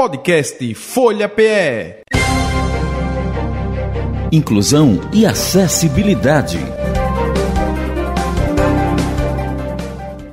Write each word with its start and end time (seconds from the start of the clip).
Podcast 0.00 0.74
Folha 0.76 1.28
PE. 1.28 2.04
Inclusão 4.32 4.98
e 5.12 5.26
acessibilidade. 5.26 6.56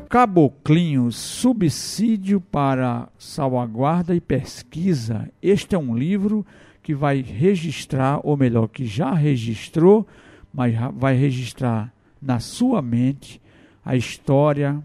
Caboclinho, 0.10 1.12
subsídio 1.12 2.40
para 2.40 3.10
salvaguarda 3.20 4.16
e 4.16 4.22
pesquisa. 4.22 5.30
Este 5.44 5.76
é 5.76 5.78
um 5.78 5.94
livro 5.94 6.46
que 6.82 6.96
vai 6.96 7.22
registrar, 7.22 8.22
ou 8.24 8.38
melhor, 8.38 8.70
que 8.70 8.86
já 8.86 9.14
registrou, 9.14 10.08
mas 10.54 10.74
vai 10.94 11.14
registrar 11.14 11.92
na 12.22 12.40
sua 12.40 12.82
mente 12.82 13.42
a 13.84 13.98
história, 13.98 14.82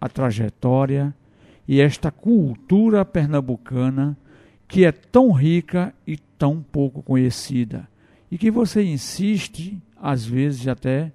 a 0.00 0.08
trajetória 0.08 1.12
e 1.66 1.80
esta 1.80 2.10
cultura 2.10 3.04
pernambucana 3.04 4.16
que 4.66 4.84
é 4.84 4.92
tão 4.92 5.32
rica 5.32 5.94
e 6.06 6.16
tão 6.16 6.62
pouco 6.62 7.02
conhecida 7.02 7.88
e 8.32 8.38
que 8.38 8.50
você 8.50 8.82
insiste, 8.82 9.78
às 9.94 10.24
vezes, 10.24 10.66
até 10.66 11.12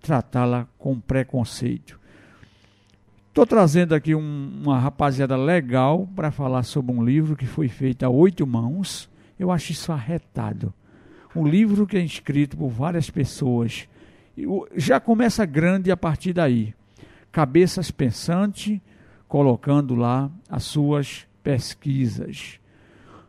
tratá-la 0.00 0.68
com 0.78 1.00
preconceito. 1.00 1.98
Estou 3.28 3.44
trazendo 3.44 3.92
aqui 3.92 4.14
um, 4.14 4.60
uma 4.62 4.78
rapaziada 4.78 5.36
legal 5.36 6.08
para 6.14 6.30
falar 6.30 6.62
sobre 6.62 6.92
um 6.92 7.04
livro 7.04 7.34
que 7.34 7.44
foi 7.44 7.66
feito 7.66 8.04
a 8.04 8.08
oito 8.08 8.46
mãos. 8.46 9.10
Eu 9.36 9.50
acho 9.50 9.72
isso 9.72 9.90
arretado. 9.90 10.72
Um 11.34 11.44
livro 11.44 11.88
que 11.88 11.96
é 11.96 12.04
escrito 12.04 12.56
por 12.56 12.68
várias 12.68 13.10
pessoas. 13.10 13.88
Já 14.76 15.00
começa 15.00 15.44
grande 15.44 15.90
a 15.90 15.96
partir 15.96 16.32
daí 16.32 16.72
cabeças 17.32 17.90
pensantes, 17.90 18.80
colocando 19.30 19.94
lá 19.94 20.28
as 20.50 20.64
suas 20.64 21.24
pesquisas. 21.40 22.58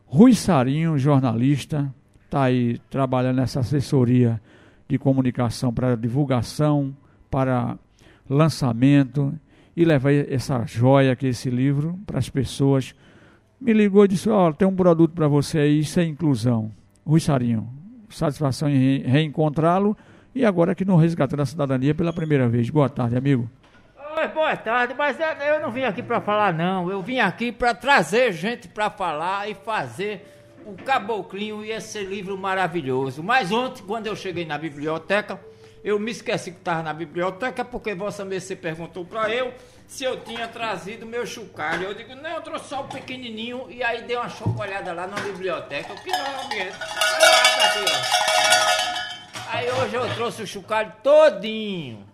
Rui 0.08 0.34
Sarinho, 0.34 0.98
jornalista, 0.98 1.94
está 2.26 2.46
aí 2.46 2.80
trabalhando 2.90 3.36
nessa 3.36 3.60
assessoria 3.60 4.42
de 4.90 4.98
comunicação 4.98 5.72
para 5.72 5.96
divulgação, 5.96 6.92
para 7.30 7.78
lançamento 8.28 9.32
e 9.78 9.86
levar 9.86 10.12
essa 10.12 10.66
joia 10.66 11.16
que 11.16 11.28
é 11.28 11.30
esse 11.30 11.52
livro 11.52 12.00
para 12.04 12.18
as 12.18 12.30
pessoas. 12.30 12.96
Me 13.60 13.72
ligou 13.72 14.04
e 14.04 14.08
disse: 14.08 14.28
Ó, 14.28 14.50
oh, 14.50 14.54
tem 14.54 14.68
um 14.68 14.76
produto 14.76 15.14
para 15.14 15.28
você 15.28 15.60
aí, 15.60 15.82
isso 15.82 16.00
é 16.00 16.04
inclusão. 16.04 16.72
Rui 17.06 17.20
Sarinho, 17.20 17.70
satisfação 18.10 18.68
em 18.68 19.04
reencontrá-lo 19.04 19.96
e 20.34 20.44
agora 20.44 20.72
aqui 20.72 20.84
no 20.84 20.96
Resgatando 20.96 21.42
a 21.42 21.46
Cidadania 21.46 21.94
pela 21.94 22.12
primeira 22.12 22.50
vez. 22.50 22.72
Boa 22.72 22.90
tarde, 22.90 23.16
amigo. 23.16 23.48
Oi, 24.22 24.28
boa 24.28 24.56
tarde, 24.56 24.94
mas 24.96 25.18
eu 25.20 25.60
não 25.60 25.72
vim 25.72 25.84
aqui 25.84 26.04
para 26.04 26.22
falar 26.22 26.54
não, 26.54 26.92
eu 26.92 27.02
vim 27.02 27.18
aqui 27.18 27.52
para 27.52 27.74
trazer 27.74 28.32
gente 28.32 28.68
para 28.68 28.88
falar 28.88 29.50
e 29.50 29.56
fazer 29.56 30.24
o 30.64 30.74
Caboclinho 30.74 31.66
e 31.66 31.72
esse 31.72 32.04
livro 32.04 32.38
maravilhoso. 32.38 33.24
Mas 33.24 33.52
ontem, 33.52 33.82
quando 33.82 34.06
eu 34.06 34.16
cheguei 34.16 34.46
na 34.46 34.60
biblioteca, 34.60 35.40
eu 35.84 36.00
me 36.00 36.12
esqueci 36.12 36.52
que 36.52 36.60
estava 36.60 36.84
na 36.84 36.94
biblioteca 36.94 37.66
porque 37.66 37.96
Vossa 37.96 38.24
Mercê 38.24 38.56
perguntou 38.56 39.04
para 39.04 39.28
eu 39.34 39.52
se 39.88 40.04
eu 40.04 40.20
tinha 40.20 40.48
trazido 40.48 41.04
meu 41.04 41.26
chocalho. 41.26 41.86
Eu 41.86 41.96
digo, 41.96 42.14
não, 42.14 42.30
eu 42.30 42.42
trouxe 42.44 42.70
só 42.70 42.82
o 42.82 42.88
pequenininho 42.88 43.72
e 43.72 43.82
aí 43.82 44.04
dei 44.04 44.18
uma 44.18 44.30
chocolhada 44.30 44.94
lá 44.94 45.08
na 45.08 45.20
biblioteca. 45.20 45.94
O 45.94 45.96
que 45.96 46.12
não 46.12 46.26
é 46.28 46.46
ambiente? 46.46 46.78
Aí 49.50 49.68
hoje 49.72 49.96
eu 49.96 50.14
trouxe 50.14 50.44
o 50.44 50.48
chocalho 50.48 50.94
todinho. 51.02 52.11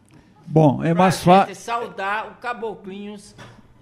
Bom, 0.48 0.84
é 0.84 0.94
mais 0.94 1.22
fácil. 1.22 1.54
saudar 1.56 2.28
o 2.28 2.42
Caboclinhos 2.42 3.36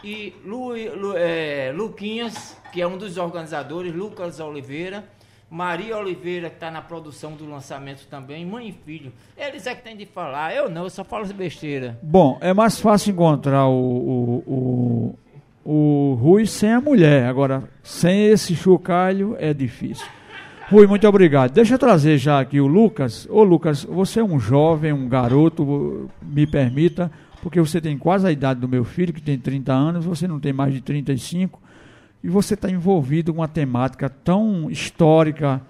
e 0.03 0.33
Lu, 0.43 0.69
Lu, 0.69 1.13
é, 1.15 1.71
Luquinhas, 1.73 2.57
que 2.73 2.81
é 2.81 2.87
um 2.87 2.97
dos 2.97 3.17
organizadores, 3.17 3.93
Lucas 3.93 4.39
Oliveira, 4.39 5.03
Maria 5.49 5.95
Oliveira, 5.97 6.49
que 6.49 6.55
está 6.55 6.71
na 6.71 6.81
produção 6.81 7.33
do 7.33 7.47
lançamento 7.47 8.07
também, 8.07 8.45
mãe 8.45 8.69
e 8.69 8.71
filho. 8.71 9.13
Eles 9.37 9.67
é 9.67 9.75
que 9.75 9.83
tem 9.83 9.95
de 9.95 10.05
falar, 10.05 10.55
eu 10.55 10.69
não, 10.69 10.83
eu 10.83 10.89
só 10.89 11.03
falo 11.03 11.25
besteira. 11.33 11.97
Bom, 12.01 12.37
é 12.41 12.53
mais 12.53 12.79
fácil 12.79 13.11
encontrar 13.11 13.67
o, 13.67 14.43
o, 14.47 15.15
o, 15.65 15.71
o 15.71 16.13
Rui 16.15 16.47
sem 16.47 16.71
a 16.73 16.81
mulher. 16.81 17.27
Agora, 17.27 17.63
sem 17.83 18.25
esse 18.25 18.55
chocalho 18.55 19.35
é 19.39 19.53
difícil. 19.53 20.07
Rui, 20.67 20.87
muito 20.87 21.07
obrigado. 21.07 21.51
Deixa 21.51 21.75
eu 21.75 21.79
trazer 21.79 22.17
já 22.17 22.39
aqui 22.39 22.59
o 22.59 22.65
Lucas. 22.65 23.27
Ô 23.29 23.43
Lucas, 23.43 23.83
você 23.83 24.19
é 24.19 24.23
um 24.23 24.39
jovem, 24.39 24.91
um 24.91 25.07
garoto, 25.07 26.09
me 26.23 26.47
permita, 26.47 27.11
porque 27.43 27.59
você 27.59 27.79
tem 27.79 27.95
quase 27.99 28.25
a 28.25 28.31
idade 28.31 28.59
do 28.59 28.67
meu 28.67 28.83
filho, 28.83 29.13
que 29.13 29.21
tem 29.21 29.37
30 29.37 29.71
anos, 29.71 30.05
você 30.05 30.27
não 30.27 30.39
tem 30.39 30.51
mais 30.51 30.73
de 30.73 30.81
35, 30.81 31.61
e 32.23 32.29
você 32.29 32.55
está 32.55 32.67
envolvido 32.67 33.31
com 33.31 33.41
uma 33.41 33.47
temática 33.47 34.09
tão 34.09 34.71
histórica. 34.71 35.61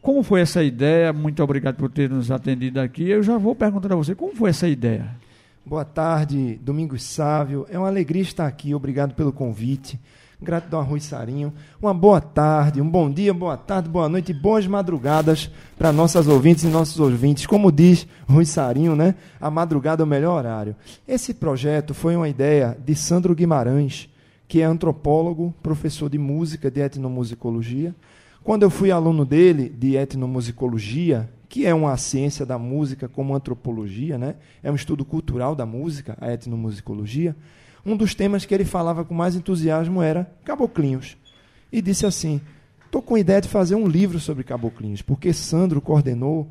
Como 0.00 0.22
foi 0.22 0.40
essa 0.40 0.64
ideia? 0.64 1.12
Muito 1.12 1.42
obrigado 1.42 1.76
por 1.76 1.90
ter 1.90 2.08
nos 2.08 2.30
atendido 2.30 2.80
aqui. 2.80 3.10
Eu 3.10 3.22
já 3.22 3.36
vou 3.36 3.54
perguntar 3.54 3.92
a 3.92 3.96
você, 3.96 4.14
como 4.14 4.34
foi 4.34 4.48
essa 4.48 4.66
ideia? 4.66 5.10
Boa 5.66 5.84
tarde, 5.84 6.58
Domingos 6.62 7.02
Sávio. 7.02 7.66
É 7.68 7.78
uma 7.78 7.88
alegria 7.88 8.22
estar 8.22 8.46
aqui. 8.46 8.74
Obrigado 8.74 9.14
pelo 9.14 9.34
convite. 9.34 10.00
Gratidão 10.42 10.80
a 10.80 10.82
Rui 10.82 11.00
Sarinho. 11.00 11.52
Uma 11.82 11.92
boa 11.92 12.18
tarde, 12.18 12.80
um 12.80 12.88
bom 12.88 13.10
dia, 13.10 13.34
boa 13.34 13.58
tarde, 13.58 13.90
boa 13.90 14.08
noite 14.08 14.32
boas 14.32 14.66
madrugadas 14.66 15.50
para 15.76 15.92
nossas 15.92 16.26
ouvintes 16.26 16.64
e 16.64 16.68
nossos 16.68 16.98
ouvintes. 16.98 17.44
Como 17.44 17.70
diz 17.70 18.06
Rui 18.26 18.46
Sarinho, 18.46 18.96
né? 18.96 19.16
A 19.38 19.50
madrugada 19.50 20.02
é 20.02 20.04
o 20.04 20.08
melhor 20.08 20.38
horário. 20.38 20.74
Esse 21.06 21.34
projeto 21.34 21.92
foi 21.92 22.16
uma 22.16 22.26
ideia 22.26 22.74
de 22.82 22.94
Sandro 22.94 23.34
Guimarães, 23.34 24.08
que 24.48 24.62
é 24.62 24.64
antropólogo, 24.64 25.54
professor 25.62 26.08
de 26.08 26.16
música, 26.16 26.70
de 26.70 26.80
etnomusicologia. 26.80 27.94
Quando 28.42 28.62
eu 28.62 28.70
fui 28.70 28.90
aluno 28.90 29.26
dele 29.26 29.68
de 29.68 29.94
etnomusicologia, 29.94 31.28
que 31.50 31.66
é 31.66 31.74
uma 31.74 31.94
ciência 31.98 32.46
da 32.46 32.58
música 32.58 33.06
como 33.08 33.34
antropologia, 33.34 34.16
né? 34.16 34.36
É 34.62 34.72
um 34.72 34.74
estudo 34.74 35.04
cultural 35.04 35.54
da 35.54 35.66
música, 35.66 36.16
a 36.18 36.32
etnomusicologia 36.32 37.36
um 37.84 37.96
dos 37.96 38.14
temas 38.14 38.44
que 38.44 38.54
ele 38.54 38.64
falava 38.64 39.04
com 39.04 39.14
mais 39.14 39.34
entusiasmo 39.34 40.02
era 40.02 40.30
caboclinhos. 40.44 41.16
E 41.72 41.80
disse 41.80 42.06
assim: 42.06 42.40
estou 42.84 43.00
com 43.00 43.14
a 43.14 43.20
ideia 43.20 43.40
de 43.40 43.48
fazer 43.48 43.74
um 43.74 43.86
livro 43.86 44.18
sobre 44.20 44.44
caboclinhos, 44.44 45.02
porque 45.02 45.32
Sandro 45.32 45.80
coordenou 45.80 46.48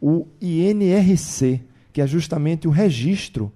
o 0.00 0.26
INRC, 0.40 1.60
que 1.92 2.00
é 2.00 2.06
justamente 2.06 2.66
o 2.66 2.70
registro 2.70 3.52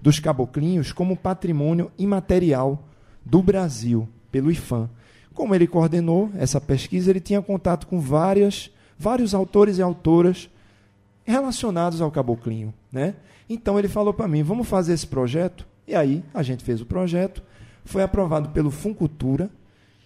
dos 0.00 0.20
caboclinhos 0.20 0.92
como 0.92 1.16
patrimônio 1.16 1.90
imaterial 1.98 2.84
do 3.24 3.42
Brasil, 3.42 4.08
pelo 4.30 4.50
IFAM. 4.50 4.88
Como 5.34 5.54
ele 5.54 5.66
coordenou 5.66 6.30
essa 6.36 6.60
pesquisa, 6.60 7.10
ele 7.10 7.20
tinha 7.20 7.42
contato 7.42 7.86
com 7.86 8.00
várias, 8.00 8.70
vários 8.98 9.34
autores 9.34 9.78
e 9.78 9.82
autoras 9.82 10.48
relacionados 11.24 12.00
ao 12.00 12.10
caboclinho. 12.10 12.72
Né? 12.92 13.14
Então 13.48 13.78
ele 13.78 13.88
falou 13.88 14.12
para 14.14 14.28
mim: 14.28 14.42
vamos 14.42 14.68
fazer 14.68 14.92
esse 14.92 15.06
projeto 15.06 15.66
e 15.88 15.94
aí 15.94 16.22
a 16.34 16.42
gente 16.42 16.62
fez 16.62 16.82
o 16.82 16.86
projeto, 16.86 17.42
foi 17.82 18.02
aprovado 18.02 18.50
pelo 18.50 18.70
Funcultura, 18.70 19.50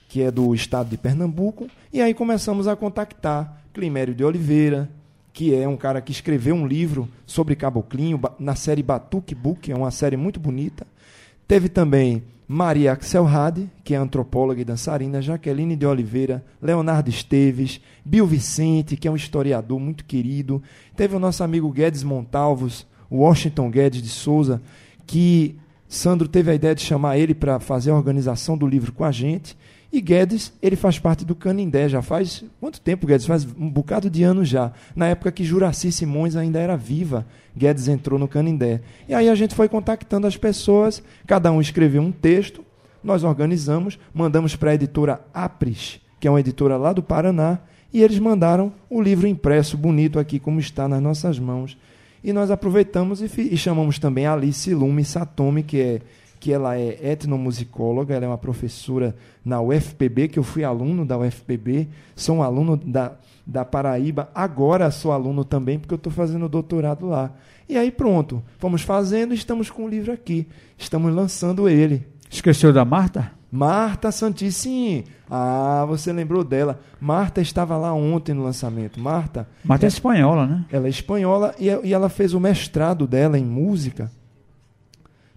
que 0.09 0.22
é 0.22 0.31
do 0.31 0.54
estado 0.54 0.88
de 0.88 0.97
Pernambuco, 0.97 1.66
e 1.93 2.00
aí 2.00 2.15
começamos 2.15 2.69
a 2.69 2.76
contactar 2.76 3.65
Climério 3.75 4.15
de 4.15 4.22
Oliveira, 4.22 4.88
que 5.32 5.54
é 5.54 5.66
um 5.66 5.76
cara 5.76 6.00
que 6.00 6.12
escreveu 6.12 6.54
um 6.54 6.66
livro 6.66 7.09
sobre 7.26 7.56
caboclinho 7.56 8.20
na 8.38 8.54
série 8.54 8.82
Batuque 8.82 9.34
Book, 9.34 9.72
é 9.72 9.75
uma 9.75 9.91
série 9.91 10.16
muito 10.16 10.38
bonita. 10.38 10.87
Teve 11.48 11.69
também 11.69 12.22
Maria 12.47 12.93
Axelrad, 12.93 13.66
que 13.82 13.94
é 13.94 13.97
antropóloga 13.97 14.60
e 14.60 14.64
dançarina, 14.64 15.22
Jaqueline 15.22 15.75
de 15.75 15.87
Oliveira, 15.87 16.44
Leonardo 16.60 17.09
Esteves, 17.09 17.81
Bill 18.04 18.26
Vicente, 18.26 18.97
que 18.97 19.09
é 19.09 19.10
um 19.10 19.16
historiador 19.16 19.81
muito 19.81 20.04
querido. 20.04 20.62
Teve 20.94 21.16
o 21.16 21.19
nosso 21.19 21.43
amigo 21.43 21.72
Guedes 21.72 22.03
Montalvos, 22.04 22.87
Washington 23.10 23.70
Guedes 23.70 24.03
de 24.03 24.10
Souza, 24.10 24.60
que 25.06 25.56
Sandro 25.92 26.26
teve 26.26 26.50
a 26.50 26.54
ideia 26.54 26.75
de 26.75 26.80
chamar 26.80 27.19
ele 27.19 27.34
para 27.34 27.60
fazer 27.60 27.91
a 27.91 27.94
organização 27.94 28.56
do 28.56 28.66
livro 28.66 28.92
com 28.92 29.04
a 29.04 29.12
gente. 29.12 29.54
E 29.92 30.00
Guedes, 30.00 30.50
ele 30.62 30.75
faz 30.75 30.98
parte 30.98 31.22
do 31.22 31.34
Canindé, 31.34 31.87
já 31.87 32.00
faz 32.00 32.43
quanto 32.58 32.81
tempo, 32.81 33.06
Guedes? 33.06 33.26
Faz 33.26 33.44
um 33.44 33.69
bocado 33.69 34.08
de 34.08 34.22
anos 34.22 34.49
já. 34.49 34.72
Na 34.96 35.08
época 35.08 35.31
que 35.31 35.44
Juraci 35.44 35.93
Simões 35.93 36.34
ainda 36.34 36.58
era 36.58 36.78
viva, 36.78 37.26
Guedes 37.55 37.88
entrou 37.88 38.19
no 38.19 38.26
Canindé. 38.26 38.81
E 39.06 39.12
aí 39.12 39.28
a 39.28 39.34
gente 39.34 39.55
foi 39.55 39.69
contactando 39.69 40.26
as 40.26 40.34
pessoas, 40.34 41.02
cada 41.26 41.52
um 41.52 41.61
escreveu 41.61 42.00
um 42.00 42.11
texto, 42.11 42.64
nós 43.05 43.22
organizamos, 43.22 43.99
mandamos 44.14 44.56
para 44.56 44.70
a 44.70 44.75
editora 44.75 45.20
Apris, 45.34 46.00
que 46.19 46.26
é 46.26 46.31
uma 46.31 46.40
editora 46.40 46.78
lá 46.78 46.94
do 46.94 47.02
Paraná, 47.02 47.58
e 47.93 48.02
eles 48.02 48.19
mandaram 48.19 48.72
o 48.88 49.02
livro 49.02 49.26
impresso, 49.26 49.76
bonito 49.76 50.19
aqui, 50.19 50.38
como 50.38 50.58
está 50.58 50.88
nas 50.88 51.02
nossas 51.02 51.38
mãos. 51.38 51.76
E 52.22 52.32
nós 52.32 52.50
aproveitamos 52.50 53.20
e, 53.20 53.26
e 53.52 53.56
chamamos 53.56 53.98
também 53.98 54.26
Alice 54.26 54.72
Lume 54.72 55.04
Satomi, 55.04 55.62
que 55.62 55.80
é 55.80 56.00
que 56.42 56.52
ela 56.52 56.76
é 56.76 56.98
etnomusicóloga, 57.12 58.16
ela 58.16 58.24
é 58.24 58.28
uma 58.28 58.36
professora 58.36 59.14
na 59.44 59.60
UFPB, 59.60 60.26
que 60.26 60.40
eu 60.40 60.42
fui 60.42 60.64
aluno 60.64 61.06
da 61.06 61.16
UFPB, 61.16 61.86
sou 62.16 62.38
um 62.38 62.42
aluno 62.42 62.76
da, 62.76 63.12
da 63.46 63.64
Paraíba, 63.64 64.28
agora 64.34 64.90
sou 64.90 65.12
aluno 65.12 65.44
também, 65.44 65.78
porque 65.78 65.94
eu 65.94 65.96
estou 65.96 66.12
fazendo 66.12 66.48
doutorado 66.48 67.06
lá. 67.06 67.30
E 67.69 67.76
aí 67.76 67.92
pronto, 67.92 68.42
fomos 68.58 68.82
fazendo 68.82 69.32
estamos 69.32 69.70
com 69.70 69.84
o 69.84 69.88
livro 69.88 70.12
aqui, 70.12 70.48
estamos 70.76 71.14
lançando 71.14 71.69
ele. 71.69 72.04
Esqueceu 72.28 72.72
da 72.72 72.84
Marta? 72.84 73.30
Marta 73.54 74.10
Santíssima. 74.10 75.04
Ah, 75.31 75.84
você 75.87 76.10
lembrou 76.10 76.43
dela. 76.43 76.81
Marta 76.99 77.43
estava 77.43 77.76
lá 77.76 77.93
ontem 77.93 78.32
no 78.32 78.43
lançamento. 78.43 78.99
Marta. 78.99 79.46
Marta 79.62 79.84
é 79.84 79.88
espanhola, 79.88 80.46
né? 80.46 80.64
Ela 80.72 80.87
é 80.87 80.90
espanhola 80.90 81.54
e, 81.58 81.66
e 81.66 81.93
ela 81.93 82.08
fez 82.08 82.32
o 82.32 82.40
mestrado 82.40 83.06
dela 83.06 83.38
em 83.38 83.44
música. 83.44 84.10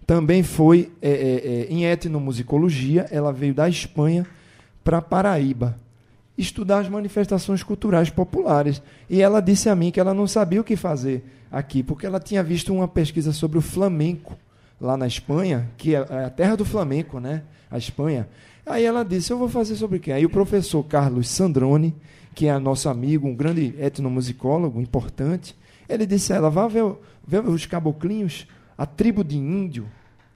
Também 0.07 0.44
foi 0.44 0.94
é, 1.01 1.09
é, 1.09 1.15
é, 1.15 1.67
em 1.69 1.83
etnomusicologia. 1.83 3.06
Ela 3.12 3.33
veio 3.33 3.53
da 3.53 3.67
Espanha 3.67 4.25
para 4.81 5.01
Paraíba 5.01 5.77
estudar 6.38 6.79
as 6.79 6.88
manifestações 6.88 7.63
culturais 7.63 8.09
populares. 8.09 8.81
E 9.09 9.21
ela 9.21 9.41
disse 9.41 9.68
a 9.68 9.75
mim 9.75 9.91
que 9.91 10.00
ela 10.00 10.13
não 10.13 10.25
sabia 10.25 10.61
o 10.61 10.63
que 10.63 10.77
fazer 10.77 11.25
aqui, 11.51 11.83
porque 11.83 12.06
ela 12.06 12.19
tinha 12.19 12.41
visto 12.41 12.73
uma 12.73 12.88
pesquisa 12.88 13.33
sobre 13.33 13.57
o 13.57 13.61
flamenco 13.61 14.38
lá 14.80 14.98
na 14.98 15.07
Espanha, 15.07 15.69
que 15.77 15.95
é 15.95 16.00
a 16.00 16.30
terra 16.30 16.56
do 16.56 16.66
flamenco, 16.66 17.19
né? 17.19 17.44
A 17.69 17.77
Espanha. 17.77 18.27
Aí 18.66 18.83
ela 18.83 19.04
disse: 19.04 19.31
Eu 19.31 19.38
vou 19.38 19.50
fazer 19.50 19.75
sobre 19.75 20.00
quê? 20.00 20.12
Aí 20.12 20.25
o 20.25 20.30
professor 20.30 20.83
Carlos 20.83 21.30
Sandrone, 21.30 21.95
que 22.33 22.48
é 22.48 22.60
nosso 22.60 22.89
amigo, 22.89 23.27
um 23.27 23.36
grande 23.36 23.75
etnomusicólogo 23.80 24.81
importante, 24.81 25.56
ele 25.88 26.06
disse 26.06 26.33
a 26.33 26.38
ela: 26.38 26.50
Vá 26.50 26.68
ver, 26.68 26.83
ver 27.25 27.44
os 27.45 27.66
caboclinhos, 27.66 28.48
a 28.77 28.86
tribo 28.86 29.24
de 29.24 29.38
índio 29.38 29.88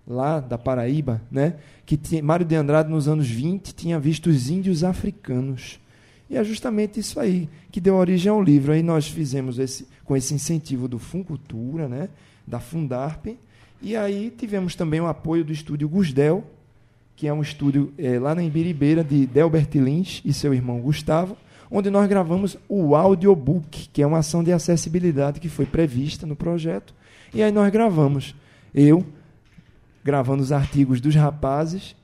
lá 0.08 0.40
da 0.40 0.58
Paraíba, 0.58 1.22
né? 1.30 1.56
Que 1.86 1.98
tinha, 1.98 2.24
Mário 2.24 2.46
de 2.46 2.56
Andrade, 2.56 2.90
nos 2.90 3.08
anos 3.08 3.30
20, 3.30 3.74
tinha 3.74 4.00
visto 4.00 4.28
os 4.28 4.50
índios 4.50 4.84
africanos. 4.84 5.80
E 6.30 6.38
é 6.38 6.44
justamente 6.44 7.00
isso 7.00 7.20
aí 7.20 7.50
que 7.72 7.82
deu 7.82 7.96
origem 7.96 8.32
ao 8.32 8.42
livro. 8.42 8.72
Aí 8.72 8.84
nós 8.84 9.08
fizemos 9.08 9.58
esse, 9.58 9.88
com 10.04 10.16
esse 10.16 10.34
incentivo 10.34 10.88
do 10.88 11.00
Funcultura, 11.00 11.88
né? 11.88 12.10
da 12.50 12.60
Fundarp, 12.60 13.28
e 13.82 13.96
aí 13.96 14.34
tivemos 14.36 14.76
também 14.76 15.00
o 15.00 15.08
apoio 15.08 15.44
do 15.44 15.52
estúdio 15.52 15.88
Gusdel, 15.88 16.44
que 17.16 17.28
é 17.28 17.34
um 17.34 17.42
estúdio 17.42 17.94
é, 17.98 18.20
lá 18.20 18.34
na 18.34 18.44
Imbiribeira 18.44 19.04
de 19.04 19.26
Delbert 19.26 19.70
Lins 19.76 20.22
e 20.24 20.34
seu 20.34 20.54
irmão 20.54 20.80
Gustavo, 20.80 21.38
onde 21.70 21.90
nós 21.90 22.08
gravamos 22.08 22.58
o 22.68 22.96
audiobook, 22.96 23.90
que 23.92 24.02
é 24.02 24.08
uma 24.08 24.20
ação 24.20 24.44
de 24.44 24.52
acessibilidade 24.52 25.40
que 25.40 25.50
foi 25.50 25.66
prevista 25.66 26.26
no 26.26 26.36
projeto. 26.36 26.94
E 27.34 27.44
aí 27.44 27.52
nós 27.52 27.70
gravamos. 27.72 28.36
Eu 28.74 29.06
gravando 30.04 30.42
os 30.42 30.52
artigos 30.52 31.00
dos 31.02 31.16
rapazes 31.16 31.96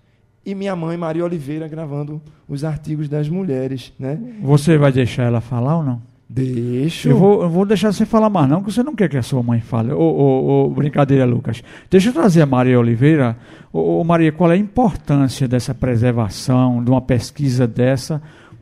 e 0.46 0.54
minha 0.54 0.76
mãe, 0.76 0.96
Maria 0.96 1.26
Oliveira, 1.26 1.68
gravando 1.68 2.22
os 2.48 2.64
artigos 2.64 3.10
das 3.10 3.28
mulheres. 3.28 3.92
Né? 3.98 4.20
Você 4.42 4.78
vai 4.78 4.92
deixar 4.92 5.24
ela 5.24 5.42
falar 5.42 5.78
ou 5.78 5.84
não? 5.84 6.02
Deixa. 6.28 7.10
Eu 7.10 7.18
vou, 7.18 7.44
eu 7.44 7.50
vou 7.50 7.66
deixar 7.66 7.94
você 7.94 8.06
falar 8.06 8.30
mais, 8.30 8.50
não, 8.50 8.58
porque 8.58 8.74
você 8.74 8.82
não 8.82 8.96
quer 8.96 9.08
que 9.08 9.18
a 9.18 9.22
sua 9.22 9.44
mãe 9.44 9.62
fale. 9.62 9.92
Ô, 9.92 10.00
ô, 10.00 10.66
ô 10.66 10.70
brincadeira, 10.70 11.24
Lucas. 11.24 11.64
Deixa 11.90 12.10
eu 12.10 12.14
trazer 12.14 12.42
a 12.42 12.46
Maria 12.46 12.80
Oliveira. 12.80 13.38
Ô, 13.72 14.00
ô, 14.00 14.04
Maria, 14.04 14.32
qual 14.32 14.52
é 14.52 14.56
a 14.56 14.58
importância 14.58 15.48
dessa 15.48 15.74
preservação, 15.74 16.84
de 16.84 16.90
uma 16.90 17.02
pesquisa 17.02 17.68
dessa? 17.68 18.22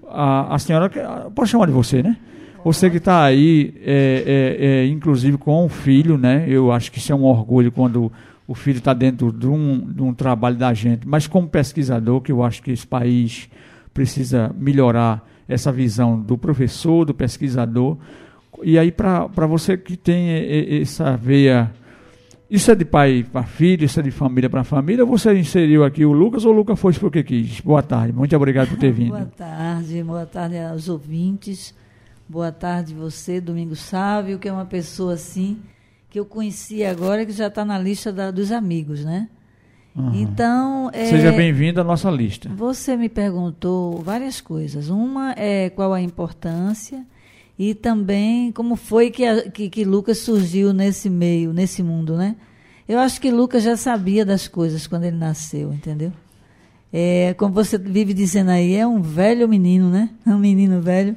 A, 0.10 0.56
a 0.56 0.60
senhora, 0.60 0.90
pode 1.34 1.50
chamar 1.50 1.68
de 1.68 1.72
você, 1.72 2.04
né? 2.04 2.18
Você 2.66 2.90
que 2.90 2.98
está 2.98 3.24
aí, 3.24 3.74
é, 3.82 4.24
é, 4.26 4.66
é, 4.66 4.88
inclusive 4.88 5.38
com 5.38 5.66
um 5.66 5.70
filho, 5.70 6.18
né? 6.18 6.46
Eu 6.48 6.72
acho 6.72 6.92
que 6.92 6.98
isso 6.98 7.12
é 7.12 7.16
um 7.16 7.24
orgulho 7.24 7.72
quando 7.72 8.12
o 8.48 8.54
filho 8.54 8.78
está 8.78 8.94
dentro 8.94 9.32
de 9.32 9.48
um, 9.48 9.80
de 9.92 10.02
um 10.02 10.14
trabalho 10.14 10.58
da 10.58 10.74
gente. 10.74 11.08
Mas 11.08 11.28
como 11.28 11.48
pesquisador, 11.48 12.22
que 12.22 12.32
eu 12.32 12.44
acho 12.44 12.62
que 12.62 12.72
esse 12.72 12.86
país 12.86 13.50
precisa 13.94 14.54
melhorar 14.58 15.26
essa 15.54 15.72
visão 15.72 16.20
do 16.20 16.38
professor, 16.38 17.06
do 17.06 17.14
pesquisador. 17.14 17.98
E 18.62 18.78
aí, 18.78 18.92
para 18.92 19.48
você 19.48 19.78
que 19.78 19.98
tem 19.98 20.82
essa 20.82 21.16
veia. 21.16 21.72
Isso 22.50 22.70
é 22.70 22.76
de 22.76 22.86
pai 22.86 23.26
para 23.32 23.42
filho, 23.44 23.84
isso 23.84 24.00
é 24.00 24.04
de 24.04 24.12
família 24.12 24.48
para 24.48 24.64
família. 24.64 25.04
Você 25.06 25.34
inseriu 25.34 25.84
aqui 25.84 26.06
o 26.06 26.12
Lucas 26.12 26.46
ou 26.46 26.54
o 26.54 26.56
Lucas 26.56 26.80
foi 26.80 26.94
porque 26.94 27.24
quis? 27.24 27.60
Boa 27.62 27.82
tarde, 27.82 28.14
muito 28.14 28.36
obrigado 28.36 28.70
por 28.70 28.78
ter 28.78 28.92
vindo. 28.94 29.10
boa 29.10 29.26
tarde, 29.26 30.04
boa 30.04 30.26
tarde 30.26 30.60
aos 30.60 30.88
ouvintes. 30.88 31.74
Boa 32.30 32.52
tarde 32.52 32.94
você, 32.94 33.42
Domingo 33.42 33.76
Sávio, 33.76 34.38
que 34.38 34.48
é 34.48 34.54
uma 34.54 34.66
pessoa 34.66 35.14
assim 35.14 35.58
que 36.14 36.20
eu 36.20 36.26
conheci 36.26 36.86
agora 36.86 37.26
que 37.26 37.32
já 37.32 37.48
está 37.48 37.66
na 37.66 37.80
lista 37.80 38.14
da, 38.14 38.30
dos 38.30 38.52
amigos, 38.52 39.04
né? 39.04 39.30
Uhum. 39.96 40.12
Então. 40.16 40.90
É, 40.92 41.06
Seja 41.06 41.32
bem-vindo 41.32 41.80
à 41.80 41.84
nossa 41.84 42.10
lista. 42.10 42.50
Você 42.50 42.98
me 42.98 43.10
perguntou 43.10 44.02
várias 44.02 44.42
coisas. 44.42 44.90
Uma 44.90 45.34
é 45.38 45.70
qual 45.70 45.94
a 45.94 46.02
importância 46.02 47.06
e 47.58 47.76
também 47.76 48.52
como 48.52 48.76
foi 48.76 49.12
que, 49.12 49.26
a, 49.26 49.50
que, 49.50 49.70
que 49.70 49.86
Lucas 49.86 50.18
surgiu 50.20 50.74
nesse 50.74 51.10
meio, 51.10 51.54
nesse 51.54 51.84
mundo, 51.84 52.18
né? 52.18 52.36
Eu 52.88 53.00
acho 53.00 53.22
que 53.22 53.32
Lucas 53.32 53.64
já 53.64 53.78
sabia 53.78 54.26
das 54.26 54.48
coisas 54.48 54.88
quando 54.88 55.06
ele 55.06 55.16
nasceu, 55.16 55.72
entendeu? 55.72 56.12
É, 56.92 57.34
como 57.38 57.54
você 57.54 57.78
vive 57.78 58.14
dizendo 58.14 58.52
aí, 58.52 58.76
é 58.76 58.86
um 58.86 59.02
velho 59.02 59.48
menino, 59.48 59.90
né? 59.90 60.10
Um 60.26 60.38
menino 60.38 60.82
velho. 60.82 61.16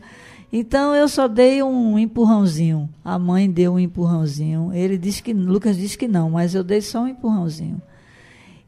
Então 0.52 0.94
eu 0.94 1.08
só 1.08 1.26
dei 1.26 1.62
um 1.62 1.98
empurrãozinho. 1.98 2.88
A 3.04 3.18
mãe 3.18 3.50
deu 3.50 3.74
um 3.74 3.78
empurrãozinho. 3.78 4.70
Ele 4.72 4.96
disse 4.96 5.22
que 5.22 5.32
Lucas 5.32 5.76
disse 5.76 5.98
que 5.98 6.06
não, 6.06 6.30
mas 6.30 6.54
eu 6.54 6.62
dei 6.62 6.80
só 6.80 7.02
um 7.02 7.08
empurrãozinho. 7.08 7.80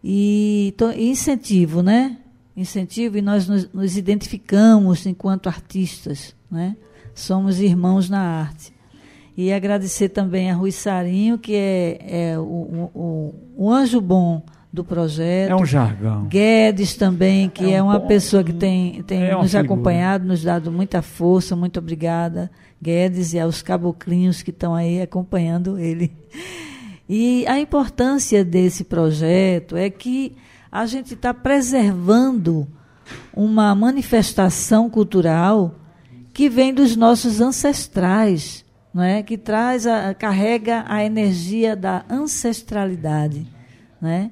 E 0.03 0.75
to, 0.77 0.91
incentivo, 0.93 1.83
né? 1.83 2.19
Incentivo 2.57 3.19
e 3.19 3.23
nós 3.23 3.49
nos, 3.49 3.73
nos 3.73 3.97
identificamos 3.97 5.07
enquanto 5.07 5.49
artistas, 5.49 6.35
né? 6.51 6.77
Somos 7.15 7.61
irmãos 7.61 8.09
na 8.09 8.21
arte. 8.21 8.73
E 9.37 9.53
agradecer 9.53 10.09
também 10.09 10.51
a 10.51 10.55
Rui 10.55 10.73
Sarinho, 10.73 11.39
que 11.39 11.55
é, 11.55 12.33
é 12.33 12.39
o, 12.39 12.43
o, 12.43 13.35
o, 13.57 13.73
anjo 13.73 14.01
bom 14.01 14.43
do 14.73 14.83
projeto. 14.83 15.53
É 15.53 15.55
um 15.55 15.65
jargão. 15.65 16.25
Guedes 16.27 16.97
também, 16.97 17.49
que 17.49 17.65
é, 17.73 17.81
um 17.81 17.87
é 17.87 17.93
uma 17.93 17.99
bom, 18.01 18.09
pessoa 18.09 18.43
que 18.43 18.53
tem, 18.53 19.01
tem 19.05 19.23
é 19.23 19.37
nos 19.37 19.55
acompanhado, 19.55 20.27
nos 20.27 20.43
dado 20.43 20.73
muita 20.73 21.03
força, 21.03 21.55
muito 21.55 21.79
obrigada. 21.79 22.51
Guedes 22.83 23.33
e 23.33 23.39
aos 23.39 23.63
caboclinhos 23.63 24.43
que 24.43 24.51
estão 24.51 24.75
aí 24.75 25.01
acompanhando 25.01 25.79
ele. 25.79 26.11
E 27.09 27.47
a 27.47 27.59
importância 27.59 28.45
desse 28.45 28.85
projeto 28.85 29.77
é 29.77 29.89
que 29.89 30.37
a 30.71 30.85
gente 30.85 31.15
está 31.15 31.33
preservando 31.33 32.69
uma 33.33 33.75
manifestação 33.75 34.91
cultural 34.91 35.75
que 36.35 36.49
vem 36.49 36.75
dos 36.75 36.95
nossos 36.95 37.41
ancestrais, 37.41 38.65
não 38.93 39.03
é? 39.03 39.23
que 39.23 39.39
traz 39.39 39.87
a, 39.87 40.13
carrega 40.13 40.85
a 40.87 41.03
energia 41.03 41.75
da 41.75 42.05
ancestralidade. 42.11 43.47
Né? 44.01 44.31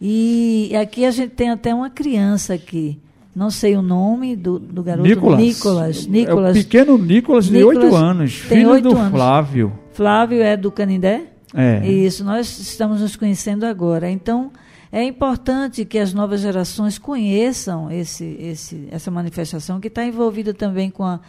E 0.00 0.72
aqui 0.80 1.04
a 1.04 1.10
gente 1.12 1.30
tem 1.30 1.50
até 1.50 1.72
uma 1.72 1.88
criança 1.88 2.54
aqui. 2.54 3.00
Não 3.34 3.50
sei 3.50 3.76
o 3.76 3.82
nome 3.82 4.34
do, 4.34 4.58
do 4.58 4.82
garoto. 4.82 5.08
Nicolas. 5.08 5.38
Nicolas. 5.38 6.06
Nicolas. 6.06 6.56
É 6.56 6.60
o 6.60 6.62
pequeno 6.64 6.98
Nicolas, 6.98 7.46
de 7.46 7.62
oito 7.62 7.94
anos, 7.94 8.34
filho 8.34 8.70
8 8.70 8.82
do 8.82 8.96
anos. 8.96 9.12
Flávio. 9.12 9.72
Flávio 9.92 10.42
é 10.42 10.56
do 10.56 10.72
Canindé? 10.72 11.37
É. 11.54 11.86
Isso, 11.86 12.24
nós 12.24 12.58
estamos 12.58 13.00
nos 13.00 13.16
conhecendo 13.16 13.64
agora. 13.64 14.10
Então, 14.10 14.52
é 14.90 15.02
importante 15.02 15.84
que 15.84 15.98
as 15.98 16.12
novas 16.12 16.40
gerações 16.40 16.98
conheçam 16.98 17.90
esse, 17.90 18.24
esse, 18.40 18.88
essa 18.90 19.10
manifestação 19.10 19.80
que 19.80 19.88
está 19.88 20.04
envolvida 20.04 20.54
também 20.54 20.90
com, 20.90 21.04
a, 21.04 21.20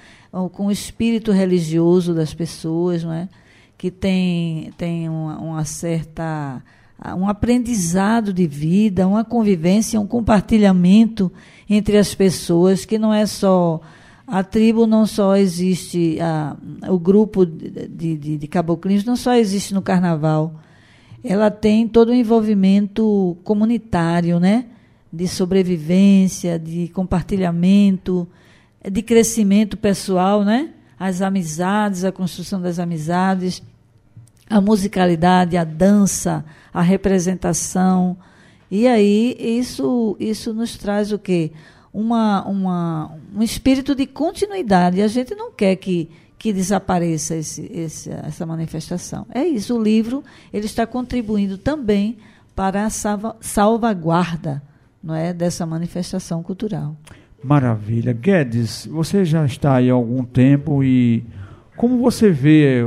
com 0.53 0.67
o 0.67 0.71
espírito 0.71 1.31
religioso 1.31 2.13
das 2.13 2.33
pessoas, 2.33 3.03
não 3.03 3.13
é? 3.13 3.27
que 3.77 3.89
tem, 3.89 4.73
tem 4.77 5.07
uma, 5.07 5.37
uma 5.39 5.65
certa 5.65 6.61
um 7.17 7.29
aprendizado 7.29 8.33
de 8.33 8.45
vida, 8.45 9.07
uma 9.07 9.23
convivência, 9.23 10.01
um 10.01 10.05
compartilhamento 10.05 11.31
entre 11.69 11.97
as 11.97 12.13
pessoas 12.13 12.83
que 12.83 12.99
não 12.99 13.13
é 13.13 13.25
só 13.25 13.79
a 14.29 14.43
tribo 14.43 14.85
não 14.85 15.05
só 15.05 15.35
existe, 15.35 16.19
a, 16.21 16.55
o 16.87 16.99
grupo 16.99 17.45
de, 17.45 18.15
de, 18.15 18.37
de 18.37 18.47
caboclinhos 18.47 19.03
não 19.03 19.15
só 19.15 19.33
existe 19.33 19.73
no 19.73 19.81
carnaval, 19.81 20.59
ela 21.23 21.49
tem 21.49 21.87
todo 21.87 22.09
o 22.09 22.13
envolvimento 22.13 23.37
comunitário, 23.43 24.39
né? 24.39 24.65
De 25.11 25.27
sobrevivência, 25.27 26.59
de 26.59 26.87
compartilhamento, 26.89 28.27
de 28.89 29.01
crescimento 29.01 29.75
pessoal, 29.75 30.45
né? 30.45 30.69
As 30.99 31.21
amizades, 31.21 32.05
a 32.05 32.11
construção 32.11 32.61
das 32.61 32.77
amizades, 32.77 33.63
a 34.49 34.61
musicalidade, 34.61 35.57
a 35.57 35.63
dança, 35.63 36.45
a 36.73 36.81
representação. 36.81 38.15
E 38.69 38.87
aí 38.87 39.35
isso, 39.39 40.15
isso 40.19 40.53
nos 40.53 40.77
traz 40.77 41.11
o 41.11 41.17
quê? 41.19 41.51
Uma, 41.93 42.45
uma, 42.45 43.11
um 43.35 43.41
espírito 43.41 43.95
de 43.95 44.05
continuidade. 44.05 45.01
A 45.01 45.07
gente 45.07 45.35
não 45.35 45.51
quer 45.51 45.75
que, 45.75 46.09
que 46.37 46.53
desapareça 46.53 47.35
esse, 47.35 47.69
esse, 47.73 48.09
essa 48.09 48.45
manifestação. 48.45 49.25
É 49.33 49.43
isso, 49.43 49.77
o 49.77 49.81
livro 49.81 50.23
ele 50.53 50.65
está 50.65 50.85
contribuindo 50.85 51.57
também 51.57 52.17
para 52.55 52.85
a 52.85 52.89
salva, 52.89 53.35
salvaguarda 53.39 54.61
não 55.03 55.15
é, 55.15 55.33
dessa 55.33 55.65
manifestação 55.65 56.43
cultural. 56.43 56.95
Maravilha. 57.43 58.11
Guedes, 58.11 58.85
você 58.85 59.23
já 59.23 59.45
está 59.45 59.75
aí 59.75 59.89
há 59.89 59.93
algum 59.93 60.25
tempo 60.25 60.83
e 60.83 61.23
como 61.77 61.97
você 61.99 62.29
vê 62.29 62.81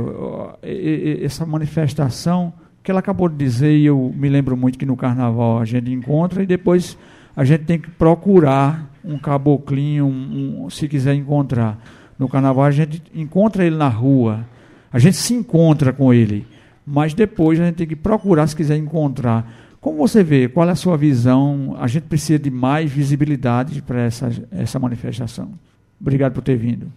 essa 1.23 1.43
manifestação 1.43 2.53
que 2.83 2.91
ela 2.91 2.99
acabou 2.99 3.27
de 3.27 3.35
dizer, 3.35 3.75
e 3.75 3.85
eu 3.85 4.13
me 4.15 4.29
lembro 4.29 4.55
muito 4.55 4.77
que 4.77 4.85
no 4.85 4.95
carnaval 4.95 5.57
a 5.57 5.65
gente 5.65 5.91
encontra 5.91 6.43
e 6.43 6.45
depois 6.45 6.95
a 7.35 7.43
gente 7.43 7.63
tem 7.63 7.79
que 7.79 7.89
procurar 7.89 8.92
um 9.03 9.17
caboclinho, 9.17 10.05
um, 10.05 10.65
um, 10.65 10.69
se 10.69 10.87
quiser 10.87 11.13
encontrar. 11.13 11.79
No 12.17 12.29
carnaval 12.29 12.65
a 12.65 12.71
gente 12.71 13.01
encontra 13.13 13.65
ele 13.65 13.75
na 13.75 13.89
rua, 13.89 14.45
a 14.91 14.99
gente 14.99 15.17
se 15.17 15.33
encontra 15.33 15.91
com 15.91 16.13
ele, 16.13 16.45
mas 16.85 17.13
depois 17.13 17.59
a 17.59 17.65
gente 17.65 17.75
tem 17.75 17.87
que 17.87 17.95
procurar 17.95 18.47
se 18.47 18.55
quiser 18.55 18.77
encontrar. 18.77 19.51
Como 19.81 19.97
você 19.97 20.23
vê? 20.23 20.47
Qual 20.47 20.67
é 20.67 20.71
a 20.71 20.75
sua 20.75 20.95
visão? 20.95 21.75
A 21.77 21.87
gente 21.87 22.03
precisa 22.03 22.39
de 22.39 22.49
mais 22.49 22.89
visibilidade 22.89 23.81
para 23.81 24.01
essa, 24.01 24.31
essa 24.51 24.79
manifestação. 24.79 25.51
Obrigado 25.99 26.33
por 26.33 26.41
ter 26.41 26.55
vindo. 26.55 26.91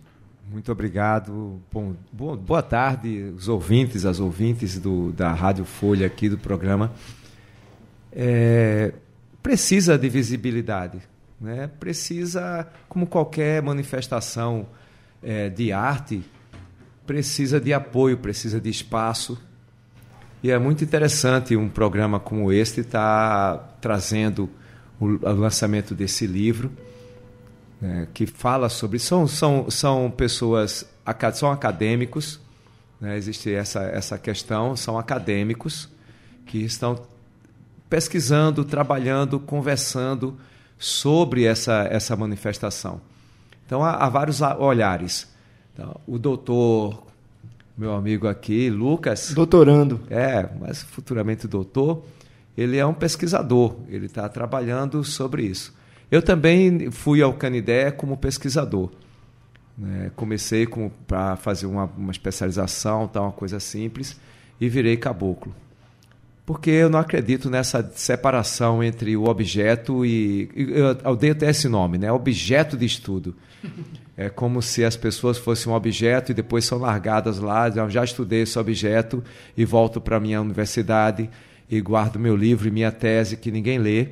Muito 0.50 0.70
obrigado. 0.70 1.60
Bom, 1.72 1.94
boa, 2.12 2.62
tarde, 2.62 3.32
os 3.36 3.48
ouvintes, 3.48 4.06
as 4.06 4.20
ouvintes 4.20 4.78
do, 4.78 5.10
da 5.12 5.32
Rádio 5.32 5.64
Folha 5.64 6.06
aqui 6.06 6.28
do 6.28 6.38
programa. 6.38 6.92
É, 8.12 8.92
precisa 9.42 9.98
de 9.98 10.08
visibilidade. 10.08 10.98
Né? 11.40 11.70
Precisa, 11.78 12.66
como 12.88 13.06
qualquer 13.06 13.62
manifestação 13.62 14.66
é, 15.22 15.48
de 15.48 15.72
arte, 15.72 16.24
precisa 17.06 17.60
de 17.60 17.72
apoio, 17.72 18.16
precisa 18.18 18.60
de 18.60 18.68
espaço. 18.68 19.40
E 20.42 20.50
é 20.50 20.58
muito 20.58 20.84
interessante 20.84 21.56
um 21.56 21.68
programa 21.68 22.18
como 22.20 22.52
este 22.52 22.80
estar 22.80 23.56
tá 23.58 23.64
trazendo 23.80 24.50
o, 24.98 25.06
lançamento 25.32 25.94
desse 25.94 26.26
livro, 26.26 26.70
né, 27.80 28.08
que 28.12 28.26
fala 28.26 28.68
sobre. 28.68 28.98
São, 28.98 29.26
são, 29.26 29.70
são 29.70 30.10
pessoas, 30.10 30.86
são 31.34 31.50
acadêmicos, 31.50 32.40
né, 33.00 33.16
existe 33.16 33.52
essa, 33.52 33.82
essa 33.82 34.18
questão, 34.18 34.76
são 34.76 34.98
acadêmicos 34.98 35.88
que 36.46 36.58
estão 36.58 37.06
pesquisando, 37.88 38.64
trabalhando, 38.64 39.38
conversando 39.38 40.38
sobre 40.78 41.44
essa, 41.44 41.86
essa 41.90 42.16
manifestação. 42.16 43.00
Então, 43.64 43.82
há, 43.82 43.92
há 43.92 44.08
vários 44.08 44.40
olhares. 44.40 45.28
Então, 45.72 46.00
o 46.06 46.18
doutor, 46.18 47.06
meu 47.76 47.94
amigo 47.94 48.28
aqui, 48.28 48.70
Lucas. 48.70 49.32
Doutorando. 49.34 50.00
É, 50.08 50.48
mas 50.60 50.82
futuramente 50.82 51.48
doutor, 51.48 52.04
ele 52.56 52.76
é 52.76 52.86
um 52.86 52.94
pesquisador, 52.94 53.76
ele 53.88 54.06
está 54.06 54.28
trabalhando 54.28 55.02
sobre 55.04 55.42
isso. 55.44 55.74
Eu 56.10 56.22
também 56.22 56.90
fui 56.90 57.20
ao 57.20 57.34
Canidé 57.34 57.90
como 57.90 58.16
pesquisador. 58.16 58.90
Né? 59.76 60.10
Comecei 60.14 60.66
para 61.06 61.36
fazer 61.36 61.66
uma, 61.66 61.84
uma 61.96 62.12
especialização, 62.12 63.08
tal, 63.08 63.24
uma 63.24 63.32
coisa 63.32 63.58
simples, 63.58 64.18
e 64.60 64.68
virei 64.68 64.96
caboclo 64.96 65.54
porque 66.46 66.70
eu 66.70 66.88
não 66.88 67.00
acredito 67.00 67.50
nessa 67.50 67.90
separação 67.96 68.82
entre 68.82 69.16
o 69.16 69.24
objeto 69.24 70.06
e. 70.06 70.48
Eu 70.54 70.96
odeio 71.10 71.32
até 71.32 71.50
esse 71.50 71.68
nome, 71.68 71.98
né? 71.98 72.10
Objeto 72.12 72.76
de 72.76 72.86
estudo. 72.86 73.34
É 74.16 74.30
como 74.30 74.62
se 74.62 74.84
as 74.84 74.96
pessoas 74.96 75.36
fossem 75.36 75.70
um 75.70 75.74
objeto 75.74 76.30
e 76.30 76.34
depois 76.34 76.64
são 76.64 76.78
largadas 76.78 77.40
lá. 77.40 77.68
Eu 77.68 77.90
já 77.90 78.04
estudei 78.04 78.42
esse 78.42 78.56
objeto 78.58 79.24
e 79.56 79.64
volto 79.64 80.00
para 80.00 80.18
a 80.18 80.20
minha 80.20 80.40
universidade 80.40 81.28
e 81.68 81.80
guardo 81.80 82.16
meu 82.16 82.36
livro 82.36 82.68
e 82.68 82.70
minha 82.70 82.92
tese 82.92 83.36
que 83.36 83.50
ninguém 83.50 83.78
lê. 83.78 84.10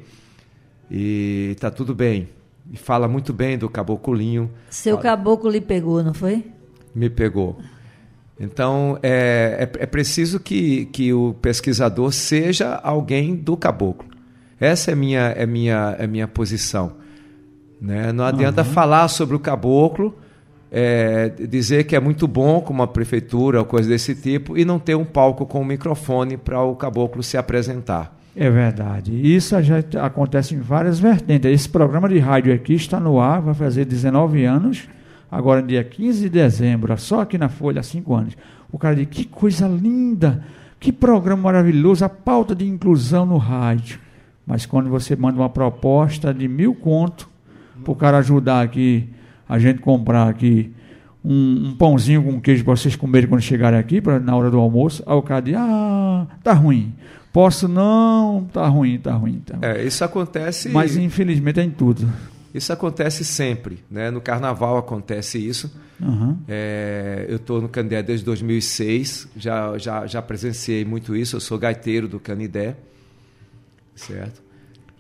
E 0.91 1.51
está 1.53 1.71
tudo 1.71 1.95
bem. 1.95 2.29
E 2.71 2.77
fala 2.77 3.07
muito 3.07 3.33
bem 3.33 3.57
do 3.57 3.69
caboclinho. 3.69 4.51
Seu 4.71 4.99
caboclo 4.99 5.49
lhe 5.49 5.61
pegou, 5.61 6.03
não 6.03 6.13
foi? 6.13 6.45
Me 6.93 7.09
pegou. 7.09 7.61
Então, 8.39 8.99
é, 9.03 9.69
é, 9.77 9.83
é, 9.83 9.87
preciso 9.87 10.41
que, 10.41 10.87
que 10.87 11.13
o 11.13 11.35
pesquisador 11.35 12.13
seja 12.13 12.75
alguém 12.83 13.35
do 13.37 13.57
caboclo. 13.57 14.09
Essa 14.59 14.91
é 14.91 14.95
minha, 14.95 15.33
é 15.37 15.47
minha, 15.47 15.95
é 15.99 16.07
minha 16.07 16.27
posição. 16.27 16.93
Né? 17.81 18.13
Não 18.13 18.25
adianta 18.25 18.63
uhum. 18.63 18.69
falar 18.69 19.09
sobre 19.09 19.37
o 19.37 19.39
caboclo, 19.39 20.17
é, 20.71 21.29
dizer 21.29 21.85
que 21.85 21.95
é 21.95 22.01
muito 22.01 22.27
bom 22.27 22.61
como 22.61 22.83
a 22.83 22.87
prefeitura 22.89 23.61
ou 23.61 23.65
coisa 23.65 23.89
desse 23.89 24.15
tipo, 24.15 24.59
e 24.59 24.65
não 24.65 24.79
ter 24.79 24.97
um 24.97 25.05
palco 25.05 25.47
com 25.47 25.61
um 25.61 25.65
microfone 25.65 26.37
para 26.37 26.61
o 26.61 26.75
caboclo 26.75 27.23
se 27.23 27.37
apresentar. 27.37 28.19
É 28.37 28.51
verdade. 28.51 29.15
Isso 29.15 29.61
já 29.63 29.77
acontece 30.03 30.57
em 30.57 30.59
várias 30.59 30.99
vertentes. 30.99 31.49
Esse 31.53 31.69
programa 31.69 32.09
de 32.09 32.19
rádio 32.19 32.53
aqui 32.53 32.75
está 32.75 32.99
no 32.99 33.21
ar, 33.21 33.41
vai 33.41 33.55
fazer 33.55 33.85
19 33.85 34.45
anos 34.45 34.89
agora 35.35 35.63
dia 35.63 35.83
15 35.83 36.23
de 36.23 36.29
dezembro, 36.29 36.97
só 36.97 37.23
aqui 37.23 37.37
na 37.37 37.49
Folha, 37.49 37.81
há 37.81 37.83
cinco 37.83 38.15
anos. 38.15 38.37
O 38.71 38.79
cara 38.79 38.95
diz, 38.95 39.07
que 39.11 39.25
coisa 39.25 39.67
linda, 39.67 40.45
que 40.79 40.93
programa 40.93 41.43
maravilhoso, 41.43 42.05
a 42.05 42.09
pauta 42.09 42.55
de 42.55 42.67
inclusão 42.67 43.27
no 43.27 43.37
rádio. 43.37 43.99
Mas 44.47 44.65
quando 44.65 44.89
você 44.89 45.17
manda 45.17 45.39
uma 45.39 45.49
proposta 45.49 46.33
de 46.33 46.47
mil 46.47 46.75
conto 46.75 47.29
para 47.83 47.93
o 47.93 47.97
cara 47.97 48.19
ajudar 48.19 48.63
aqui, 48.63 49.09
a 49.49 49.59
gente 49.59 49.81
comprar 49.81 50.29
aqui 50.29 50.73
um, 51.25 51.69
um 51.69 51.77
pãozinho 51.77 52.23
com 52.23 52.41
queijo 52.41 52.65
para 52.65 52.77
vocês 52.77 52.95
comerem 52.95 53.29
quando 53.29 53.41
chegarem 53.41 53.79
aqui, 53.79 54.01
pra, 54.01 54.21
na 54.21 54.37
hora 54.37 54.51
do 54.51 54.59
almoço, 54.59 55.03
aí 55.07 55.17
o 55.17 55.23
cara 55.23 55.41
diz, 55.41 55.55
ah, 55.57 56.27
tá 56.43 56.53
ruim. 56.53 56.93
Posso 57.33 57.67
não, 57.67 58.47
tá 58.53 58.69
ruim, 58.69 58.99
tá 58.99 59.15
ruim. 59.15 59.43
Tá 59.45 59.57
ruim. 59.57 59.65
É, 59.65 59.83
isso 59.83 60.05
acontece. 60.05 60.69
Mas 60.69 60.97
infelizmente 60.97 61.59
é 61.59 61.65
em 61.65 61.71
tudo. 61.71 62.09
Isso 62.55 62.73
acontece 62.73 63.25
sempre. 63.25 63.83
Né? 63.91 64.13
No 64.13 64.21
carnaval 64.21 64.79
acontece 64.79 65.45
isso. 65.45 65.75
Uhum. 66.01 66.39
É, 66.47 67.27
eu 67.29 67.37
estou 67.37 67.61
no 67.61 67.69
Canidé 67.69 68.01
desde 68.01 68.25
2006, 68.25 69.29
já, 69.37 69.77
já, 69.77 70.07
já 70.07 70.23
presenciei 70.23 70.85
muito 70.85 71.17
isso. 71.17 71.35
Eu 71.35 71.41
sou 71.41 71.59
gaiteiro 71.59 72.07
do 72.07 72.21
Canidé. 72.21 72.77
Certo? 73.97 74.41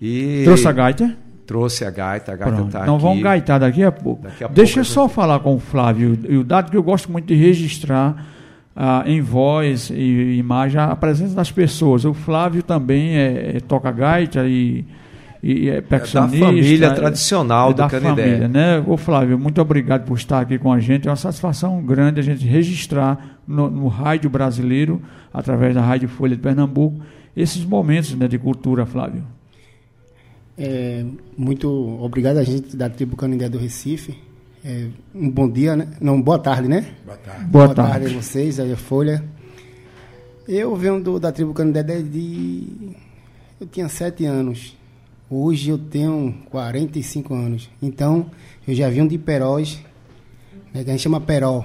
E 0.02 0.42
Trouxe 0.44 0.66
a 0.66 0.72
gaita? 0.72 1.16
Trouxe 1.46 1.84
a 1.84 1.90
gaita, 1.90 2.32
a 2.32 2.36
gaita 2.36 2.62
está 2.62 2.82
Então 2.82 2.98
vamos 2.98 3.22
gaitar 3.22 3.58
daqui 3.58 3.84
a 3.84 3.92
pouco. 3.92 4.22
Daqui 4.22 4.42
a 4.42 4.48
Deixa 4.48 4.74
pouco 4.74 4.80
eu 4.80 4.92
só 4.92 5.08
falar 5.08 5.38
com 5.40 5.54
o 5.54 5.60
Flávio. 5.60 6.18
E 6.28 6.36
o 6.36 6.42
dado 6.42 6.70
que 6.70 6.76
eu 6.76 6.82
gosto 6.82 7.12
muito 7.12 7.26
de 7.26 7.34
registrar 7.34 8.26
ah, 8.74 9.04
em 9.06 9.20
voz 9.20 9.90
e 9.90 10.36
imagem 10.38 10.80
a 10.80 10.96
presença 10.96 11.34
das 11.34 11.52
pessoas. 11.52 12.04
O 12.04 12.14
Flávio 12.14 12.62
também 12.62 13.16
é, 13.16 13.56
é 13.56 13.60
toca 13.60 13.92
gaita 13.92 14.46
e 14.46 14.84
e 15.46 15.68
é 15.68 15.82
percussionista. 15.82 16.36
É 16.36 16.40
da 16.40 16.46
família 16.46 16.94
tradicional 16.94 17.70
é 17.70 17.74
do 17.74 17.76
da 17.76 17.88
Canidé. 17.90 18.22
família, 18.22 18.48
né? 18.48 18.82
Ô 18.86 18.96
Flávio, 18.96 19.38
muito 19.38 19.60
obrigado 19.60 20.06
por 20.06 20.16
estar 20.16 20.40
aqui 20.40 20.58
com 20.58 20.72
a 20.72 20.80
gente. 20.80 21.06
É 21.06 21.10
uma 21.10 21.16
satisfação 21.16 21.82
grande 21.82 22.18
a 22.18 22.22
gente 22.22 22.46
registrar 22.46 23.38
no, 23.46 23.70
no 23.70 23.88
rádio 23.88 24.30
brasileiro, 24.30 25.02
através 25.30 25.74
da 25.74 25.82
Rádio 25.82 26.08
Folha 26.08 26.34
de 26.34 26.40
Pernambuco, 26.40 26.98
esses 27.36 27.62
momentos 27.62 28.14
né, 28.14 28.26
de 28.26 28.38
cultura, 28.38 28.86
Flávio. 28.86 29.22
É, 30.56 31.04
muito 31.36 31.68
obrigado 32.00 32.38
a 32.38 32.42
gente 32.42 32.74
da 32.74 32.88
tribo 32.88 33.14
Canindé 33.14 33.46
do 33.46 33.58
Recife. 33.58 34.16
É, 34.64 34.86
um 35.14 35.28
bom 35.28 35.46
dia, 35.46 35.76
né? 35.76 35.88
Não, 36.00 36.22
boa 36.22 36.38
tarde, 36.38 36.68
né? 36.68 36.86
Boa 37.04 37.18
tarde. 37.18 37.44
Boa, 37.44 37.64
boa 37.66 37.74
tarde. 37.74 37.92
tarde 37.92 38.06
a 38.06 38.22
vocês, 38.22 38.58
a 38.58 38.76
Folha. 38.76 39.22
Eu 40.48 40.74
venho 40.74 41.02
do, 41.02 41.20
da 41.20 41.30
tribo 41.30 41.52
Canindé 41.52 41.82
desde... 41.82 42.72
Eu 43.60 43.66
tinha 43.66 43.90
sete 43.90 44.24
anos. 44.24 44.74
Hoje 45.30 45.70
eu 45.70 45.78
tenho 45.78 46.34
45 46.50 47.34
anos. 47.34 47.70
Então, 47.80 48.30
eu 48.68 48.74
já 48.74 48.90
vim 48.90 49.06
de 49.06 49.16
Peróis, 49.16 49.80
né, 50.72 50.84
que 50.84 50.90
a 50.90 50.92
gente 50.92 51.00
chama 51.00 51.18
Peró, 51.18 51.64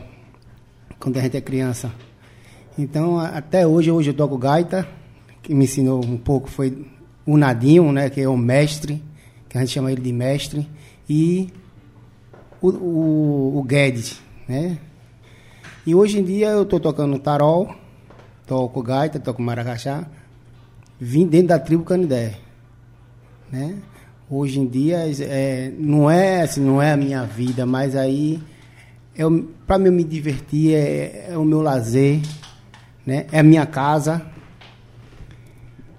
quando 0.98 1.18
a 1.18 1.22
gente 1.22 1.36
é 1.36 1.42
criança. 1.42 1.92
Então, 2.78 3.20
até 3.20 3.68
hoje, 3.68 3.92
hoje 3.92 4.12
eu 4.12 4.14
toco 4.14 4.38
gaita, 4.38 4.88
que 5.44 5.54
me 5.54 5.66
ensinou 5.66 6.04
um 6.04 6.18
pouco 6.18 6.50
foi 6.50 6.88
o 7.26 7.36
Nadinho, 7.36 7.92
né, 7.92 8.10
que 8.10 8.22
é 8.22 8.30
o 8.30 8.38
mestre, 8.38 9.04
que 9.50 9.58
a 9.58 9.62
gente 9.62 9.74
chama 9.74 9.92
ele 9.92 10.02
de 10.02 10.14
mestre, 10.14 10.66
e 11.10 11.50
o, 12.62 12.70
o, 12.70 13.60
o 13.60 13.64
Guedes, 13.64 14.22
né? 14.48 14.78
E 15.86 15.94
hoje 15.94 16.20
em 16.20 16.24
dia 16.24 16.48
eu 16.50 16.64
estou 16.64 16.80
tocando 16.80 17.20
tarol, 17.20 17.76
toco 18.48 18.82
gaita, 18.82 19.20
toco 19.20 19.42
maracachá, 19.42 20.08
vim 20.98 21.28
dentro 21.28 21.50
da 21.50 21.60
tribo 21.60 21.84
Canidé 21.84 22.38
né? 23.52 23.76
Hoje 24.30 24.60
em 24.60 24.68
dia 24.68 25.00
é, 25.22 25.72
não 25.78 26.10
é 26.10 26.44
assim, 26.44 26.62
não 26.62 26.82
é 26.82 26.92
a 26.92 26.98
minha 26.98 27.24
vida, 27.24 27.66
mas 27.66 27.96
aí 27.96 28.40
para 29.66 29.78
mim 29.78 29.90
me 29.90 30.04
divertir 30.04 30.74
é, 30.74 31.30
é, 31.30 31.38
o 31.38 31.44
meu 31.44 31.62
lazer, 31.62 32.22
né? 33.06 33.26
É 33.32 33.40
a 33.40 33.44
minha 33.44 33.66
casa 33.66 34.22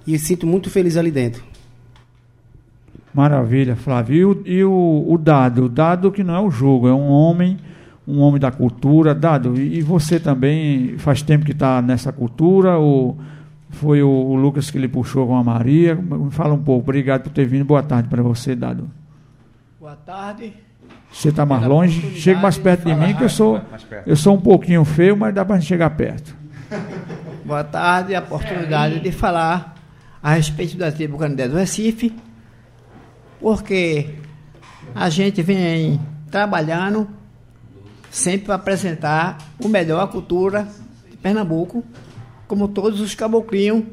e 0.06 0.18
sinto 0.18 0.46
muito 0.46 0.70
feliz 0.70 0.96
ali 0.96 1.10
dentro. 1.10 1.42
Maravilha, 3.12 3.74
Flávio. 3.74 4.14
E, 4.14 4.24
o, 4.24 4.42
e 4.46 4.64
o, 4.64 5.04
o, 5.08 5.18
Dado, 5.18 5.64
o 5.64 5.68
Dado 5.68 6.12
que 6.12 6.22
não 6.22 6.34
é 6.34 6.40
o 6.40 6.50
jogo, 6.50 6.86
é 6.86 6.94
um 6.94 7.08
homem, 7.10 7.58
um 8.06 8.20
homem 8.20 8.40
da 8.40 8.50
cultura. 8.50 9.14
Dado, 9.14 9.60
e 9.60 9.82
você 9.82 10.20
também 10.20 10.96
faz 10.98 11.20
tempo 11.20 11.44
que 11.44 11.52
está 11.52 11.82
nessa 11.82 12.12
cultura 12.12 12.78
ou 12.78 13.18
foi 13.70 14.02
o, 14.02 14.08
o, 14.08 14.34
Lucas 14.36 14.70
que 14.70 14.78
lhe 14.78 14.88
puxou 14.88 15.26
com 15.26 15.36
a 15.36 15.44
Maria. 15.44 15.94
Me 15.94 16.30
fala 16.30 16.54
um 16.54 16.62
pouco. 16.62 16.82
Obrigado 16.82 17.22
por 17.22 17.30
ter 17.30 17.46
vindo. 17.46 17.64
Boa 17.64 17.82
tarde 17.82 18.08
para 18.08 18.22
você, 18.22 18.54
Dado. 18.54 18.90
Boa 19.78 19.96
tarde. 19.96 20.52
Você 21.12 21.28
está 21.28 21.44
mais 21.44 21.64
longe? 21.66 22.14
Chega 22.16 22.40
mais 22.40 22.56
perto 22.56 22.84
de, 22.84 22.94
de 22.94 23.00
mim, 23.00 23.14
que 23.14 23.24
eu 23.24 23.28
sou, 23.28 23.60
eu 24.06 24.14
sou 24.14 24.36
um 24.36 24.40
pouquinho 24.40 24.84
feio, 24.84 25.16
mas 25.16 25.34
dá 25.34 25.44
para 25.44 25.60
chegar 25.60 25.90
perto. 25.90 26.36
Boa 27.44 27.64
tarde. 27.64 28.14
A 28.14 28.20
oportunidade 28.20 29.00
de 29.00 29.10
falar 29.10 29.74
a 30.22 30.34
respeito 30.34 30.76
da 30.76 30.92
tribo 30.92 31.18
Canindé 31.18 31.48
do 31.48 31.56
Recife. 31.56 32.14
porque 33.40 34.14
a 34.94 35.08
gente 35.08 35.42
vem 35.42 36.00
trabalhando 36.30 37.08
sempre 38.10 38.46
para 38.46 38.56
apresentar 38.56 39.38
o 39.62 39.68
melhor 39.68 40.02
a 40.02 40.06
cultura 40.06 40.68
de 41.10 41.16
Pernambuco, 41.16 41.84
como 42.50 42.66
todos 42.66 43.00
os 43.00 43.14
caboclinhos, 43.14 43.84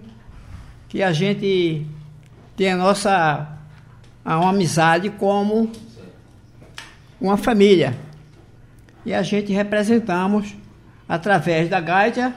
que 0.89 1.03
a 1.03 1.13
gente 1.13 1.85
tem 2.55 2.71
a 2.71 2.75
nossa 2.75 3.55
a 4.25 4.39
uma 4.39 4.49
amizade 4.49 5.11
como 5.11 5.71
uma 7.21 7.37
família. 7.37 7.95
E 9.05 9.13
a 9.13 9.21
gente 9.21 9.53
representamos 9.53 10.55
através 11.07 11.69
da 11.69 11.79
gaita, 11.79 12.33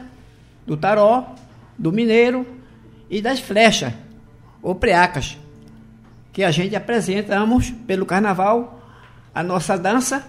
do 0.67 0.77
taró, 0.77 1.37
do 1.79 1.91
mineiro 1.91 2.47
e 3.09 3.23
das 3.23 3.41
flechas, 3.41 3.95
ou 4.62 4.75
preacas, 4.75 5.39
que 6.35 6.45
a 6.45 6.50
gente 6.50 6.77
apresentamos 6.77 7.71
pelo 7.87 8.05
carnaval 8.05 8.83
a 9.35 9.43
nossa 9.43 9.79
dança 9.79 10.23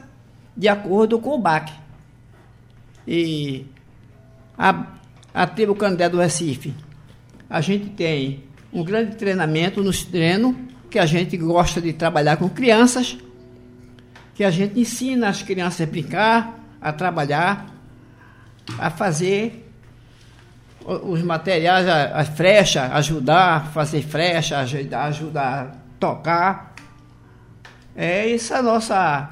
de 0.56 0.70
acordo 0.70 1.20
com 1.20 1.32
o 1.32 1.38
baque. 1.38 1.74
E 3.06 3.66
a, 4.58 5.01
a 5.34 5.48
tribo 5.48 5.76
Candé 5.76 6.10
do 6.10 6.20
Recife, 6.20 6.74
a 7.50 7.62
gente 7.62 7.90
tem 7.90 8.44
um 8.72 8.84
grande 8.84 9.16
treinamento 9.16 9.84
nos 9.84 10.04
treinos, 10.04 10.56
que 10.90 11.00
a 11.00 11.06
gente 11.06 11.38
gosta 11.38 11.82
de 11.82 11.94
trabalhar 11.94 12.38
com 12.38 12.50
crianças, 12.50 13.18
que 14.36 14.44
a 14.44 14.52
gente 14.52 14.80
ensina 14.80 15.30
as 15.30 15.42
crianças 15.42 15.82
a 15.82 15.90
brincar, 15.90 16.60
a 16.82 16.92
trabalhar, 16.92 17.68
a 18.78 18.90
fazer 18.90 19.70
os 20.86 21.22
materiais, 21.22 21.88
as 21.88 22.28
flechas, 22.30 22.92
ajudar 22.92 23.56
a 23.56 23.60
fazer 23.62 24.02
flecha, 24.02 24.60
ajudar, 24.60 25.04
ajudar 25.06 25.64
a 25.64 25.76
tocar. 26.00 26.74
É 27.96 28.28
isso 28.28 28.54
a 28.54 28.62
nossa. 28.62 29.30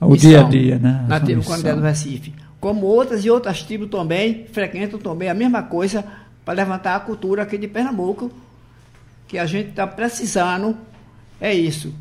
O 0.00 0.16
dia 0.16 0.40
a 0.40 0.42
dia, 0.44 0.78
né? 0.78 1.04
Na 1.06 1.16
Essa 1.16 1.24
tribo 1.24 1.40
missão. 1.40 1.56
Candé 1.56 1.74
do 1.74 1.82
Recife. 1.82 2.34
Como 2.60 2.86
outras 2.86 3.24
e 3.24 3.30
outras 3.30 3.62
tribos 3.62 3.88
também 3.88 4.46
frequentam 4.52 4.98
também 4.98 5.28
a 5.28 5.34
mesma 5.34 5.62
coisa 5.62 6.04
para 6.44 6.54
levantar 6.54 6.96
a 6.96 7.00
cultura 7.00 7.42
aqui 7.42 7.56
de 7.56 7.68
Pernambuco, 7.68 8.30
que 9.28 9.38
a 9.38 9.46
gente 9.46 9.70
está 9.70 9.86
precisando. 9.86 10.76
É 11.40 11.52
isso. 11.54 11.94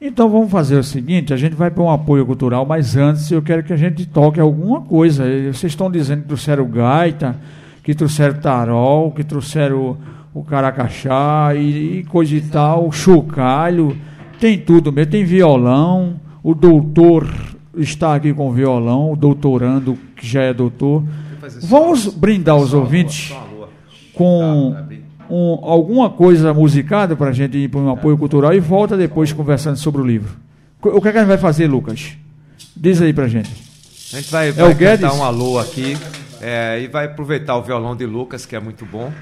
Então 0.00 0.28
vamos 0.28 0.50
fazer 0.50 0.76
o 0.76 0.84
seguinte: 0.84 1.32
a 1.32 1.36
gente 1.36 1.54
vai 1.54 1.70
para 1.70 1.82
um 1.82 1.90
apoio 1.90 2.24
cultural, 2.26 2.66
mas 2.66 2.96
antes 2.96 3.30
eu 3.30 3.42
quero 3.42 3.62
que 3.62 3.72
a 3.72 3.76
gente 3.76 4.06
toque 4.06 4.38
alguma 4.38 4.82
coisa. 4.82 5.24
Vocês 5.24 5.72
estão 5.72 5.90
dizendo 5.90 6.22
que 6.22 6.28
trouxeram 6.28 6.68
gaita, 6.68 7.36
que 7.82 7.94
trouxeram 7.94 8.40
tarol, 8.40 9.10
que 9.12 9.24
trouxeram 9.24 9.98
o, 10.34 10.40
o 10.40 10.44
caracachá 10.44 11.54
e, 11.54 12.00
e 12.00 12.04
coisa 12.04 12.34
e 12.34 12.40
tal, 12.40 12.86
o 12.86 12.92
chocalho, 12.92 13.96
tem 14.38 14.58
tudo 14.58 14.92
mesmo, 14.92 15.10
tem 15.10 15.24
violão, 15.24 16.20
o 16.42 16.54
doutor 16.54 17.26
está 17.78 18.14
aqui 18.14 18.32
com 18.34 18.52
violão, 18.52 19.12
o 19.12 19.16
doutorando, 19.16 19.96
que 20.16 20.26
já 20.26 20.42
é 20.42 20.52
doutor. 20.52 21.04
Vamos 21.62 22.06
brindar 22.08 22.56
os 22.56 22.74
ouvintes 22.74 23.32
com 24.14 24.74
um- 25.30 25.58
alguma 25.64 26.10
coisa 26.10 26.52
musicada 26.52 27.14
para 27.16 27.30
a 27.30 27.32
gente 27.32 27.56
ir 27.56 27.68
para 27.68 27.80
um 27.80 27.90
apoio 27.90 28.18
cultural 28.18 28.52
e 28.54 28.60
volta 28.60 28.96
depois 28.96 29.32
conversando 29.32 29.76
sobre 29.76 30.00
o 30.00 30.04
livro. 30.06 30.36
O 30.82 31.00
que, 31.00 31.08
é 31.08 31.12
que 31.12 31.18
a 31.18 31.20
gente 31.22 31.28
vai 31.28 31.38
fazer, 31.38 31.66
Lucas? 31.66 32.16
Diz 32.76 33.00
aí 33.02 33.12
para 33.12 33.24
a 33.24 33.28
gente. 33.28 33.50
A 34.12 34.16
gente 34.16 34.30
vai, 34.30 34.48
É 34.48 34.52
vai 34.52 34.74
Guedes? 34.74 35.00
cantar 35.00 35.14
um 35.16 35.22
alô 35.24 35.58
aqui 35.58 35.96
é, 36.40 36.80
e 36.80 36.86
vai 36.88 37.06
aproveitar 37.06 37.56
o 37.56 37.62
violão 37.62 37.94
de 37.96 38.06
Lucas, 38.06 38.46
que 38.46 38.54
é 38.56 38.60
muito 38.60 38.86
bom. 38.86 39.12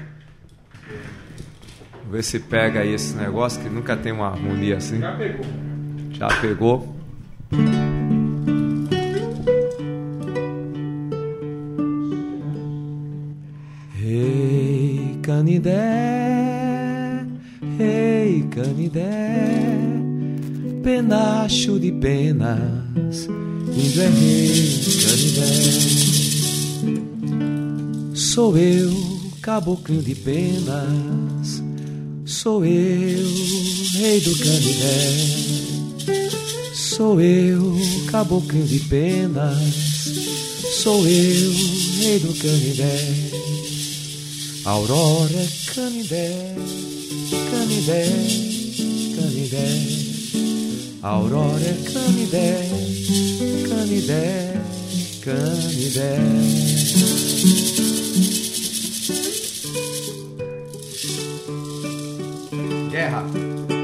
Vamos 1.99 2.11
ver 2.11 2.23
se 2.23 2.39
pega 2.39 2.79
aí 2.81 2.93
esse 2.93 3.15
negócio, 3.15 3.61
que 3.61 3.67
nunca 3.69 3.97
tem 3.97 4.11
uma 4.13 4.27
harmonia 4.27 4.77
assim. 4.77 4.99
Já 4.99 5.11
pegou. 5.13 5.45
Já 6.11 6.27
pegou. 6.41 8.16
Canidé, 15.57 17.25
Rei 17.79 18.43
Canidé, 18.51 19.73
penacho 20.83 21.79
de 21.79 21.91
penas, 21.93 23.27
índio 23.75 24.03
é 24.03 24.07
Rei 24.07 24.79
Canidé. 25.01 25.53
Sou 28.13 28.55
eu, 28.55 28.93
caboclinho 29.41 30.03
de 30.03 30.13
penas, 30.13 31.63
sou 32.23 32.63
eu, 32.63 33.27
rei 33.93 34.21
do 34.21 34.37
Canidé. 34.37 35.17
Sou 36.75 37.19
eu, 37.19 37.75
caboclinho 38.11 38.67
de 38.67 38.79
penas, 38.81 39.73
sou 40.83 40.99
eu, 41.07 41.51
rei 41.99 42.19
do 42.19 42.31
Canidé. 42.35 43.56
Aurora 44.67 45.45
Canidé, 45.73 46.53
Canidé, 47.49 48.03
Canidé. 49.15 49.67
Aurora 51.01 51.73
Canidé, 51.93 52.67
Canidé, 53.69 54.51
Canidé. 55.23 56.17
Guerra. 62.91 63.76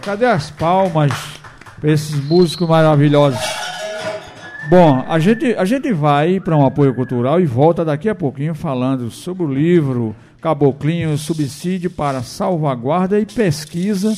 Cadê 0.00 0.26
as 0.26 0.50
palmas 0.50 1.12
para 1.80 1.90
esses 1.90 2.14
músicos 2.24 2.68
maravilhosos? 2.68 3.40
Bom, 4.70 5.04
a 5.08 5.18
gente, 5.18 5.54
a 5.54 5.64
gente 5.64 5.92
vai 5.92 6.40
para 6.40 6.56
um 6.56 6.64
apoio 6.64 6.94
cultural 6.94 7.40
e 7.40 7.44
volta 7.44 7.84
daqui 7.84 8.08
a 8.08 8.14
pouquinho 8.14 8.54
falando 8.54 9.10
sobre 9.10 9.42
o 9.42 9.52
livro 9.52 10.14
Caboclinho, 10.40 11.18
Subsídio 11.18 11.90
para 11.90 12.22
Salvaguarda 12.22 13.20
e 13.20 13.26
Pesquisa, 13.26 14.14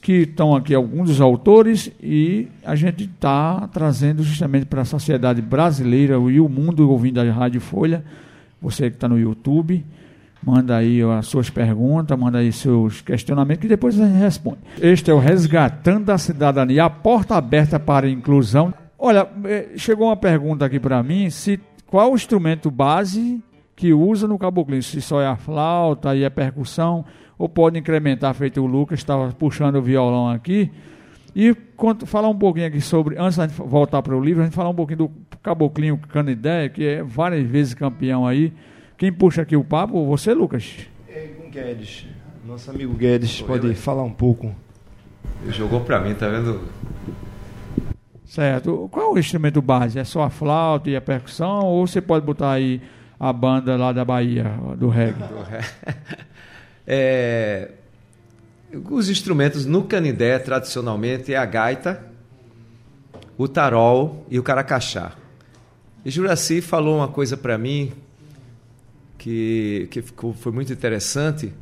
que 0.00 0.22
estão 0.22 0.56
aqui 0.56 0.74
alguns 0.74 1.08
dos 1.08 1.20
autores 1.20 1.90
e 2.02 2.48
a 2.64 2.74
gente 2.74 3.04
está 3.04 3.68
trazendo 3.72 4.22
justamente 4.22 4.66
para 4.66 4.82
a 4.82 4.84
sociedade 4.84 5.42
brasileira 5.42 6.14
e 6.14 6.40
o 6.40 6.48
mundo 6.48 6.90
ouvindo 6.90 7.20
a 7.20 7.30
Rádio 7.30 7.60
Folha, 7.60 8.02
você 8.62 8.90
que 8.90 8.96
está 8.96 9.08
no 9.08 9.18
YouTube, 9.18 9.84
manda 10.42 10.76
aí 10.76 11.02
as 11.02 11.26
suas 11.26 11.50
perguntas, 11.50 12.18
manda 12.18 12.38
aí 12.38 12.52
seus 12.52 13.00
questionamentos 13.00 13.62
que 13.62 13.68
depois 13.68 14.00
a 14.00 14.06
gente 14.06 14.18
responde. 14.18 14.58
Este 14.80 15.10
é 15.10 15.14
o 15.14 15.18
Resgatando 15.18 16.10
a 16.10 16.18
Cidadania, 16.18 16.84
a 16.84 16.90
porta 16.90 17.36
aberta 17.36 17.78
para 17.78 18.06
a 18.06 18.10
inclusão. 18.10 18.72
Olha, 18.98 19.28
eh, 19.44 19.70
chegou 19.76 20.08
uma 20.08 20.16
pergunta 20.16 20.64
aqui 20.64 20.80
para 20.80 21.02
mim, 21.02 21.30
se 21.30 21.60
qual 21.86 22.12
o 22.12 22.16
instrumento 22.16 22.70
base 22.70 23.42
que 23.74 23.92
usa 23.92 24.26
no 24.26 24.38
caboclinho, 24.38 24.82
se 24.82 25.00
só 25.00 25.20
é 25.20 25.26
a 25.26 25.36
flauta 25.36 26.14
e 26.14 26.24
a 26.24 26.30
percussão, 26.30 27.04
ou 27.38 27.48
pode 27.48 27.78
incrementar, 27.78 28.34
feito 28.34 28.60
o 28.60 28.66
Lucas, 28.66 28.98
estava 28.98 29.30
puxando 29.32 29.76
o 29.76 29.82
violão 29.82 30.28
aqui. 30.28 30.70
E 31.34 31.54
falar 32.06 32.28
um 32.28 32.36
pouquinho 32.36 32.66
aqui 32.66 32.80
sobre, 32.80 33.16
antes 33.16 33.38
de 33.38 33.46
voltar 33.54 34.02
para 34.02 34.16
o 34.16 34.20
livro, 34.20 34.42
a 34.42 34.44
gente 34.44 34.54
falar 34.54 34.70
um 34.70 34.74
pouquinho 34.74 34.98
do 34.98 35.10
caboclinho 35.40 35.96
Canidé, 35.96 36.68
que 36.68 36.84
é 36.84 37.02
várias 37.02 37.46
vezes 37.48 37.74
campeão 37.74 38.26
aí. 38.26 38.52
Quem 38.98 39.12
puxa 39.12 39.42
aqui 39.42 39.54
o 39.54 39.62
papo, 39.62 40.04
você, 40.06 40.34
Lucas? 40.34 40.74
É 41.08 41.28
com 41.28 41.48
Guedes. 41.48 42.04
Nosso 42.44 42.68
amigo 42.68 42.92
Guedes 42.94 43.40
pode 43.40 43.72
falar 43.76 44.02
um 44.02 44.12
pouco. 44.12 44.52
Ele 45.40 45.52
jogou 45.52 45.82
para 45.82 46.00
mim, 46.00 46.16
tá 46.16 46.28
vendo? 46.28 46.60
Certo. 48.24 48.88
Qual 48.90 49.06
é 49.06 49.14
o 49.14 49.16
instrumento 49.16 49.62
base? 49.62 50.00
É 50.00 50.04
só 50.04 50.24
a 50.24 50.30
flauta 50.30 50.90
e 50.90 50.96
a 50.96 51.00
percussão? 51.00 51.64
Ou 51.64 51.86
você 51.86 52.00
pode 52.00 52.26
botar 52.26 52.50
aí 52.50 52.82
a 53.20 53.32
banda 53.32 53.76
lá 53.76 53.92
da 53.92 54.04
Bahia, 54.04 54.52
do 54.76 54.88
reggae? 54.88 55.28
Do 55.28 55.42
reggae. 55.42 55.68
é, 56.84 57.70
os 58.90 59.08
instrumentos 59.08 59.64
no 59.64 59.84
canidé, 59.84 60.40
tradicionalmente, 60.40 61.32
é 61.32 61.36
a 61.36 61.46
gaita, 61.46 62.04
o 63.36 63.46
tarol 63.46 64.26
e 64.28 64.40
o 64.40 64.42
caracachá. 64.42 65.12
E 66.04 66.10
Juraci 66.10 66.60
falou 66.60 66.96
uma 66.96 67.06
coisa 67.06 67.36
para 67.36 67.56
mim 67.56 67.92
que, 69.18 69.88
que 69.90 70.00
ficou, 70.00 70.32
foi 70.32 70.52
muito 70.52 70.72
interessante 70.72 71.52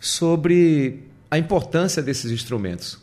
sobre 0.00 1.04
a 1.30 1.38
importância 1.38 2.02
desses 2.02 2.32
instrumentos. 2.32 2.98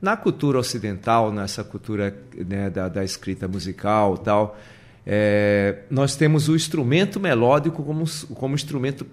Na 0.00 0.16
cultura 0.16 0.58
ocidental, 0.58 1.32
nessa 1.32 1.62
cultura 1.62 2.16
né, 2.34 2.70
da, 2.70 2.88
da, 2.88 3.04
escrita 3.04 3.46
musical 3.46 4.16
tal, 4.18 4.58
é, 5.06 5.80
nós 5.90 6.16
temos 6.16 6.48
o 6.48 6.56
instrumento 6.56 7.20
melódico 7.20 7.82
como, 7.82 8.04
como 8.34 8.54
instrumento 8.54 9.06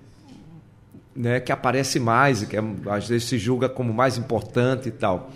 né, 1.16 1.40
que 1.40 1.52
aparece 1.52 2.00
mais 2.00 2.44
que 2.44 2.58
é, 2.58 2.64
às 2.88 3.08
vezes 3.08 3.28
se 3.28 3.38
julga 3.38 3.68
como 3.70 3.94
mais 3.94 4.18
importante 4.18 4.90
e 4.90 4.92
tal. 4.92 5.32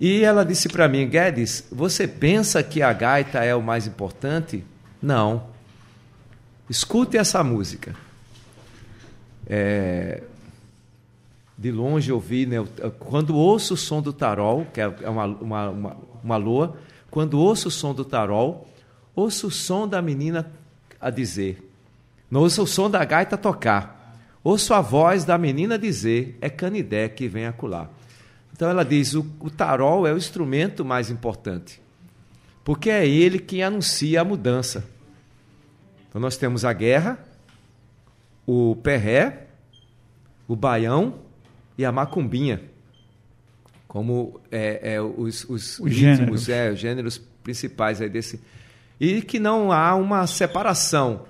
E 0.00 0.24
ela 0.24 0.44
disse 0.44 0.68
para 0.68 0.88
mim, 0.88 1.08
Guedes, 1.08 1.66
você 1.70 2.08
pensa 2.08 2.62
que 2.62 2.82
a 2.82 2.92
gaita 2.92 3.44
é 3.44 3.54
o 3.54 3.62
mais 3.62 3.86
importante? 3.86 4.64
Não. 5.00 5.51
Escute 6.72 7.18
essa 7.18 7.44
música. 7.44 7.94
É, 9.46 10.22
de 11.58 11.70
longe 11.70 12.10
ouvi, 12.10 12.46
né, 12.46 12.66
quando 12.98 13.36
ouço 13.36 13.74
o 13.74 13.76
som 13.76 14.00
do 14.00 14.10
tarol, 14.10 14.66
que 14.72 14.80
é 14.80 14.88
uma, 14.88 15.26
uma, 15.26 15.68
uma, 15.68 15.96
uma 16.24 16.36
lua, 16.38 16.78
quando 17.10 17.38
ouço 17.38 17.68
o 17.68 17.70
som 17.70 17.92
do 17.92 18.06
tarol, 18.06 18.66
ouço 19.14 19.48
o 19.48 19.50
som 19.50 19.86
da 19.86 20.00
menina 20.00 20.50
a 20.98 21.10
dizer, 21.10 21.70
não 22.30 22.40
ouço 22.40 22.62
o 22.62 22.66
som 22.66 22.88
da 22.88 23.04
gaita 23.04 23.36
tocar, 23.36 24.18
ouço 24.42 24.72
a 24.72 24.80
voz 24.80 25.26
da 25.26 25.36
menina 25.36 25.78
dizer, 25.78 26.38
é 26.40 26.48
canidé 26.48 27.06
que 27.06 27.28
vem 27.28 27.44
acular. 27.44 27.90
Então 28.50 28.70
ela 28.70 28.82
diz, 28.82 29.12
o, 29.12 29.26
o 29.40 29.50
tarol 29.50 30.06
é 30.06 30.14
o 30.14 30.16
instrumento 30.16 30.86
mais 30.86 31.10
importante, 31.10 31.82
porque 32.64 32.88
é 32.88 33.06
ele 33.06 33.38
que 33.38 33.60
anuncia 33.60 34.22
a 34.22 34.24
mudança. 34.24 34.90
Então 36.12 36.20
nós 36.20 36.36
temos 36.36 36.62
a 36.62 36.74
guerra, 36.74 37.18
o 38.46 38.76
perré, 38.76 39.46
o 40.46 40.54
baião 40.54 41.14
e 41.78 41.86
a 41.86 41.90
macumbinha, 41.90 42.60
como 43.88 44.38
é, 44.50 44.96
é, 44.96 45.00
os, 45.00 45.48
os, 45.48 45.78
os 45.78 45.90
ritmos, 45.90 46.50
é, 46.50 46.70
os 46.70 46.78
gêneros 46.78 47.16
principais 47.42 48.02
aí 48.02 48.10
desse. 48.10 48.38
E 49.00 49.22
que 49.22 49.40
não 49.40 49.72
há 49.72 49.94
uma 49.94 50.26
separação, 50.26 51.24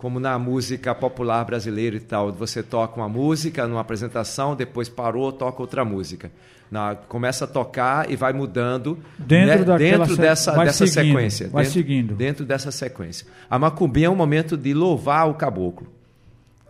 como 0.00 0.18
na 0.18 0.38
música 0.38 0.94
popular 0.94 1.44
brasileira 1.44 1.94
e 1.94 2.00
tal. 2.00 2.32
Você 2.32 2.62
toca 2.62 2.98
uma 2.98 3.08
música 3.08 3.66
numa 3.66 3.82
apresentação, 3.82 4.56
depois 4.56 4.88
parou, 4.88 5.30
toca 5.30 5.60
outra 5.60 5.84
música. 5.84 6.32
Na, 6.70 6.94
começa 6.94 7.44
a 7.44 7.48
tocar 7.48 8.10
e 8.10 8.16
vai 8.16 8.32
mudando 8.32 8.98
dentro, 9.18 9.72
né, 9.72 9.78
dentro 9.78 10.16
dessa, 10.16 10.52
dessa 10.52 10.86
seguindo, 10.86 11.12
sequência. 11.12 11.48
Vai 11.50 11.64
dentro, 11.64 11.78
seguindo. 11.78 12.14
Dentro 12.14 12.44
dessa 12.46 12.70
sequência. 12.70 13.26
A 13.50 13.58
macumbinha 13.58 14.06
é 14.06 14.10
um 14.10 14.16
momento 14.16 14.56
de 14.56 14.72
louvar 14.72 15.28
o 15.28 15.34
caboclo. 15.34 15.86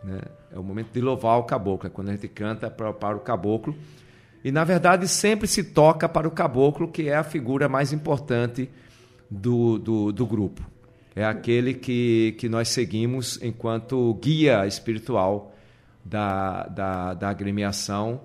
Né? 0.03 0.19
É 0.53 0.59
o 0.59 0.65
momento 0.65 0.89
de 0.93 1.01
louvar 1.01 1.39
o 1.39 1.45
caboclo, 1.45 1.87
é 1.87 1.91
quando 1.91 2.09
a 2.09 2.13
gente 2.13 2.27
canta 2.27 2.69
para, 2.69 2.93
para 2.93 3.17
o 3.17 3.21
caboclo. 3.21 3.77
E, 4.43 4.51
na 4.51 4.65
verdade, 4.65 5.07
sempre 5.07 5.47
se 5.47 5.63
toca 5.63 6.09
para 6.09 6.27
o 6.27 6.33
caboclo, 6.33 6.89
que 6.89 7.09
é 7.09 7.15
a 7.15 7.23
figura 7.23 7.69
mais 7.69 7.93
importante 7.93 8.69
do, 9.31 9.79
do, 9.79 10.11
do 10.11 10.27
grupo. 10.27 10.69
É 11.15 11.25
aquele 11.25 11.75
que, 11.75 12.37
que 12.39 12.49
nós 12.49 12.69
seguimos 12.69 13.39
enquanto 13.43 14.15
guia 14.15 14.67
espiritual 14.67 15.55
da, 16.05 16.65
da, 16.69 17.15
da 17.15 17.29
agremiação, 17.29 18.21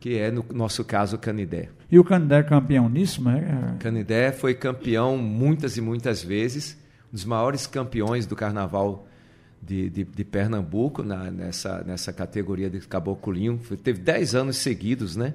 que 0.00 0.18
é, 0.18 0.30
no 0.30 0.44
nosso 0.52 0.84
caso, 0.84 1.16
o 1.16 1.18
Canidé. 1.18 1.68
E 1.90 1.98
o 1.98 2.04
Canidé 2.04 2.40
é 2.40 2.42
campeão 2.42 2.88
nisso? 2.88 3.22
Né? 3.22 3.76
Canidé 3.80 4.32
foi 4.32 4.54
campeão 4.54 5.16
muitas 5.16 5.76
e 5.76 5.80
muitas 5.80 6.22
vezes, 6.22 6.76
um 7.10 7.14
dos 7.14 7.24
maiores 7.24 7.66
campeões 7.66 8.26
do 8.26 8.36
carnaval 8.36 9.06
de, 9.62 9.88
de, 9.90 10.04
de 10.04 10.24
Pernambuco 10.24 11.02
na, 11.02 11.30
nessa, 11.30 11.82
nessa 11.84 12.12
categoria 12.12 12.68
de 12.68 12.80
caboclinho. 12.80 13.60
Teve 13.82 14.00
10 14.00 14.34
anos 14.34 14.56
seguidos, 14.56 15.16
né? 15.16 15.34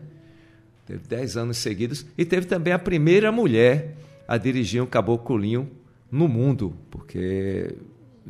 Teve 0.86 1.08
10 1.08 1.38
anos 1.38 1.58
seguidos. 1.58 2.06
E 2.18 2.26
teve 2.26 2.46
também 2.46 2.74
a 2.74 2.80
primeira 2.80 3.32
mulher 3.32 3.96
a 4.28 4.38
dirigir 4.38 4.82
um 4.82 4.86
caboclinho 4.86 5.70
no 6.14 6.28
mundo, 6.28 6.76
porque 6.92 7.76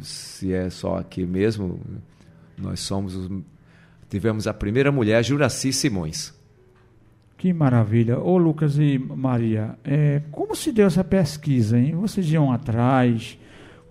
se 0.02 0.54
é 0.54 0.69
só 0.69 0.96
aqui 0.96 1.26
mesmo, 1.26 1.82
nós 2.58 2.80
somos 2.80 3.13
os, 3.13 3.30
tivemos 4.10 4.48
a 4.48 4.54
primeira 4.54 4.89
mulher, 4.89 5.22
Juraci 5.22 5.74
Simões. 5.74 6.34
Que 7.38 7.52
maravilha. 7.52 8.17
Ô 8.17 8.38
Lucas 8.38 8.78
e 8.78 8.98
Maria, 8.98 9.78
é, 9.84 10.22
como 10.32 10.56
se 10.56 10.72
deu 10.72 10.88
essa 10.88 11.04
pesquisa, 11.04 11.78
hein? 11.78 11.93
Vocês 11.96 12.32
iam 12.32 12.54
atrás, 12.54 13.38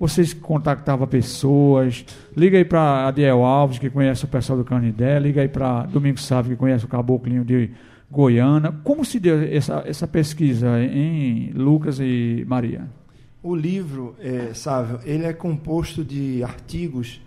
vocês 0.01 0.33
contactavam 0.33 1.07
pessoas. 1.07 2.03
Liga 2.35 2.57
aí 2.57 2.65
para 2.65 3.09
Adiel 3.09 3.45
Alves, 3.45 3.79
que 3.79 3.91
conhece 3.91 4.25
o 4.25 4.29
pessoal 4.29 4.59
do 4.59 4.65
Canidé. 4.65 5.21
Liga 5.21 5.43
aí 5.43 5.49
para 5.49 5.83
Domingos 5.83 6.25
Sávio, 6.25 6.53
que 6.53 6.59
conhece 6.59 6.87
o 6.87 6.89
Caboclinho 6.89 7.45
de 7.45 7.71
Goiânia. 8.11 8.73
Como 8.83 9.05
se 9.05 9.21
deu 9.21 9.43
essa, 9.43 9.85
essa 9.87 10.09
pesquisa 10.09 10.83
em 10.83 11.51
Lucas 11.53 12.01
e 12.01 12.43
Maria? 12.49 12.89
O 13.43 13.55
livro, 13.55 14.15
é, 14.21 14.55
Sávio, 14.55 15.01
ele 15.05 15.25
é 15.25 15.33
composto 15.33 16.05
de 16.05 16.43
artigos 16.45 17.21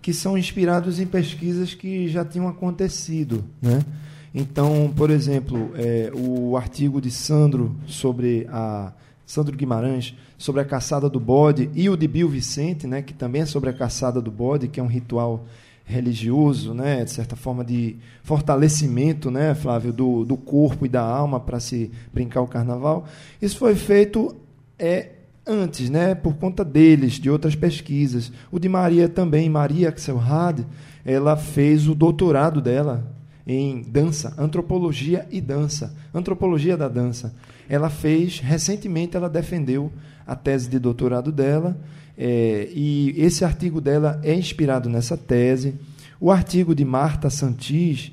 que 0.00 0.12
são 0.12 0.38
inspirados 0.38 1.00
em 1.00 1.06
pesquisas 1.06 1.74
que 1.74 2.08
já 2.08 2.24
tinham 2.24 2.46
acontecido, 2.46 3.44
né? 3.60 3.84
Então, 4.32 4.92
por 4.94 5.10
exemplo, 5.10 5.72
é, 5.74 6.12
o 6.14 6.56
artigo 6.56 7.00
de 7.00 7.10
Sandro 7.10 7.74
sobre 7.86 8.46
a 8.50 8.92
Sandro 9.26 9.56
Guimarães 9.56 10.14
sobre 10.38 10.60
a 10.60 10.64
caçada 10.64 11.08
do 11.10 11.18
bode 11.18 11.70
e 11.74 11.88
o 11.90 11.96
de 11.96 12.06
Bill 12.06 12.28
Vicente, 12.28 12.86
né, 12.86 13.02
que 13.02 13.12
também 13.12 13.42
é 13.42 13.46
sobre 13.46 13.70
a 13.70 13.72
caçada 13.72 14.20
do 14.20 14.30
bode, 14.30 14.68
que 14.68 14.78
é 14.78 14.82
um 14.82 14.86
ritual 14.86 15.44
religioso, 15.84 16.74
né, 16.74 17.04
de 17.04 17.10
certa 17.10 17.34
forma 17.34 17.64
de 17.64 17.96
fortalecimento, 18.22 19.30
né, 19.30 19.54
Flávio, 19.54 19.92
do, 19.92 20.24
do 20.24 20.36
corpo 20.36 20.86
e 20.86 20.88
da 20.88 21.02
alma 21.02 21.40
para 21.40 21.58
se 21.58 21.90
brincar 22.12 22.42
o 22.42 22.46
carnaval. 22.46 23.06
Isso 23.40 23.58
foi 23.58 23.74
feito 23.74 24.36
é 24.78 25.10
antes, 25.46 25.88
né, 25.88 26.14
por 26.14 26.34
conta 26.34 26.64
deles, 26.64 27.14
de 27.14 27.30
outras 27.30 27.54
pesquisas. 27.54 28.32
O 28.50 28.58
de 28.58 28.68
Maria 28.68 29.08
também, 29.08 29.48
Maria 29.48 29.88
Axelrad, 29.88 30.60
ela 31.04 31.36
fez 31.36 31.88
o 31.88 31.94
doutorado 31.94 32.60
dela 32.60 33.14
em 33.46 33.80
dança, 33.82 34.34
antropologia 34.36 35.24
e 35.30 35.40
dança, 35.40 35.94
antropologia 36.12 36.76
da 36.76 36.88
dança. 36.88 37.32
Ela 37.68 37.88
fez, 37.88 38.40
recentemente, 38.40 39.16
ela 39.16 39.28
defendeu 39.28 39.92
a 40.26 40.34
tese 40.34 40.68
de 40.68 40.78
doutorado 40.80 41.30
dela, 41.30 41.78
é, 42.18 42.68
e 42.72 43.14
esse 43.16 43.44
artigo 43.44 43.80
dela 43.80 44.20
é 44.24 44.34
inspirado 44.34 44.88
nessa 44.88 45.16
tese. 45.16 45.74
O 46.18 46.32
artigo 46.32 46.74
de 46.74 46.84
Marta 46.84 47.30
Santis 47.30 48.10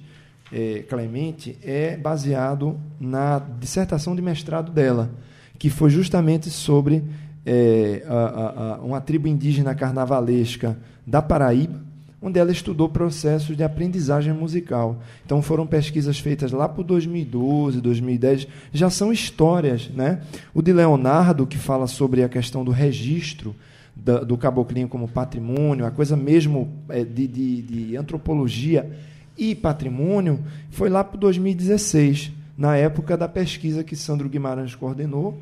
é, 0.52 0.84
Clemente 0.88 1.58
é 1.64 1.98
baseado 1.98 2.78
na 3.00 3.40
dissertação 3.40 4.16
de 4.16 4.22
mestrado 4.22 4.72
dela, 4.72 5.10
que 5.58 5.70
foi 5.70 5.90
justamente 5.90 6.50
sobre 6.50 7.04
é, 7.46 8.04
a, 8.08 8.76
a, 8.76 8.82
uma 8.82 9.02
tribo 9.02 9.28
indígena 9.28 9.76
carnavalesca 9.76 10.78
da 11.06 11.22
Paraíba, 11.22 11.82
onde 12.22 12.40
ela 12.40 12.52
estudou 12.52 12.88
processos 12.88 13.58
de 13.58 13.64
aprendizagem 13.64 14.34
musical. 14.34 15.02
Então 15.26 15.42
foram 15.42 15.68
pesquisas 15.68 16.20
feitas 16.20 16.54
lá 16.54 16.70
por 16.70 16.84
2012, 16.84 17.82
2010, 17.82 18.48
já 18.72 18.90
são 18.90 19.12
histórias, 19.12 19.90
né? 19.90 20.22
O 20.54 20.62
de 20.62 20.72
Leonardo 20.72 21.46
que 21.46 21.58
fala 21.58 21.86
sobre 21.86 22.24
a 22.24 22.30
questão 22.30 22.64
do 22.64 22.72
registro 22.72 23.54
da, 23.94 24.20
do 24.22 24.38
caboclinho 24.38 24.88
como 24.88 25.08
patrimônio, 25.08 25.86
a 25.86 25.92
coisa 25.92 26.16
mesmo 26.16 26.72
é, 26.88 27.04
de, 27.04 27.28
de, 27.28 27.62
de 27.62 27.98
antropologia 27.98 28.90
e 29.38 29.54
patrimônio, 29.54 30.40
foi 30.72 30.90
lá 30.90 31.04
por 31.04 31.18
2016, 31.18 32.32
na 32.58 32.78
época 32.78 33.18
da 33.18 33.28
pesquisa 33.28 33.84
que 33.84 33.96
Sandro 33.96 34.30
Guimarães 34.30 34.76
coordenou 34.76 35.38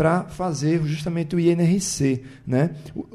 para 0.00 0.24
fazer 0.24 0.82
justamente 0.86 1.36
o 1.36 1.38
INRC, 1.38 2.22
né? 2.46 2.70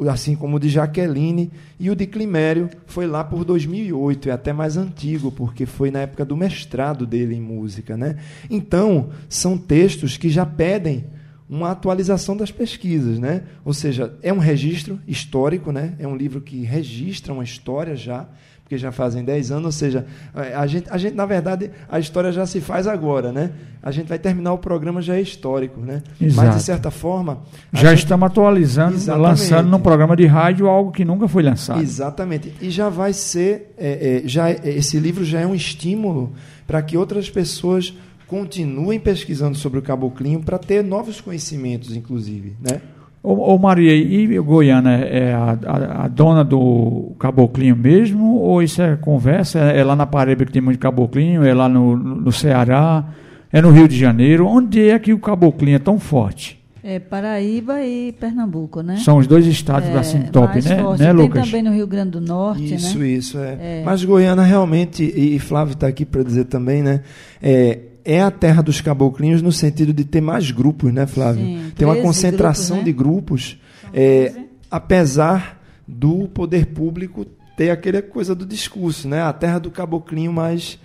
assim 0.08 0.36
como 0.36 0.58
o 0.58 0.60
de 0.60 0.70
Jaqueline 0.70 1.52
e 1.80 1.90
o 1.90 1.96
de 1.96 2.06
Climério 2.06 2.70
foi 2.86 3.08
lá 3.08 3.24
por 3.24 3.44
2008, 3.44 4.30
é 4.30 4.32
até 4.32 4.54
mais 4.54 4.78
antigo, 4.78 5.32
porque 5.32 5.66
foi 5.66 5.90
na 5.90 6.02
época 6.02 6.24
do 6.24 6.38
mestrado 6.38 7.08
dele 7.08 7.34
em 7.34 7.42
música. 7.42 7.98
Né? 7.98 8.18
Então, 8.52 9.10
são 9.28 9.58
textos 9.58 10.16
que 10.16 10.30
já 10.30 10.46
pedem 10.46 11.06
uma 11.50 11.72
atualização 11.72 12.38
das 12.38 12.52
pesquisas, 12.52 13.18
né? 13.18 13.42
Ou 13.64 13.74
seja, 13.74 14.14
é 14.22 14.32
um 14.32 14.38
registro 14.38 15.00
histórico, 15.08 15.72
né? 15.72 15.96
É 15.98 16.08
um 16.08 16.16
livro 16.16 16.40
que 16.40 16.64
registra 16.64 17.34
uma 17.34 17.44
história 17.44 17.96
já, 17.96 18.28
porque 18.66 18.80
já 18.80 18.92
fazem 18.92 19.24
10 19.24 19.52
anos, 19.52 19.66
ou 19.66 19.72
seja, 19.72 20.08
a 20.34 20.66
gente, 20.66 20.90
a 20.90 20.98
gente, 20.98 21.14
na 21.14 21.28
verdade, 21.28 21.70
a 21.88 22.00
história 22.00 22.32
já 22.32 22.48
se 22.48 22.60
faz 22.60 22.88
agora, 22.88 23.32
né? 23.32 23.52
A 23.82 23.92
gente 23.92 24.08
vai 24.08 24.18
terminar 24.18 24.54
o 24.54 24.58
programa 24.58 25.04
já 25.04 25.16
é 25.16 25.22
histórico, 25.22 25.80
né? 25.80 26.02
Exato. 26.20 26.48
Mas, 26.48 26.56
de 26.56 26.64
certa 26.64 26.90
forma... 26.90 27.44
Já 27.72 27.92
gente... 27.92 28.00
estamos 28.00 28.26
atualizando, 28.26 28.96
Exatamente. 28.96 29.28
lançando 29.28 29.70
num 29.70 29.80
programa 29.80 30.16
de 30.16 30.26
rádio 30.26 30.66
algo 30.66 30.92
que 30.92 31.06
nunca 31.06 31.28
foi 31.28 31.44
lançado. 31.44 31.80
Exatamente. 31.80 32.56
E 32.60 32.72
já 32.72 32.90
vai 32.90 33.14
ser... 33.14 33.72
É, 33.78 34.24
é, 34.24 34.28
já, 34.28 34.50
esse 34.50 35.00
livro 35.00 35.24
já 35.24 35.42
é 35.42 35.46
um 35.46 35.54
estímulo 35.54 36.34
para 36.66 36.82
que 36.82 36.98
outras 36.98 37.30
pessoas 37.30 37.96
continuem 38.26 39.00
pesquisando 39.00 39.56
sobre 39.56 39.78
o 39.78 39.82
caboclinho 39.84 40.42
para 40.42 40.58
ter 40.58 40.84
novos 40.84 41.22
conhecimentos, 41.22 41.96
inclusive, 41.96 42.56
né? 42.60 42.82
Ô, 43.26 43.56
ô 43.56 43.58
Maria, 43.58 43.96
e 43.96 44.40
Goiânia 44.40 44.92
é 44.92 45.34
a, 45.34 45.58
a, 45.66 46.06
a, 46.06 46.08
dona 46.08 46.44
do 46.44 47.16
caboclinho 47.20 47.76
mesmo? 47.76 48.36
Ou 48.36 48.62
isso 48.62 48.84
é 48.84 48.96
conversa? 48.96 49.58
É, 49.60 49.84
lá 49.84 49.96
na 49.96 50.06
Paraíba 50.06 50.46
que 50.46 50.52
tem 50.52 50.62
muito 50.62 50.78
caboclinho? 50.78 51.44
É 51.44 51.52
lá 51.52 51.68
no, 51.68 51.98
no 51.98 52.32
Ceará? 52.32 53.04
É 53.52 53.62
no 53.64 53.72
Rio 53.72 53.88
de 53.88 53.98
Janeiro? 53.98 54.46
Onde 54.46 54.90
é 54.90 55.00
que 55.00 55.12
o 55.12 55.18
caboclinho 55.18 55.78
é 55.78 55.80
tão 55.80 55.98
forte? 55.98 56.64
É 56.84 57.00
Paraíba 57.00 57.82
e 57.82 58.12
Pernambuco, 58.12 58.82
né? 58.82 58.98
São 58.98 59.18
os 59.18 59.26
dois 59.26 59.48
estados 59.48 59.90
é, 59.90 59.98
assim 59.98 60.22
top, 60.22 60.62
né, 60.62 60.84
forte. 60.84 61.00
né, 61.00 61.08
Tem 61.08 61.16
Lucas? 61.16 61.46
também 61.46 61.64
no 61.64 61.74
Rio 61.74 61.88
Grande 61.88 62.12
do 62.12 62.22
Norte, 62.22 62.76
isso, 62.76 63.00
né? 63.00 63.06
Isso, 63.06 63.06
isso, 63.06 63.40
é. 63.40 63.58
é. 63.60 63.84
Mas 63.84 64.04
Goiânia 64.04 64.44
realmente, 64.44 65.04
e 65.04 65.40
Flávio 65.40 65.74
está 65.74 65.88
aqui 65.88 66.06
para 66.06 66.22
dizer 66.22 66.46
também, 66.46 66.84
né? 66.84 67.02
É, 67.42 67.80
é 68.06 68.22
a 68.22 68.30
terra 68.30 68.62
dos 68.62 68.80
caboclinhos 68.80 69.42
no 69.42 69.52
sentido 69.52 69.92
de 69.92 70.06
ter 70.06 70.22
mais 70.22 70.52
grupos, 70.52 70.94
né, 70.94 71.08
Flávio? 71.08 71.44
Sim, 71.44 71.72
Tem 71.76 71.88
uma 71.88 71.96
concentração 71.98 72.78
grupos, 72.78 72.78
né? 72.78 72.84
de 72.84 72.94
grupos, 72.94 73.60
é, 73.94 74.34
apesar 74.70 75.62
do 75.88 76.28
poder 76.28 76.68
público 76.68 77.26
ter 77.58 77.72
aquela 77.72 78.02
coisa 78.02 78.36
do 78.36 78.46
discurso, 78.46 79.08
né? 79.08 79.22
A 79.22 79.34
terra 79.34 79.60
do 79.60 79.72
caboclinho, 79.72 80.32
mas 80.32 80.78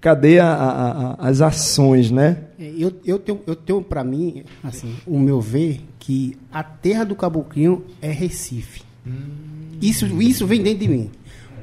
cadê 0.00 0.38
a, 0.38 0.52
a, 0.52 0.90
a, 1.12 1.28
as 1.28 1.40
ações, 1.40 2.10
né? 2.10 2.38
É, 2.58 2.72
eu, 2.76 2.92
eu 3.04 3.18
tenho, 3.18 3.40
eu 3.46 3.54
tenho 3.54 3.82
para 3.82 4.02
mim, 4.02 4.44
assim, 4.62 4.94
o 5.06 5.18
meu 5.18 5.40
ver, 5.40 5.80
que 5.98 6.36
a 6.52 6.62
terra 6.62 7.04
do 7.04 7.14
caboclinho 7.14 7.84
é 8.00 8.10
Recife. 8.10 8.82
Hum. 9.06 9.52
Isso, 9.80 10.06
isso 10.22 10.46
vem 10.46 10.62
dentro 10.62 10.80
de 10.80 10.88
mim. 10.88 11.10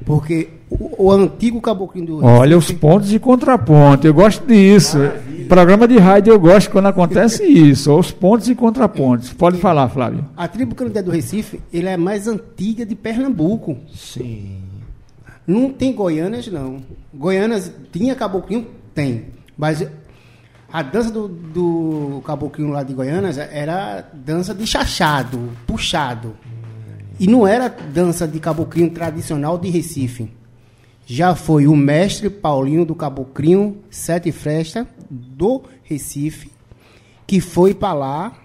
Porque 0.06 0.50
o, 0.70 1.06
o 1.06 1.12
antigo 1.12 1.60
caboclinho 1.62 2.08
do 2.08 2.20
Recife, 2.20 2.40
Olha 2.40 2.58
os 2.58 2.72
pontos 2.72 3.14
e 3.14 3.20
contraponto. 3.20 4.06
Eu 4.06 4.14
gosto 4.14 4.46
disso. 4.46 4.98
Maravilha. 4.98 5.48
Programa 5.48 5.88
de 5.88 5.98
rádio 5.98 6.32
eu 6.32 6.40
gosto 6.40 6.70
quando 6.70 6.88
acontece 6.88 7.44
isso. 7.48 7.96
Os 7.98 8.12
pontos 8.12 8.48
e 8.48 8.56
contrapontos. 8.56 9.34
Pode 9.34 9.58
falar, 9.58 9.90
Flávio. 9.90 10.26
A 10.38 10.48
tribo 10.48 10.76
canindé 10.76 11.02
do 11.02 11.12
Recife, 11.12 11.60
ele 11.74 11.88
é 11.88 11.98
mais 11.98 12.28
antiga 12.28 12.86
de 12.86 12.96
Pernambuco. 12.96 13.78
Sim. 13.94 14.58
Não 15.46 15.72
tem 15.72 15.94
Goianas, 15.94 16.48
não. 16.48 16.78
Goianas 17.14 17.74
tinha 17.92 18.14
caboclinho? 18.14 18.68
Tem. 18.94 19.26
Mas 19.58 19.86
a 20.72 20.84
dança 20.84 21.10
do, 21.10 21.28
do 21.28 22.22
caboclinho 22.24 22.70
lá 22.70 22.84
de 22.84 22.94
Goianas 22.94 23.40
era 23.40 24.06
dança 24.14 24.54
de 24.54 24.68
chachado, 24.68 25.50
puxado. 25.66 26.36
E 27.20 27.28
não 27.28 27.46
era 27.46 27.68
dança 27.68 28.28
de 28.28 28.40
caboclinho 28.40 28.90
tradicional 28.92 29.58
de 29.58 29.70
Recife. 29.70 30.32
Já 31.06 31.36
foi 31.36 31.68
o 31.68 31.76
mestre 31.76 32.30
Paulinho 32.30 32.86
do 32.86 32.96
Caboclinho 32.96 33.78
Sete 33.90 34.32
Fresta 34.32 34.88
do 35.10 35.64
Recife, 35.84 36.52
que 37.28 37.42
foi 37.42 37.74
para 37.74 37.94
lá 37.94 38.38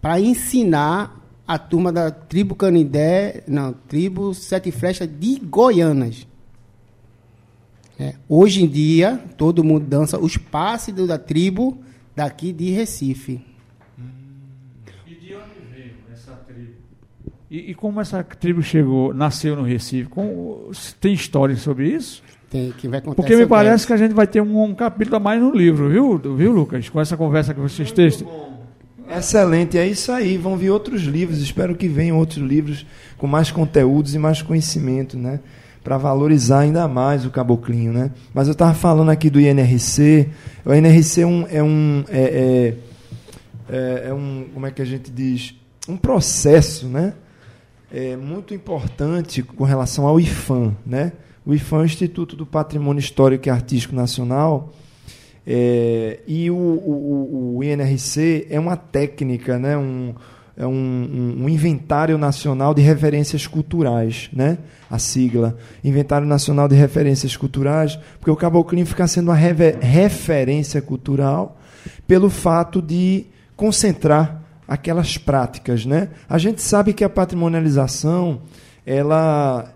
para 0.00 0.20
ensinar 0.20 1.20
a 1.48 1.58
turma 1.58 1.92
da 1.92 2.10
tribo 2.10 2.54
Canidé, 2.54 3.42
não, 3.46 3.72
tribo 3.72 4.34
Sete 4.34 4.70
Flechas 4.70 5.08
de 5.08 5.38
Goianas. 5.38 6.26
É. 7.98 8.14
Hoje 8.28 8.62
em 8.62 8.68
dia, 8.68 9.18
todo 9.36 9.64
mundo 9.64 9.86
dança 9.86 10.18
os 10.18 10.36
passes 10.36 10.94
da 10.94 11.18
tribo 11.18 11.78
daqui 12.14 12.52
de 12.52 12.70
Recife. 12.70 13.40
E, 17.50 17.70
e, 17.70 17.74
como 17.74 18.00
essa 18.00 18.24
tribo 18.24 18.60
chegou, 18.60 19.14
nasceu 19.14 19.54
no 19.54 19.62
Recife? 19.62 20.08
Com, 20.08 20.70
tem 21.00 21.12
história 21.12 21.54
sobre 21.56 21.88
isso? 21.88 22.22
Tem, 22.50 22.72
que 22.72 22.88
vai 22.88 23.00
contar 23.00 23.14
Porque 23.14 23.36
me 23.36 23.46
parece 23.46 23.76
isso. 23.76 23.86
que 23.86 23.92
a 23.92 23.96
gente 23.96 24.14
vai 24.14 24.26
ter 24.26 24.40
um, 24.40 24.64
um, 24.64 24.74
capítulo 24.74 25.16
a 25.16 25.20
mais 25.20 25.40
no 25.40 25.54
livro, 25.54 25.88
viu, 25.88 26.18
viu, 26.36 26.52
Lucas? 26.52 26.88
Com 26.88 27.00
essa 27.00 27.16
conversa 27.16 27.54
que 27.54 27.60
vocês 27.60 27.92
têm. 27.92 28.10
Excelente, 29.08 29.78
é 29.78 29.86
isso 29.86 30.10
aí. 30.10 30.36
Vão 30.36 30.56
vir 30.56 30.70
outros 30.70 31.02
livros, 31.02 31.40
espero 31.40 31.76
que 31.76 31.86
venham 31.86 32.18
outros 32.18 32.38
livros 32.38 32.84
com 33.16 33.28
mais 33.28 33.52
conteúdos 33.52 34.14
e 34.14 34.18
mais 34.18 34.42
conhecimento, 34.42 35.16
né? 35.16 35.38
Para 35.84 35.96
valorizar 35.96 36.60
ainda 36.60 36.88
mais 36.88 37.24
o 37.24 37.30
caboclinho, 37.30 37.92
né? 37.92 38.10
Mas 38.34 38.48
eu 38.48 38.52
estava 38.52 38.74
falando 38.74 39.10
aqui 39.10 39.30
do 39.30 39.40
INRC. 39.40 40.28
O 40.64 40.74
INRC 40.74 41.20
é 41.20 41.26
um, 41.26 41.46
é 41.48 41.62
um, 41.62 42.04
é, 42.08 42.74
é, 43.68 44.08
é 44.08 44.12
um, 44.12 44.46
como 44.52 44.66
é 44.66 44.72
que 44.72 44.82
a 44.82 44.84
gente 44.84 45.12
diz? 45.12 45.54
Um 45.88 45.96
processo, 45.96 46.88
né? 46.88 47.12
É, 47.92 48.16
muito 48.16 48.54
importante 48.54 49.42
com 49.42 49.64
relação 49.64 50.06
ao 50.06 50.18
IFAM. 50.18 50.76
Né? 50.84 51.12
O 51.44 51.54
IFAM 51.54 51.78
é 51.78 51.82
o 51.82 51.84
Instituto 51.86 52.36
do 52.36 52.46
Patrimônio 52.46 53.00
Histórico 53.00 53.48
e 53.48 53.50
Artístico 53.50 53.94
Nacional, 53.94 54.72
é, 55.46 56.18
e 56.26 56.50
o, 56.50 56.56
o, 56.56 57.56
o, 57.56 57.64
INRC 57.64 58.48
é 58.50 58.58
uma 58.58 58.76
técnica, 58.76 59.56
né? 59.60 59.76
um, 59.76 60.12
é 60.56 60.66
um, 60.66 61.36
um, 61.42 61.48
inventário 61.48 62.18
nacional 62.18 62.74
de 62.74 62.82
referências 62.82 63.46
culturais, 63.46 64.28
né? 64.32 64.58
a 64.90 64.98
sigla. 64.98 65.56
Inventário 65.84 66.26
Nacional 66.26 66.66
de 66.66 66.74
Referências 66.74 67.36
Culturais, 67.36 67.96
porque 68.18 68.30
o 68.30 68.34
caboclinho 68.34 68.86
fica 68.86 69.06
sendo 69.06 69.30
uma 69.30 69.36
referência 69.36 70.82
cultural 70.82 71.60
pelo 72.08 72.28
fato 72.28 72.82
de 72.82 73.26
concentrar 73.54 74.42
aquelas 74.66 75.16
práticas, 75.16 75.86
né? 75.86 76.08
A 76.28 76.38
gente 76.38 76.60
sabe 76.60 76.92
que 76.92 77.04
a 77.04 77.08
patrimonialização, 77.08 78.42
ela, 78.84 79.72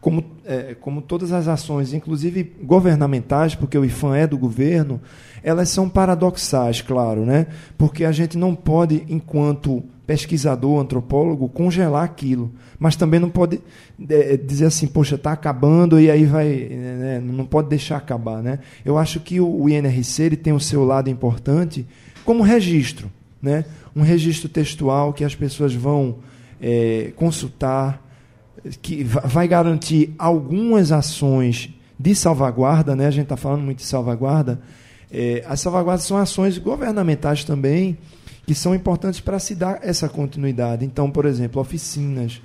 como, 0.00 0.24
é, 0.44 0.74
como 0.80 1.02
todas 1.02 1.32
as 1.32 1.48
ações, 1.48 1.92
inclusive 1.92 2.42
governamentais, 2.62 3.54
porque 3.54 3.76
o 3.76 3.84
IFAM 3.84 4.16
é 4.16 4.26
do 4.26 4.38
governo, 4.38 5.00
elas 5.42 5.68
são 5.68 5.88
paradoxais, 5.88 6.80
claro, 6.80 7.24
né? 7.24 7.46
Porque 7.76 8.04
a 8.04 8.12
gente 8.12 8.36
não 8.38 8.54
pode, 8.54 9.04
enquanto 9.08 9.82
pesquisador, 10.06 10.80
antropólogo, 10.80 11.48
congelar 11.48 12.04
aquilo, 12.04 12.52
mas 12.78 12.94
também 12.94 13.18
não 13.18 13.28
pode 13.28 13.60
é, 14.08 14.36
dizer 14.36 14.66
assim, 14.66 14.86
poxa, 14.86 15.16
está 15.16 15.32
acabando 15.32 15.98
e 15.98 16.10
aí 16.10 16.24
vai, 16.24 16.68
né? 16.70 17.20
não 17.20 17.44
pode 17.44 17.68
deixar 17.68 17.96
acabar, 17.96 18.42
né? 18.42 18.60
Eu 18.84 18.96
acho 18.96 19.18
que 19.18 19.40
o, 19.40 19.62
o 19.62 19.68
INRC 19.68 20.22
ele 20.22 20.36
tem 20.36 20.52
o 20.52 20.60
seu 20.60 20.84
lado 20.84 21.10
importante 21.10 21.84
como 22.24 22.42
registro, 22.42 23.10
né? 23.42 23.64
Um 23.96 24.02
registro 24.02 24.46
textual 24.46 25.14
que 25.14 25.24
as 25.24 25.34
pessoas 25.34 25.74
vão 25.74 26.18
é, 26.60 27.12
consultar, 27.16 28.04
que 28.82 29.02
vai 29.02 29.48
garantir 29.48 30.14
algumas 30.18 30.92
ações 30.92 31.70
de 31.98 32.14
salvaguarda, 32.14 32.94
né? 32.94 33.06
a 33.06 33.10
gente 33.10 33.24
está 33.24 33.38
falando 33.38 33.62
muito 33.62 33.78
de 33.78 33.84
salvaguarda. 33.84 34.60
É, 35.10 35.42
as 35.48 35.60
salvaguardas 35.60 36.04
são 36.04 36.18
ações 36.18 36.58
governamentais 36.58 37.42
também, 37.42 37.96
que 38.46 38.54
são 38.54 38.74
importantes 38.74 39.18
para 39.18 39.38
se 39.38 39.54
dar 39.54 39.80
essa 39.82 40.08
continuidade. 40.10 40.84
Então, 40.84 41.10
por 41.10 41.24
exemplo, 41.24 41.60
oficinas 41.60 42.42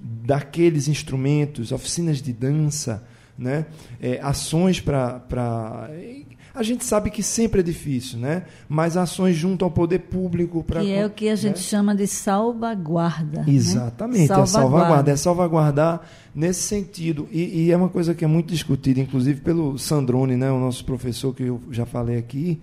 daqueles 0.00 0.88
instrumentos, 0.88 1.72
oficinas 1.72 2.22
de 2.22 2.32
dança, 2.32 3.06
né? 3.38 3.66
É, 4.00 4.18
ações 4.22 4.80
para. 4.80 5.90
A 6.56 6.62
gente 6.62 6.84
sabe 6.84 7.10
que 7.10 7.22
sempre 7.22 7.60
é 7.60 7.62
difícil, 7.62 8.18
né? 8.18 8.44
mas 8.68 8.96
ações 8.96 9.36
junto 9.36 9.64
ao 9.64 9.70
poder 9.70 9.98
público. 10.00 10.64
Pra, 10.64 10.80
que 10.80 10.90
é 10.90 11.04
o 11.04 11.10
que 11.10 11.28
a 11.28 11.36
gente 11.36 11.56
né? 11.58 11.62
chama 11.62 11.94
de 11.94 12.06
salvaguarda. 12.06 13.40
né? 13.42 13.52
Exatamente, 13.52 14.24
é 14.24 14.26
Salvaguarda. 14.26 14.52
salvaguarda. 14.70 15.10
É 15.12 15.16
salvaguardar 15.16 16.00
nesse 16.34 16.62
sentido. 16.62 17.28
E, 17.30 17.64
e 17.66 17.70
é 17.72 17.76
uma 17.76 17.88
coisa 17.88 18.14
que 18.14 18.24
é 18.24 18.28
muito 18.28 18.48
discutida, 18.52 18.98
inclusive 19.00 19.40
pelo 19.40 19.78
Sandrone, 19.78 20.36
né? 20.36 20.50
o 20.50 20.58
nosso 20.58 20.84
professor 20.84 21.34
que 21.34 21.42
eu 21.44 21.60
já 21.70 21.84
falei 21.86 22.16
aqui. 22.18 22.58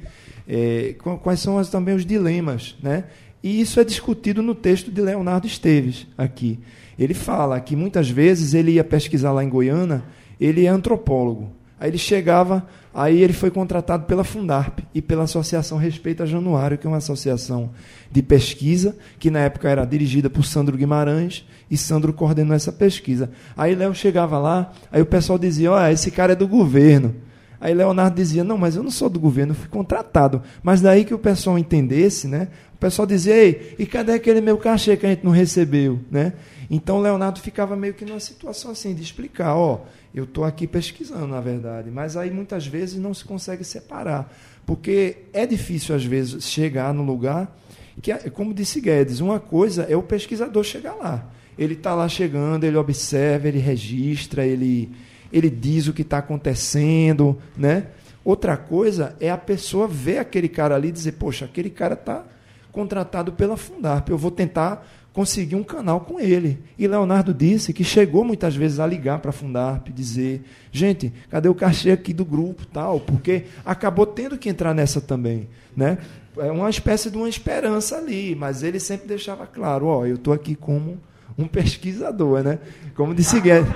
É, 0.48 0.96
qu- 1.02 1.18
quais 1.20 1.40
são 1.40 1.58
as, 1.58 1.70
também 1.70 1.96
os 1.96 2.06
dilemas, 2.06 2.76
né? 2.82 3.06
E 3.42 3.62
isso 3.62 3.80
é 3.80 3.84
discutido 3.84 4.42
no 4.42 4.56
texto 4.56 4.90
de 4.92 5.02
Leonardo 5.02 5.46
Esteves 5.48 6.08
aqui. 6.18 6.60
Ele 6.98 7.14
fala 7.14 7.60
que 7.60 7.76
muitas 7.76 8.10
vezes 8.10 8.54
ele 8.54 8.72
ia 8.72 8.84
pesquisar 8.84 9.32
lá 9.34 9.44
em 9.44 9.50
Goiânia, 9.50 10.04
ele 10.40 10.66
é 10.66 10.70
antropólogo. 10.70 11.52
Aí 11.80 11.90
ele 11.90 11.98
chegava, 11.98 12.66
aí 12.94 13.22
ele 13.22 13.34
foi 13.34 13.50
contratado 13.50 14.06
pela 14.06 14.24
Fundarp 14.24 14.80
e 14.94 15.02
pela 15.02 15.24
Associação 15.24 15.78
Respeita 15.78 16.26
Januário, 16.26 16.78
que 16.78 16.86
é 16.86 16.90
uma 16.90 16.98
associação 16.98 17.72
de 18.12 18.22
pesquisa, 18.22 18.96
que 19.18 19.32
na 19.32 19.40
época 19.40 19.70
era 19.70 19.86
dirigida 19.86 20.30
por 20.30 20.46
Sandro 20.46 20.78
Guimarães, 20.78 21.46
e 21.70 21.78
Sandro 21.78 22.14
coordenou 22.14 22.56
essa 22.56 22.72
pesquisa. 22.72 23.32
Aí 23.58 23.74
Léo 23.74 23.96
chegava 23.96 24.38
lá, 24.38 24.72
aí 24.92 25.02
o 25.02 25.06
pessoal 25.06 25.40
dizia: 25.40 25.72
Olha, 25.72 25.92
esse 25.92 26.12
cara 26.12 26.34
é 26.34 26.36
do 26.36 26.48
governo. 26.48 27.16
Aí 27.60 27.74
Leonardo 27.74 28.16
dizia: 28.16 28.44
Não, 28.44 28.58
mas 28.58 28.76
eu 28.76 28.84
não 28.84 28.92
sou 28.92 29.10
do 29.10 29.20
governo, 29.20 29.54
eu 29.54 29.56
fui 29.56 29.70
contratado. 29.70 30.42
Mas 30.62 30.82
daí 30.82 31.06
que 31.06 31.14
o 31.14 31.18
pessoal 31.20 31.58
entendesse, 31.58 32.28
né? 32.28 32.50
O 32.76 32.78
pessoal 32.78 33.06
dizia: 33.08 33.36
Ei, 33.36 33.76
e 33.80 33.86
cadê 33.86 34.12
aquele 34.12 34.42
meu 34.42 34.58
cachê 34.58 34.96
que 34.98 35.06
a 35.06 35.10
gente 35.10 35.24
não 35.24 35.32
recebeu? 35.32 36.00
Né? 36.12 36.34
Então 36.76 37.00
Leonardo 37.00 37.40
ficava 37.40 37.76
meio 37.76 37.94
que 37.94 38.04
numa 38.04 38.20
situação 38.20 38.72
assim, 38.72 38.96
de 38.96 39.04
explicar: 39.04 39.56
Ó, 39.56 39.82
eu 40.14 40.24
estou 40.24 40.44
aqui 40.44 40.66
pesquisando, 40.66 41.28
na 41.28 41.40
verdade. 41.40 41.92
Mas 41.92 42.18
aí 42.18 42.32
muitas 42.32 42.66
vezes 42.66 43.00
não 43.00 43.14
se 43.14 43.24
consegue 43.24 43.64
separar. 43.64 44.34
Porque 44.66 45.18
é 45.34 45.46
difícil, 45.46 45.94
às 45.96 46.04
vezes, 46.04 46.46
chegar 46.46 46.92
no 46.92 47.04
lugar 47.04 47.56
que, 48.02 48.12
é- 48.12 48.28
como 48.32 48.56
disse 48.56 48.82
Guedes, 48.82 49.20
uma 49.20 49.40
coisa 49.40 49.84
é 49.84 49.96
o 49.96 50.02
pesquisador 50.02 50.64
chegar 50.64 50.96
lá. 50.96 51.30
Ele 51.60 51.76
está 51.76 51.94
lá 51.94 52.10
chegando, 52.10 52.64
ele 52.64 52.76
observa, 52.76 53.48
ele 53.48 53.60
registra, 53.60 54.44
ele, 54.44 54.90
ele 55.32 55.52
diz 55.52 55.88
o 55.88 55.94
que 55.94 56.02
está 56.02 56.18
acontecendo, 56.18 57.38
né? 57.56 57.86
Outra 58.26 58.58
coisa 58.58 59.16
é 59.20 59.30
a 59.30 59.38
pessoa 59.38 59.88
ver 59.88 60.18
aquele 60.18 60.50
cara 60.50 60.74
ali 60.74 60.88
e 60.88 60.92
dizer, 60.92 61.12
poxa, 61.14 61.46
aquele 61.46 61.70
cara 61.70 61.94
está 61.94 62.26
contratado 62.72 63.34
pela 63.34 63.56
Fundarp, 63.56 64.10
eu 64.10 64.18
vou 64.18 64.32
tentar 64.32 64.88
conseguir 65.14 65.56
um 65.56 65.64
canal 65.64 66.02
com 66.02 66.20
ele. 66.20 66.58
E 66.78 66.88
Leonardo 66.88 67.34
disse 67.34 67.72
que 67.72 67.84
chegou 67.84 68.24
muitas 68.26 68.56
vezes 68.56 68.80
a 68.80 68.88
ligar 68.88 69.20
para 69.20 69.30
a 69.30 69.34
Fundarp, 69.34 69.90
dizer, 69.90 70.42
gente, 70.72 71.14
cadê 71.30 71.48
o 71.48 71.54
cachê 71.56 71.92
aqui 71.92 72.12
do 72.14 72.26
grupo, 72.26 72.66
tal, 72.66 73.00
porque 73.00 73.44
acabou 73.64 74.06
tendo 74.08 74.38
que 74.38 74.50
entrar 74.50 74.74
nessa 74.74 75.00
também, 75.00 75.48
né? 75.78 76.00
É 76.36 76.52
uma 76.52 76.68
espécie 76.70 77.12
de 77.12 77.16
uma 77.18 77.30
esperança 77.30 77.96
ali, 77.98 78.36
mas 78.36 78.64
ele 78.64 78.80
sempre 78.80 79.08
deixava 79.08 79.46
claro, 79.46 79.86
ó, 79.86 80.04
eu 80.04 80.16
estou 80.16 80.34
aqui 80.34 80.56
como 80.56 80.98
um 81.38 81.48
pesquisador, 81.48 82.42
né? 82.44 82.58
Como 82.96 83.14
disse 83.14 83.40
Guedes. 83.40 83.72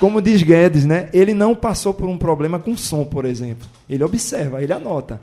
Como 0.00 0.20
diz 0.20 0.42
Guedes, 0.42 0.84
né? 0.84 1.08
Ele 1.12 1.32
não 1.34 1.54
passou 1.54 1.94
por 1.94 2.08
um 2.08 2.18
problema 2.18 2.58
com 2.58 2.76
som, 2.76 3.04
por 3.04 3.24
exemplo. 3.24 3.68
Ele 3.88 4.02
observa, 4.02 4.60
ele 4.62 4.72
anota. 4.72 5.20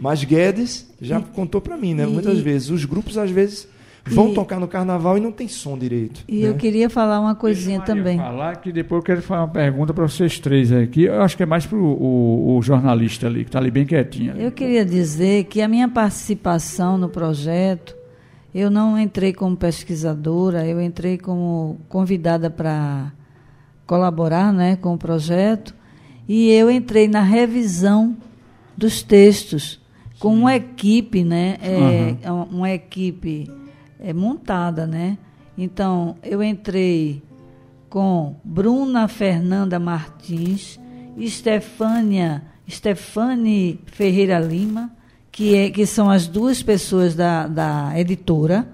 Mas 0.00 0.22
Guedes 0.22 0.86
já 1.00 1.20
contou 1.20 1.60
para 1.60 1.76
mim, 1.76 1.92
né? 1.94 2.04
e- 2.04 2.06
Muitas 2.06 2.38
e- 2.38 2.42
vezes 2.42 2.70
os 2.70 2.84
grupos 2.84 3.18
às 3.18 3.30
vezes 3.30 3.66
vão 4.04 4.30
e- 4.30 4.34
tocar 4.34 4.58
no 4.58 4.68
carnaval 4.68 5.18
e 5.18 5.20
não 5.20 5.32
tem 5.32 5.48
som 5.48 5.76
direito. 5.76 6.24
E 6.28 6.42
né? 6.42 6.48
eu 6.48 6.54
queria 6.54 6.88
falar 6.88 7.20
uma 7.20 7.34
coisinha 7.34 7.78
Deixa 7.78 7.94
também. 7.94 8.18
falar 8.18 8.56
que 8.56 8.72
depois 8.72 9.00
eu 9.00 9.04
quero 9.04 9.22
fazer 9.22 9.40
uma 9.40 9.48
pergunta 9.48 9.92
para 9.92 10.06
vocês 10.06 10.38
três 10.38 10.72
aqui. 10.72 11.04
Eu 11.04 11.22
acho 11.22 11.36
que 11.36 11.42
é 11.42 11.46
mais 11.46 11.66
para 11.66 11.78
o, 11.78 12.56
o 12.56 12.62
jornalista 12.62 13.26
ali, 13.26 13.44
que 13.44 13.48
está 13.48 13.58
ali 13.58 13.70
bem 13.70 13.84
quietinho. 13.84 14.36
Eu 14.36 14.52
queria 14.52 14.84
dizer 14.84 15.44
que 15.44 15.60
a 15.60 15.68
minha 15.68 15.88
participação 15.88 16.96
no 16.96 17.08
projeto, 17.08 17.96
eu 18.54 18.70
não 18.70 18.98
entrei 18.98 19.32
como 19.32 19.56
pesquisadora, 19.56 20.66
eu 20.66 20.80
entrei 20.80 21.18
como 21.18 21.78
convidada 21.88 22.50
para 22.50 23.12
colaborar 23.86 24.52
né, 24.52 24.76
com 24.76 24.94
o 24.94 24.98
projeto, 24.98 25.74
e 26.28 26.50
eu 26.50 26.70
entrei 26.70 27.08
na 27.08 27.22
revisão 27.22 28.16
dos 28.76 29.02
textos 29.02 29.80
com 30.20 30.32
uma 30.32 30.54
equipe, 30.54 31.24
né, 31.24 31.56
é, 31.60 32.30
uma 32.30 32.70
equipe 32.70 33.50
é, 34.00 34.12
montada, 34.12 34.86
né? 34.86 35.18
Então, 35.56 36.16
eu 36.22 36.42
entrei 36.42 37.22
com 37.88 38.36
Bruna 38.42 39.06
Fernanda 39.08 39.78
Martins, 39.78 40.80
Estefânia, 41.16 42.42
Stefane 42.68 43.80
Ferreira 43.86 44.38
Lima, 44.38 44.90
que, 45.30 45.54
é, 45.54 45.70
que 45.70 45.84
são 45.84 46.08
as 46.08 46.26
duas 46.26 46.62
pessoas 46.62 47.14
da, 47.14 47.46
da 47.46 47.92
editora, 47.98 48.66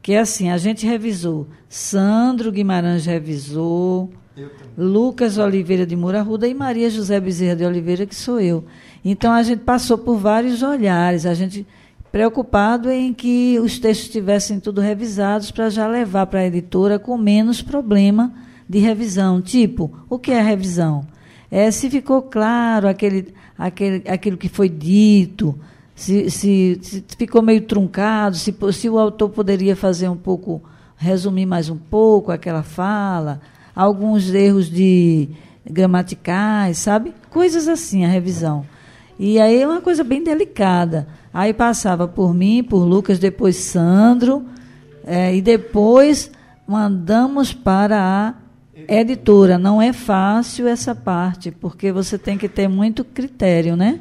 que 0.00 0.12
é 0.12 0.20
assim, 0.20 0.50
a 0.50 0.56
gente 0.56 0.86
revisou, 0.86 1.48
Sandro 1.68 2.52
Guimarães 2.52 3.06
revisou, 3.06 4.12
Lucas 4.76 5.38
Oliveira 5.38 5.86
de 5.86 5.94
Murarruda 5.94 6.48
e 6.48 6.54
Maria 6.54 6.90
José 6.90 7.20
Bezerra 7.20 7.56
de 7.56 7.64
Oliveira, 7.64 8.04
que 8.04 8.14
sou 8.14 8.40
eu. 8.40 8.64
Então, 9.04 9.32
a 9.32 9.42
gente 9.42 9.60
passou 9.60 9.96
por 9.96 10.16
vários 10.16 10.62
olhares, 10.62 11.26
a 11.26 11.34
gente 11.34 11.66
preocupado 12.14 12.92
em 12.92 13.12
que 13.12 13.58
os 13.58 13.80
textos 13.80 14.06
estivessem 14.06 14.60
tudo 14.60 14.80
revisados 14.80 15.50
para 15.50 15.68
já 15.68 15.88
levar 15.88 16.26
para 16.26 16.38
a 16.38 16.46
editora 16.46 16.96
com 16.96 17.18
menos 17.18 17.60
problema 17.60 18.32
de 18.68 18.78
revisão. 18.78 19.42
Tipo, 19.42 19.90
o 20.08 20.16
que 20.16 20.30
é 20.30 20.40
revisão? 20.40 21.04
É 21.50 21.72
se 21.72 21.90
ficou 21.90 22.22
claro 22.22 22.86
aquele, 22.86 23.34
aquele, 23.58 24.08
aquilo 24.08 24.36
que 24.36 24.48
foi 24.48 24.68
dito, 24.68 25.58
se, 25.92 26.30
se, 26.30 26.78
se 26.80 27.04
ficou 27.18 27.42
meio 27.42 27.62
truncado, 27.62 28.36
se, 28.36 28.54
se 28.72 28.88
o 28.88 28.96
autor 28.96 29.30
poderia 29.30 29.74
fazer 29.74 30.08
um 30.08 30.16
pouco, 30.16 30.62
resumir 30.96 31.46
mais 31.46 31.68
um 31.68 31.76
pouco 31.76 32.30
aquela 32.30 32.62
fala, 32.62 33.40
alguns 33.74 34.32
erros 34.32 34.70
de 34.70 35.30
gramaticais, 35.68 36.78
sabe? 36.78 37.12
Coisas 37.28 37.66
assim, 37.66 38.04
a 38.04 38.08
revisão. 38.08 38.64
E 39.18 39.38
aí 39.40 39.60
é 39.60 39.66
uma 39.66 39.80
coisa 39.80 40.02
bem 40.02 40.22
delicada. 40.22 41.06
Aí 41.32 41.52
passava 41.52 42.08
por 42.08 42.34
mim, 42.34 42.62
por 42.62 42.84
Lucas, 42.84 43.18
depois 43.18 43.56
Sandro, 43.56 44.44
eh, 45.06 45.36
e 45.36 45.42
depois 45.42 46.30
mandamos 46.66 47.52
para 47.52 48.34
a 48.88 48.92
editora. 48.92 49.58
Não 49.58 49.80
é 49.80 49.92
fácil 49.92 50.66
essa 50.66 50.94
parte, 50.94 51.50
porque 51.50 51.92
você 51.92 52.18
tem 52.18 52.36
que 52.36 52.48
ter 52.48 52.68
muito 52.68 53.04
critério, 53.04 53.76
né? 53.76 54.00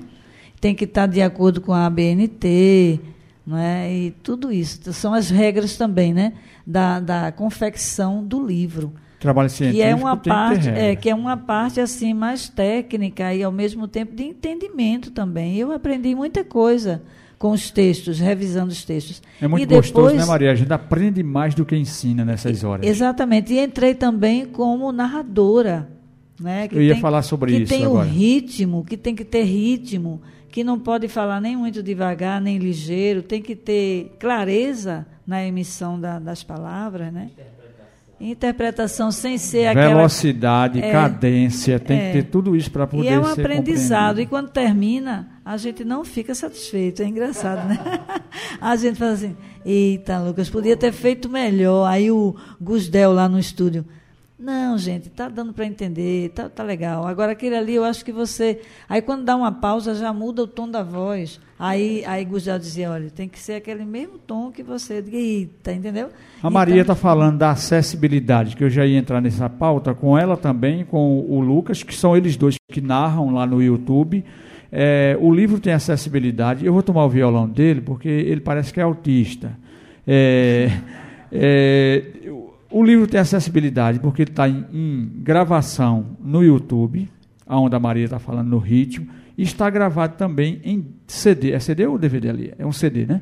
Tem 0.59 0.73
que 0.73 0.85
estar 0.85 1.07
de 1.07 1.21
acordo 1.21 1.61
com 1.61 1.73
a 1.73 1.85
ABNT, 1.85 2.99
não 3.45 3.57
é? 3.57 3.93
E 3.93 4.11
tudo 4.11 4.51
isso. 4.51 4.91
São 4.93 5.13
as 5.13 5.29
regras 5.29 5.75
também, 5.75 6.13
né? 6.13 6.33
Da, 6.65 6.99
da 6.99 7.31
confecção 7.31 8.23
do 8.23 8.43
livro 8.43 8.93
Trabalho 9.23 9.49
científico 9.49 9.81
que 9.83 9.89
é 9.89 9.95
uma 9.95 10.15
parte 10.17 10.69
é 10.69 10.95
que 10.95 11.09
é 11.09 11.15
uma 11.15 11.35
parte 11.35 11.79
assim 11.81 12.13
mais 12.13 12.47
técnica 12.47 13.33
e 13.33 13.41
ao 13.41 13.51
mesmo 13.51 13.87
tempo 13.87 14.15
de 14.15 14.23
entendimento 14.23 15.09
também. 15.11 15.57
Eu 15.57 15.71
aprendi 15.71 16.13
muita 16.13 16.43
coisa 16.43 17.01
com 17.39 17.51
os 17.51 17.71
textos 17.71 18.19
revisando 18.19 18.71
os 18.71 18.85
textos. 18.85 19.21
É 19.41 19.47
muito 19.47 19.63
e 19.63 19.65
gostoso, 19.75 20.07
depois, 20.09 20.21
né, 20.21 20.25
Maria? 20.25 20.51
A 20.51 20.55
gente 20.55 20.71
aprende 20.71 21.23
mais 21.23 21.55
do 21.55 21.65
que 21.65 21.75
ensina 21.75 22.23
nessas 22.23 22.63
horas. 22.63 22.85
exatamente. 22.85 23.51
E 23.53 23.59
entrei 23.59 23.95
também 23.95 24.45
como 24.45 24.91
narradora 24.91 25.89
né? 26.39 26.67
Que 26.67 26.75
Eu 26.75 26.81
ia 26.81 26.93
tem- 26.93 27.01
falar 27.01 27.21
sobre 27.21 27.51
que 27.55 27.63
isso 27.63 27.73
tem 27.73 27.85
agora. 27.85 28.05
o 28.07 28.09
ritmo 28.11 28.83
que 28.83 28.97
tem 28.97 29.15
que 29.15 29.23
ter 29.23 29.43
ritmo 29.43 30.21
que 30.49 30.63
não 30.63 30.77
pode 30.79 31.07
falar 31.07 31.39
nem 31.41 31.55
muito 31.57 31.81
devagar 31.81 32.39
nem 32.41 32.57
ligeiro. 32.57 33.21
Tem 33.23 33.41
que 33.41 33.55
ter 33.55 34.15
clareza 34.19 35.05
na 35.25 35.45
emissão 35.45 35.99
da- 35.99 36.19
das 36.19 36.43
palavras 36.43 37.11
né 37.13 37.29
interpretação 38.19 39.11
sem 39.11 39.37
ser 39.37 39.67
aquela 39.67 39.95
Velocidade, 39.95 40.79
É, 40.81 40.91
cadência, 40.91 41.79
tem 41.79 41.97
é. 41.97 42.05
que 42.07 42.13
ter 42.13 42.23
tudo 42.23 42.55
isso 42.55 42.71
para 42.71 42.87
poder 42.87 43.05
E 43.05 43.07
é 43.09 43.19
um 43.19 43.25
aprendizado. 43.25 44.21
E 44.21 44.25
quando 44.25 44.49
termina, 44.49 45.27
a 45.43 45.57
gente 45.57 45.83
não 45.83 46.05
fica 46.05 46.33
satisfeito. 46.33 47.01
É 47.01 47.05
engraçado, 47.05 47.67
né? 47.67 47.79
A 48.61 48.75
gente 48.75 48.97
fala 48.97 49.11
assim: 49.11 49.35
eita, 49.65 50.19
Lucas, 50.19 50.49
podia 50.49 50.77
ter 50.77 50.91
feito 50.91 51.29
melhor. 51.29 51.85
Aí 51.85 52.09
o 52.09 52.35
Gusdel 52.61 53.11
lá 53.11 53.27
no 53.27 53.39
estúdio. 53.39 53.85
Não, 54.43 54.77
gente, 54.77 55.09
tá 55.09 55.29
dando 55.29 55.53
para 55.53 55.65
entender, 55.65 56.27
tá, 56.31 56.49
tá 56.49 56.63
legal. 56.63 57.07
Agora 57.07 57.31
aquele 57.31 57.55
ali, 57.55 57.75
eu 57.75 57.85
acho 57.85 58.03
que 58.03 58.11
você. 58.11 58.59
Aí 58.89 59.01
quando 59.01 59.23
dá 59.23 59.37
uma 59.37 59.53
pausa, 59.53 59.95
já 59.95 60.11
muda 60.11 60.43
o 60.43 60.47
tom 60.47 60.69
da 60.69 60.83
voz. 60.83 61.39
Aí, 61.57 62.03
aí 62.05 62.25
Gusdel 62.25 62.59
dizia: 62.59 62.91
olha, 62.91 63.09
tem 63.09 63.29
que 63.29 63.39
ser 63.39 63.53
aquele 63.53 63.85
mesmo 63.85 64.17
tom 64.17 64.51
que 64.51 64.61
você. 64.61 65.01
Eita, 65.09 65.71
entendeu? 65.71 66.09
A 66.41 66.49
Maria 66.49 66.81
está 66.81 66.91
Então, 66.91 67.01
falando 67.01 67.37
da 67.37 67.51
acessibilidade, 67.51 68.57
que 68.57 68.65
eu 68.65 68.69
já 68.69 68.85
ia 68.85 68.97
entrar 68.97 69.21
nessa 69.21 69.49
pauta 69.49 69.93
com 69.93 70.17
ela 70.17 70.35
também, 70.35 70.83
com 70.83 71.21
o 71.21 71.39
Lucas, 71.39 71.81
que 71.81 71.95
são 71.95 72.17
eles 72.17 72.35
dois 72.35 72.55
que 72.69 72.81
narram 72.81 73.33
lá 73.33 73.45
no 73.45 73.63
YouTube. 73.63 74.25
É, 74.69 75.17
o 75.21 75.33
livro 75.33 75.57
tem 75.57 75.71
acessibilidade. 75.71 76.65
Eu 76.65 76.73
vou 76.73 76.83
tomar 76.83 77.05
o 77.05 77.09
violão 77.09 77.47
dele, 77.47 77.79
porque 77.79 78.09
ele 78.09 78.41
parece 78.41 78.73
que 78.73 78.81
é 78.81 78.83
autista. 78.83 79.57
É, 80.05 80.69
é, 81.31 82.03
o 82.73 82.83
livro 82.83 83.05
tem 83.05 83.19
acessibilidade 83.19 83.99
porque 83.99 84.23
ele 84.23 84.31
está 84.31 84.49
em, 84.49 84.65
em 84.73 85.11
gravação 85.21 86.17
no 86.19 86.43
YouTube, 86.43 87.07
onde 87.47 87.75
a 87.75 87.79
Maria 87.79 88.05
está 88.05 88.17
falando 88.17 88.49
no 88.49 88.57
ritmo, 88.57 89.07
e 89.37 89.43
está 89.43 89.69
gravado 89.69 90.17
também 90.17 90.59
em 90.63 90.87
CD. 91.05 91.51
É 91.51 91.59
CD 91.59 91.85
ou 91.85 91.99
DVD 91.99 92.29
ali? 92.29 92.53
É 92.57 92.65
um 92.65 92.71
CD, 92.71 93.05
né? 93.05 93.21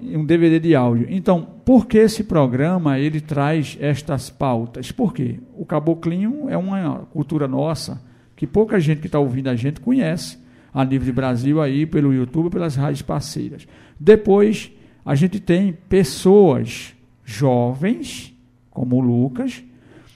Um 0.00 0.24
DVD 0.24 0.60
de 0.60 0.72
áudio. 0.74 1.06
Então, 1.10 1.48
por 1.64 1.86
que 1.86 1.98
esse 1.98 2.22
programa 2.22 2.96
ele 2.96 3.20
traz 3.20 3.76
estas 3.80 4.30
pautas? 4.30 4.92
Por 4.92 5.12
quê? 5.12 5.40
O 5.56 5.64
caboclinho 5.64 6.48
é 6.48 6.56
uma 6.56 7.08
cultura 7.12 7.48
nossa 7.48 8.00
que 8.36 8.46
pouca 8.46 8.78
gente 8.78 9.00
que 9.00 9.06
está 9.06 9.18
ouvindo 9.18 9.48
a 9.48 9.56
gente 9.56 9.80
conhece 9.80 10.38
a 10.72 10.84
nível 10.84 11.06
de 11.06 11.12
Brasil 11.12 11.60
aí 11.60 11.86
pelo 11.86 12.12
YouTube, 12.12 12.50
pelas 12.50 12.76
rádios 12.76 13.02
parceiras. 13.02 13.66
Depois 13.98 14.70
a 15.04 15.14
gente 15.16 15.40
tem 15.40 15.72
pessoas 15.88 16.94
jovens 17.24 18.33
como 18.74 18.96
o 18.96 19.00
Lucas 19.00 19.62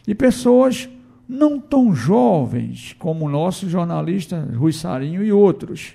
e 0.07 0.15
pessoas 0.15 0.87
não 1.27 1.59
tão 1.59 1.95
jovens 1.95 2.95
como 2.99 3.25
o 3.25 3.29
nosso 3.31 3.69
jornalista 3.71 4.47
Rui 4.55 4.73
Sarinho 4.73 5.23
e 5.25 5.33
outros. 5.33 5.95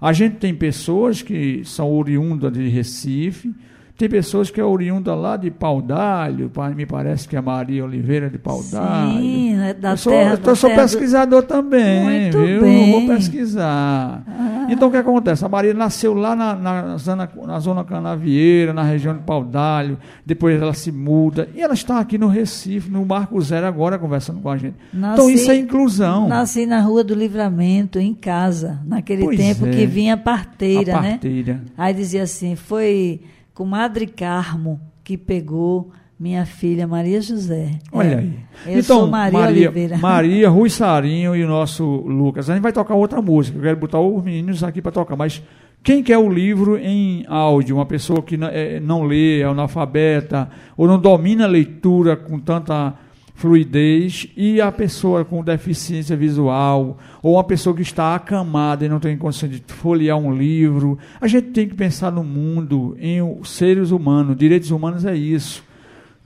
A 0.00 0.12
gente 0.12 0.36
tem 0.36 0.54
pessoas 0.54 1.20
que 1.22 1.62
são 1.64 1.90
oriundas 1.92 2.52
de 2.52 2.68
Recife, 2.68 3.54
tem 3.96 4.10
pessoas 4.10 4.50
que 4.50 4.60
é 4.60 4.64
oriunda 4.64 5.14
lá 5.14 5.38
de 5.38 5.50
Paudalho, 5.50 6.50
pa- 6.50 6.68
me 6.68 6.84
parece 6.84 7.26
que 7.26 7.34
é 7.34 7.40
Maria 7.40 7.82
Oliveira 7.82 8.28
de 8.28 8.36
Paudalho. 8.36 9.18
Sim, 9.18 9.54
né, 9.56 9.72
da 9.72 9.92
eu 9.92 9.96
sou, 9.96 10.12
terra- 10.12 10.30
eu 10.32 10.36
da 10.36 10.54
sou 10.54 10.68
terra 10.68 10.82
do- 10.82 10.90
pesquisador 10.90 11.42
também, 11.44 12.02
Muito 12.04 12.38
viu? 12.38 12.60
bem. 12.60 12.92
Vou 12.92 13.06
pesquisar. 13.16 14.22
Ah. 14.28 14.55
Então 14.68 14.88
o 14.88 14.90
que 14.90 14.96
acontece? 14.96 15.44
A 15.44 15.48
Maria 15.48 15.72
nasceu 15.74 16.14
lá 16.14 16.34
na, 16.36 16.54
na 16.54 16.96
zona, 16.96 17.28
na 17.44 17.58
zona 17.60 17.84
canavieira, 17.84 18.72
na 18.72 18.82
região 18.82 19.14
de 19.16 19.22
Paudalho, 19.22 19.98
depois 20.24 20.60
ela 20.60 20.74
se 20.74 20.90
muda, 20.92 21.48
e 21.54 21.60
ela 21.60 21.74
está 21.74 21.98
aqui 22.00 22.18
no 22.18 22.26
Recife, 22.28 22.90
no 22.90 23.04
Marco 23.04 23.40
Zero 23.40 23.66
agora, 23.66 23.98
conversando 23.98 24.40
com 24.40 24.48
a 24.50 24.56
gente. 24.56 24.74
então 24.92 25.10
Nasci- 25.26 25.34
isso 25.34 25.50
é 25.50 25.56
inclusão. 25.56 26.28
Nasci 26.28 26.66
na 26.66 26.80
Rua 26.80 27.02
do 27.04 27.14
Livramento, 27.14 27.98
em 27.98 28.14
casa, 28.14 28.80
naquele 28.84 29.24
Pois 29.24 29.36
tempo 29.36 29.66
é. 29.66 29.70
que 29.70 29.86
vinha 29.86 30.14
a 30.14 30.16
parteira, 30.16 30.96
A 30.98 31.00
né? 31.02 31.10
parteira. 31.12 31.62
Aí 31.76 31.94
dizia 31.94 32.22
assim: 32.22 32.56
foi 32.56 33.20
comadre 33.54 34.06
Carmo 34.06 34.80
que 35.04 35.16
pegou 35.16 35.90
minha 36.18 36.46
filha 36.46 36.86
Maria 36.86 37.20
José. 37.20 37.78
Olha 37.92 38.08
É. 38.08 38.18
aí. 38.18 38.32
Eu 38.66 38.80
então, 38.80 39.00
sou 39.00 39.06
Maria, 39.08 39.38
Maria, 39.38 39.68
Oliveira. 39.68 39.98
Maria, 39.98 40.48
Rui 40.48 40.70
Sarinho 40.70 41.36
e 41.36 41.44
o 41.44 41.48
nosso 41.48 41.84
Lucas. 41.84 42.48
A 42.48 42.54
gente 42.54 42.62
vai 42.62 42.72
tocar 42.72 42.94
outra 42.94 43.20
música. 43.20 43.58
Eu 43.58 43.62
quero 43.62 43.76
botar 43.76 44.00
os 44.00 44.24
meninos 44.24 44.64
aqui 44.64 44.80
para 44.80 44.92
tocar, 44.92 45.14
mas 45.14 45.42
quem 45.82 46.02
quer 46.02 46.18
o 46.18 46.28
livro 46.28 46.78
em 46.78 47.24
áudio? 47.28 47.76
Uma 47.76 47.86
pessoa 47.86 48.22
que 48.22 48.36
não, 48.36 48.48
é, 48.48 48.80
não 48.80 49.04
lê, 49.04 49.40
é 49.40 49.44
analfabeta, 49.44 50.48
ou 50.76 50.88
não 50.88 50.98
domina 50.98 51.44
a 51.44 51.48
leitura 51.48 52.16
com 52.16 52.40
tanta 52.40 52.94
fluidez, 53.34 54.26
e 54.34 54.62
a 54.62 54.72
pessoa 54.72 55.22
com 55.22 55.44
deficiência 55.44 56.16
visual, 56.16 56.96
ou 57.22 57.34
uma 57.34 57.44
pessoa 57.44 57.76
que 57.76 57.82
está 57.82 58.14
acamada 58.14 58.86
e 58.86 58.88
não 58.88 58.98
tem 58.98 59.16
condição 59.18 59.46
de 59.46 59.62
folhear 59.66 60.16
um 60.16 60.34
livro. 60.34 60.98
A 61.20 61.28
gente 61.28 61.48
tem 61.48 61.68
que 61.68 61.74
pensar 61.74 62.10
no 62.10 62.24
mundo, 62.24 62.96
em 62.98 63.20
seres 63.44 63.90
humanos. 63.90 64.36
Direitos 64.36 64.70
humanos 64.70 65.04
é 65.04 65.14
isso. 65.14 65.62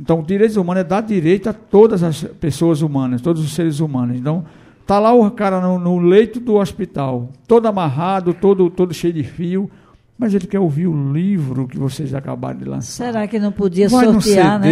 Então, 0.00 0.22
direitos 0.22 0.56
humanos 0.56 0.80
é 0.80 0.84
dar 0.84 1.02
direito 1.02 1.48
a 1.48 1.52
todas 1.52 2.02
as 2.02 2.24
pessoas 2.40 2.80
humanas, 2.80 3.20
todos 3.20 3.44
os 3.44 3.52
seres 3.52 3.80
humanos. 3.80 4.16
Então, 4.16 4.44
tá 4.86 4.98
lá 4.98 5.12
o 5.12 5.30
cara 5.30 5.60
no, 5.60 5.78
no 5.78 5.98
leito 5.98 6.40
do 6.40 6.54
hospital, 6.56 7.28
todo 7.46 7.66
amarrado, 7.66 8.32
todo, 8.32 8.70
todo 8.70 8.94
cheio 8.94 9.12
de 9.12 9.22
fio, 9.22 9.70
mas 10.18 10.34
ele 10.34 10.46
quer 10.46 10.58
ouvir 10.58 10.86
o 10.86 11.12
livro 11.12 11.68
que 11.68 11.78
vocês 11.78 12.14
acabaram 12.14 12.58
de 12.58 12.64
lançar. 12.64 13.06
Será 13.06 13.26
que 13.26 13.38
não 13.38 13.52
podia 13.52 13.88
Vai 13.88 14.06
sortear, 14.06 14.58
né? 14.60 14.66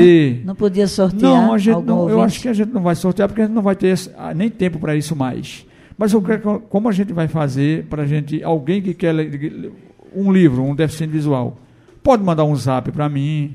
Não 0.45 0.55
podia 0.55 0.87
sortear. 0.87 1.22
Não, 1.22 1.53
a 1.53 1.59
gente 1.59 1.74
não, 1.87 2.09
eu 2.11 2.22
acho 2.22 2.41
que 2.41 2.49
a 2.49 2.53
gente 2.53 2.72
não 2.72 2.83
vai 2.83 2.95
sortear 2.95 3.29
porque 3.29 3.43
a 3.43 3.45
gente 3.47 3.55
não 3.55 3.62
vai 3.62 3.76
ter 3.76 3.89
esse- 3.89 4.11
ah, 4.16 4.33
nem 4.35 4.49
tempo 4.51 4.79
para 4.79 4.97
isso 4.97 5.14
mais. 5.14 5.66
Mas 5.97 6.12
eu 6.12 6.22
quero- 6.22 6.61
como 6.68 6.89
a 6.89 6.93
gente 6.93 7.12
vai 7.12 7.29
fazer 7.29 7.85
para 7.85 8.03
a 8.03 8.07
gente, 8.07 8.43
alguém 8.43 8.81
que 8.81 8.95
quer 8.95 9.12
ler 9.12 9.72
um 10.14 10.31
livro, 10.33 10.62
um 10.62 10.74
deficiente 10.74 11.12
visual, 11.12 11.57
pode 12.03 12.22
mandar 12.22 12.45
um 12.45 12.55
zap 12.57 12.91
para 12.93 13.09
mim, 13.09 13.55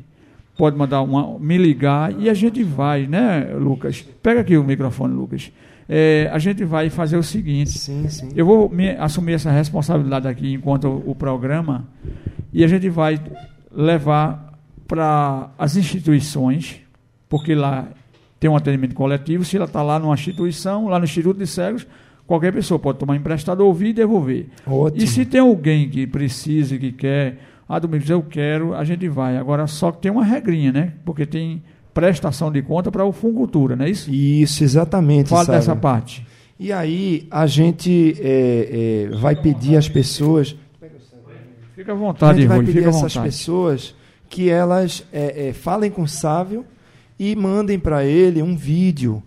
pode 0.58 0.78
mandar 0.78 1.02
uma, 1.02 1.38
me 1.40 1.58
ligar 1.58 2.14
e 2.20 2.30
a 2.30 2.34
gente 2.34 2.64
vai, 2.64 3.08
né, 3.08 3.54
Lucas? 3.60 4.02
Pega 4.22 4.42
aqui 4.42 4.56
o 4.58 4.64
microfone, 4.64 5.14
Lucas. 5.14 5.52
É, 5.90 6.30
a 6.32 6.40
gente 6.40 6.64
vai 6.64 6.90
fazer 6.90 7.18
o 7.18 7.24
seguinte. 7.24 7.72
Sim, 7.72 8.08
sim. 8.08 8.30
Eu 8.36 8.46
vou 8.46 8.70
me- 8.70 8.92
assumir 8.98 9.34
essa 9.34 9.52
responsabilidade 9.52 10.28
aqui 10.28 10.54
enquanto 10.54 10.88
o, 10.88 11.12
o 11.12 11.16
programa 11.16 11.88
e 12.54 12.64
a 12.64 12.68
gente 12.68 12.88
vai 12.90 13.20
levar 13.72 14.54
para 14.88 15.50
as 15.58 15.76
instituições, 15.76 16.80
porque 17.28 17.56
lá 17.56 17.88
tem 18.40 18.50
um 18.50 18.56
atendimento 18.56 18.94
coletivo. 18.96 19.44
Se 19.44 19.56
ela 19.56 19.66
está 19.66 19.82
lá 19.82 19.98
numa 20.00 20.14
instituição, 20.14 20.88
lá 20.88 21.00
no 21.00 21.06
Instituto 21.06 21.38
de 21.38 21.48
Cegos, 21.48 21.86
qualquer 22.28 22.54
pessoa 22.54 22.80
pode 22.80 23.00
tomar 23.00 23.16
emprestado, 23.16 23.62
ouvir 23.62 23.88
e 23.90 23.94
devolver. 23.94 24.48
Ótimo. 24.68 25.04
E 25.04 25.08
se 25.08 25.26
tem 25.26 25.42
alguém 25.42 25.90
que 25.90 26.06
precisa, 26.06 26.78
que 26.78 26.92
quer, 26.92 27.38
ah, 27.68 27.80
Domingos, 27.80 28.10
eu 28.10 28.22
quero, 28.22 28.74
a 28.74 28.84
gente 28.84 29.08
vai. 29.08 29.38
Agora, 29.38 29.66
só 29.68 29.92
que 29.92 30.00
tem 30.02 30.12
uma 30.12 30.24
regrinha, 30.24 30.72
né? 30.72 30.94
Porque 31.06 31.26
tem 31.26 31.64
prestação 31.94 32.52
de 32.52 32.62
conta 32.62 32.92
para 32.92 33.06
o 33.06 33.12
Funcultura, 33.12 33.76
não 33.76 33.86
é 33.86 33.90
isso? 33.90 34.12
Isso, 34.12 34.64
exatamente. 34.64 35.30
Fala 35.30 35.46
Sávio. 35.46 35.60
dessa 35.60 35.76
parte. 35.76 36.26
E 36.60 36.72
aí 36.72 37.28
a 37.30 37.46
gente 37.46 38.16
é, 38.20 39.10
é, 39.12 39.16
vai 39.18 39.36
pedir 39.36 39.78
às 39.78 39.90
pessoas, 39.90 40.56
Fica 41.76 41.92
à 41.92 41.96
a 41.96 41.98
vontade, 41.98 42.40
gente 42.40 42.48
vai 42.48 42.58
Rui, 42.58 42.66
pedir 42.66 42.86
a 42.86 42.90
essas 42.90 43.14
vontade. 43.14 43.26
pessoas 43.26 43.96
que 44.30 44.50
elas 44.50 45.06
é, 45.12 45.50
é, 45.50 45.54
falem 45.54 45.90
com 45.90 46.04
o 46.04 46.08
Sávio 46.08 46.66
e 47.20 47.36
mandem 47.36 47.80
para 47.80 48.06
ele 48.06 48.42
um 48.42 48.56
vídeo 48.56 49.22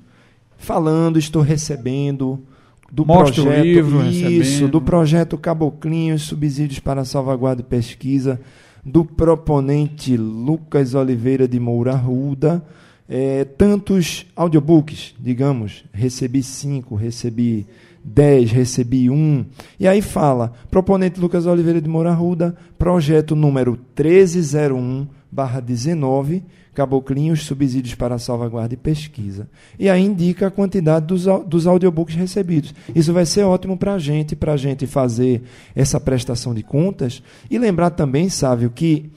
falando, 0.57 1.19
estou 1.19 1.43
recebendo 1.43 2.43
do 2.91 3.05
Mostra 3.05 3.43
o 3.43 3.45
projeto 3.45 3.65
livro, 3.65 4.07
isso, 4.07 4.29
recebendo. 4.29 4.71
do 4.71 4.81
projeto 4.81 5.39
Caboclinhos, 5.39 6.23
subsídios 6.23 6.79
para 6.79 7.05
salvaguarda 7.05 7.63
e 7.63 7.65
pesquisa, 7.65 8.41
do 8.85 9.05
proponente 9.05 10.17
Lucas 10.17 10.95
Oliveira 10.95 11.49
de 11.49 11.59
Moura 11.59 11.95
Ruda, 11.95 12.65
é, 13.09 13.45
tantos 13.45 14.27
audiobooks, 14.37 15.15
digamos, 15.19 15.85
recebi 15.93 16.43
cinco, 16.43 16.95
recebi 16.95 17.67
dez, 18.05 18.53
recebi 18.53 19.11
um. 19.11 19.45
E 19.79 19.89
aí 19.89 20.01
fala, 20.01 20.53
proponente 20.71 21.21
Lucas 21.21 21.47
Oliveira 21.47 21.81
de 21.81 21.89
Moura 21.89 22.13
Ruda, 22.13 22.57
projeto 22.79 23.35
número 23.35 23.73
1301 23.73 25.09
barra 25.37 25.61
19, 25.61 26.43
Caboclinhos, 26.73 27.45
subsídios 27.45 27.95
para 27.95 28.19
salvaguarda 28.19 28.73
e 28.73 28.77
pesquisa. 28.77 29.47
E 29.79 29.87
aí 29.89 30.03
indica 30.03 30.47
a 30.47 30.51
quantidade 30.51 31.07
dos, 31.07 31.27
dos 31.47 31.67
audiobooks 31.67 32.15
recebidos. 32.15 32.75
Isso 32.95 33.13
vai 33.13 33.27
ser 33.27 33.43
ótimo 33.43 33.77
para 33.77 33.93
a 33.95 33.99
gente, 33.99 34.35
para 34.35 34.55
a 34.55 34.57
gente 34.57 34.87
fazer 34.87 35.43
essa 35.75 36.01
prestação 36.01 36.55
de 36.55 36.63
contas. 36.63 37.23
E 37.51 37.59
lembrar 37.59 37.91
também, 37.91 38.31
Sávio, 38.31 38.71
que 38.71 39.11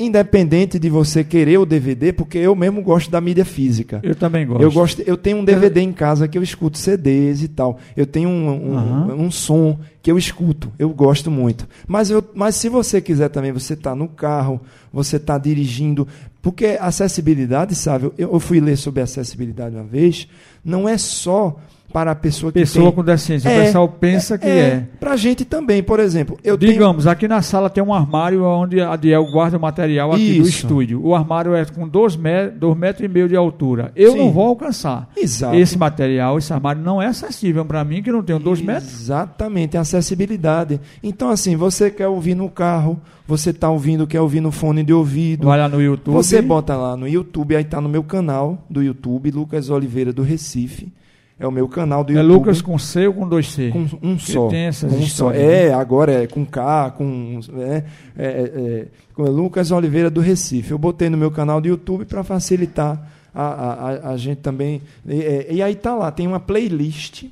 independente 0.00 0.78
de 0.78 0.88
você 0.88 1.22
querer 1.22 1.58
o 1.58 1.66
DVD, 1.66 2.12
porque 2.12 2.38
eu 2.38 2.56
mesmo 2.56 2.82
gosto 2.82 3.10
da 3.10 3.20
mídia 3.20 3.44
física. 3.44 4.00
Eu 4.02 4.16
também 4.16 4.46
gosto. 4.46 4.62
Eu 4.62 4.72
gosto, 4.72 5.02
eu 5.02 5.16
tenho 5.16 5.36
um 5.36 5.44
DVD 5.44 5.82
em 5.82 5.92
casa 5.92 6.26
que 6.26 6.38
eu 6.38 6.42
escuto 6.42 6.78
CDs 6.78 7.42
e 7.42 7.48
tal. 7.48 7.78
Eu 7.94 8.06
tenho 8.06 8.30
um, 8.30 8.48
um, 8.48 8.74
Aham. 8.74 9.14
um 9.14 9.30
som 9.30 9.78
que 10.02 10.10
eu 10.10 10.16
escuto, 10.16 10.72
eu 10.78 10.88
gosto 10.88 11.30
muito. 11.30 11.68
Mas, 11.86 12.10
eu, 12.10 12.24
mas 12.34 12.56
se 12.56 12.70
você 12.70 13.00
quiser 13.00 13.28
também, 13.28 13.52
você 13.52 13.74
está 13.74 13.94
no 13.94 14.08
carro, 14.08 14.58
você 14.90 15.16
está 15.16 15.36
dirigindo, 15.36 16.08
porque 16.40 16.78
acessibilidade, 16.80 17.74
sabe? 17.74 18.06
Eu, 18.06 18.14
eu 18.32 18.40
fui 18.40 18.58
ler 18.58 18.76
sobre 18.76 19.02
acessibilidade 19.02 19.76
uma 19.76 19.84
vez, 19.84 20.26
não 20.64 20.88
é 20.88 20.96
só 20.96 21.60
para 21.92 22.12
a 22.12 22.14
pessoa 22.14 22.52
que 22.52 22.60
Pessoa 22.60 22.86
tem... 22.86 22.92
com 22.94 23.02
deficiência. 23.04 23.48
É, 23.48 23.60
o 23.60 23.64
pessoal 23.64 23.88
pensa 23.88 24.38
que 24.38 24.46
é. 24.46 24.86
Para 24.98 25.12
a 25.12 25.16
gente 25.16 25.44
também, 25.44 25.82
por 25.82 25.98
exemplo. 26.00 26.38
Eu 26.44 26.56
tenho- 26.56 26.72
Digamos, 26.72 27.06
aqui 27.06 27.26
na 27.26 27.42
sala 27.42 27.68
tem 27.68 27.82
um 27.82 27.92
armário 27.92 28.44
onde 28.44 28.80
a 28.80 28.94
Diel 28.96 29.24
guarda 29.32 29.56
o 29.56 29.60
material 29.60 30.12
aqui 30.12 30.34
do 30.36 30.42
Isso. 30.42 30.50
estúdio. 30.64 31.04
O 31.04 31.14
armário 31.14 31.54
é 31.54 31.64
com 31.64 31.88
2 31.88 32.16
metros, 32.16 32.58
dois 32.58 32.76
metros 32.76 33.04
e 33.04 33.08
meio 33.08 33.28
de 33.28 33.34
altura. 33.36 33.90
Eu 33.96 34.12
Sim. 34.12 34.18
não 34.18 34.30
vou 34.32 34.46
alcançar. 34.46 35.10
Exato. 35.16 35.56
Esse 35.56 35.76
material, 35.78 36.38
esse 36.38 36.52
armário 36.52 36.80
não 36.82 37.00
é 37.02 37.06
acessível 37.06 37.64
para 37.64 37.84
mim, 37.84 38.02
que 38.02 38.12
não 38.12 38.22
tenho 38.22 38.38
2 38.38 38.60
metros. 38.62 38.92
Exatamente, 39.00 39.76
a 39.76 39.80
acessibilidade. 39.80 40.80
Então, 41.02 41.30
assim, 41.30 41.56
você 41.56 41.90
quer 41.90 42.06
ouvir 42.08 42.34
no 42.34 42.48
carro, 42.48 43.00
você 43.26 43.50
está 43.50 43.68
ouvindo, 43.70 44.06
quer 44.06 44.20
ouvir 44.20 44.40
no 44.40 44.50
fone 44.52 44.82
de 44.82 44.92
ouvido. 44.92 45.46
Vai 45.46 45.58
lá 45.58 45.68
no 45.68 45.80
YouTube. 45.82 46.14
Você 46.14 46.40
bota 46.42 46.76
lá 46.76 46.96
no 46.96 47.08
YouTube, 47.08 47.54
aí 47.56 47.62
está 47.62 47.80
no 47.80 47.88
meu 47.88 48.02
canal 48.02 48.64
do 48.70 48.82
YouTube, 48.82 49.30
Lucas 49.30 49.70
Oliveira 49.70 50.12
do 50.12 50.22
Recife. 50.22 50.92
É 51.40 51.46
o 51.46 51.50
meu 51.50 51.66
canal 51.66 52.04
do 52.04 52.12
É 52.12 52.16
YouTube. 52.16 52.32
Lucas 52.34 52.60
com 52.60 52.78
C 52.78 53.06
ou 53.06 53.14
com 53.14 53.26
dois 53.26 53.50
C? 53.50 53.70
com 53.70 53.86
um 54.02 54.18
só. 54.18 54.48
tem 54.48 54.66
essas 54.66 54.90
com 54.92 54.98
um 54.98 55.00
só. 55.00 55.06
histórias, 55.06 55.42
né? 55.42 55.66
É, 55.68 55.72
agora 55.72 56.12
é 56.24 56.26
com 56.26 56.44
K, 56.44 56.90
com, 56.90 57.40
é, 57.58 57.76
é, 57.76 57.82
é, 58.18 58.86
com 59.14 59.22
Lucas 59.22 59.70
Oliveira 59.70 60.10
do 60.10 60.20
Recife. 60.20 60.70
Eu 60.70 60.76
botei 60.78 61.08
no 61.08 61.16
meu 61.16 61.30
canal 61.30 61.58
do 61.58 61.66
YouTube 61.66 62.04
para 62.04 62.22
facilitar 62.22 63.10
a, 63.34 63.42
a, 63.42 63.72
a- 63.90 64.10
a 64.12 64.16
gente 64.18 64.38
também. 64.38 64.82
E, 65.08 65.14
é, 65.22 65.46
e 65.50 65.62
aí 65.62 65.74
tá 65.74 65.94
lá, 65.94 66.10
tem 66.10 66.26
uma 66.26 66.38
playlist 66.40 67.24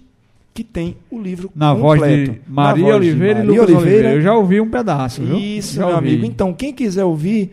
que 0.54 0.64
tem 0.64 0.96
o 1.10 1.20
livro 1.20 1.50
Na 1.54 1.74
completo. 1.74 1.98
voz 2.00 2.24
de 2.24 2.28
Na 2.30 2.36
Maria 2.48 2.84
voz 2.84 2.94
de 2.94 3.10
Oliveira 3.10 3.40
e 3.40 3.42
Maria 3.44 3.60
Lucas 3.60 3.74
Oliveira. 3.76 3.88
Oliveira. 3.98 4.14
Eu 4.14 4.22
já 4.22 4.34
ouvi 4.34 4.60
um 4.60 4.70
pedaço, 4.70 5.22
viu? 5.22 5.36
Isso, 5.38 5.76
já 5.76 5.86
meu 5.86 5.96
ouvi. 5.96 6.08
amigo. 6.08 6.24
Então, 6.24 6.52
quem 6.54 6.72
quiser 6.72 7.04
ouvir, 7.04 7.52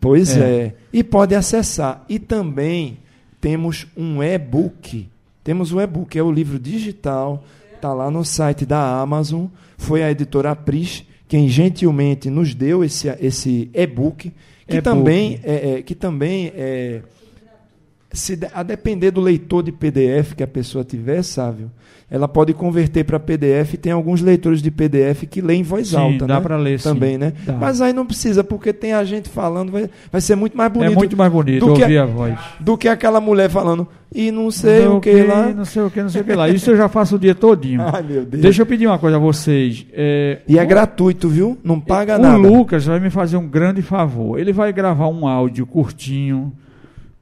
Pois 0.00 0.36
é. 0.36 0.40
É. 0.40 0.72
E 0.92 1.02
pode 1.02 1.34
acessar. 1.34 2.04
E 2.08 2.18
também 2.18 2.98
temos 3.40 3.86
um 3.96 4.22
e-book. 4.22 5.08
Temos 5.42 5.72
um 5.72 5.80
e-book, 5.80 6.18
é 6.18 6.22
o 6.22 6.30
livro 6.30 6.58
digital, 6.58 7.44
está 7.74 7.92
lá 7.92 8.10
no 8.10 8.24
site 8.24 8.66
da 8.66 9.00
Amazon. 9.00 9.46
Foi 9.76 10.02
a 10.02 10.10
editora 10.10 10.54
Pris 10.54 11.04
quem 11.28 11.46
gentilmente 11.46 12.30
nos 12.30 12.54
deu 12.54 12.82
esse, 12.82 13.06
esse 13.20 13.70
e-book, 13.74 14.32
que 14.66 14.82
também 14.82 15.38
é, 15.44 15.72
é, 15.72 15.82
que 15.82 15.94
também 15.94 16.50
é, 16.54 17.02
se 18.12 18.38
a 18.54 18.62
depender 18.62 19.10
do 19.10 19.20
leitor 19.20 19.62
de 19.62 19.70
PDF 19.70 20.34
que 20.34 20.42
a 20.42 20.46
pessoa 20.46 20.82
tiver, 20.82 21.22
Sávio, 21.22 21.70
ela 22.10 22.26
pode 22.26 22.54
converter 22.54 23.04
para 23.04 23.20
PDF. 23.20 23.74
Tem 23.74 23.92
alguns 23.92 24.22
leitores 24.22 24.62
de 24.62 24.70
PDF 24.70 25.24
que 25.28 25.42
leem 25.42 25.60
em 25.60 25.62
voz 25.62 25.88
Sim, 25.88 25.96
alta, 25.96 26.26
dá 26.26 26.36
né? 26.36 26.40
pra 26.40 26.56
ler, 26.56 26.80
sim. 26.80 26.88
também, 26.88 27.18
né? 27.18 27.34
Dá. 27.44 27.52
Mas 27.52 27.82
aí 27.82 27.92
não 27.92 28.06
precisa, 28.06 28.42
porque 28.42 28.72
tem 28.72 28.94
a 28.94 29.04
gente 29.04 29.28
falando, 29.28 29.70
vai, 29.70 29.90
vai 30.10 30.20
ser 30.22 30.34
muito 30.36 30.56
mais 30.56 30.72
bonito 30.72 30.92
é 30.92 30.94
muito 30.94 31.16
mais 31.18 31.30
bonito 31.30 31.66
do 31.66 31.74
que, 31.74 31.82
ouvir 31.82 31.98
a 31.98 32.06
voz. 32.06 32.38
do 32.58 32.78
que 32.78 32.88
aquela 32.88 33.20
mulher 33.20 33.50
falando 33.50 33.86
e 34.14 34.30
não 34.30 34.50
sei 34.50 34.86
Não 34.86 34.96
o 34.96 35.00
que 35.02 35.22
lá. 35.22 35.48
Não 35.48 35.66
sei 35.66 35.82
o 35.82 35.90
que, 35.90 36.02
não 36.02 36.08
sei 36.08 36.22
o 36.22 36.24
que 36.24 36.32
lá. 36.34 36.48
Isso 36.48 36.70
eu 36.70 36.76
já 36.78 36.88
faço 36.88 37.16
o 37.16 37.18
dia 37.18 37.34
todinho. 37.34 37.82
Ai, 37.92 38.02
meu 38.02 38.24
Deus. 38.24 38.42
Deixa 38.42 38.62
eu 38.62 38.66
pedir 38.66 38.86
uma 38.86 38.98
coisa 38.98 39.16
a 39.16 39.20
vocês. 39.20 39.86
É, 39.92 40.38
E 40.48 40.58
é 40.58 40.64
gratuito, 40.64 41.28
viu? 41.28 41.58
Não 41.62 41.78
paga 41.78 42.16
o 42.16 42.22
nada. 42.22 42.38
Lucas 42.38 42.86
vai 42.86 42.98
me 43.00 43.10
fazer 43.10 43.36
um 43.36 43.46
grande 43.46 43.82
favor. 43.82 44.38
Ele 44.40 44.52
vai 44.52 44.72
gravar 44.72 45.08
um 45.08 45.28
áudio 45.28 45.66
curtinho 45.66 46.54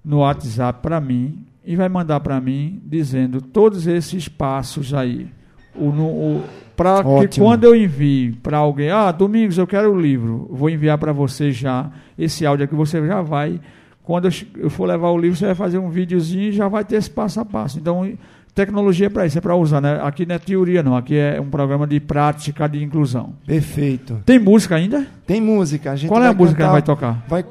no 0.07 0.19
WhatsApp 0.19 0.79
para 0.81 1.01
mim 1.01 1.45
e 1.65 1.75
vai 1.75 1.89
mandar 1.89 2.21
para 2.21 2.41
mim 2.41 2.81
dizendo 2.87 3.41
todos 3.43 3.89
esses 3.89 4.29
passos 4.29 4.95
aí. 4.95 5.27
O, 5.75 5.89
o, 5.89 6.45
para 6.77 7.03
que 7.29 7.41
quando 7.41 7.65
eu 7.65 7.75
envie 7.75 8.33
para 8.43 8.59
alguém, 8.59 8.91
ah, 8.91 9.11
Domingos, 9.11 9.59
eu 9.59 9.67
quero 9.67 9.93
o 9.93 10.01
livro, 10.01 10.49
vou 10.51 10.71
enviar 10.71 10.97
para 10.97 11.13
você 11.13 11.51
já 11.51 11.91
esse 12.17 12.47
áudio 12.47 12.65
aqui, 12.65 12.75
você 12.75 13.05
já 13.05 13.21
vai. 13.21 13.61
Quando 14.05 14.29
eu, 14.57 14.71
for 14.71 14.87
levar 14.87 15.11
o 15.11 15.19
livro, 15.19 15.37
você 15.37 15.47
vai 15.47 15.55
fazer 15.57 15.79
um 15.79 15.91
videozinho 15.91 16.45
e 16.45 16.53
já 16.53 16.69
vai 16.69 16.85
ter 16.85 16.95
esse 16.97 17.11
passo 17.11 17.41
a 17.41 17.45
passo. 17.45 17.77
Então, 17.79 18.09
tecnologia 18.55 19.07
é 19.09 19.11
para 19.11 19.27
isso, 19.27 19.37
é 19.37 19.41
para 19.41 19.57
usar, 19.57 19.81
né? 19.81 19.99
Aqui 20.03 20.25
não 20.25 20.37
é 20.37 20.39
teoria, 20.39 20.81
não. 20.83 20.97
Aqui 20.97 21.17
é 21.17 21.41
um 21.41 21.51
programa 21.51 21.87
de 21.89 21.99
prática 21.99 22.69
de 22.69 22.83
inclusão. 22.85 23.35
Perfeito. 23.45 24.23
Tem 24.25 24.39
música 24.39 24.77
ainda? 24.77 25.05
Tem 25.27 25.41
música. 25.41 25.91
A 25.91 25.97
gente 25.97 26.09
Qual 26.09 26.23
é 26.23 26.29
a 26.29 26.33
música 26.33 26.55
que 26.55 26.61
cantar- 26.63 26.73
vai 26.73 26.83
tocar? 26.83 27.25
vai- 27.29 27.45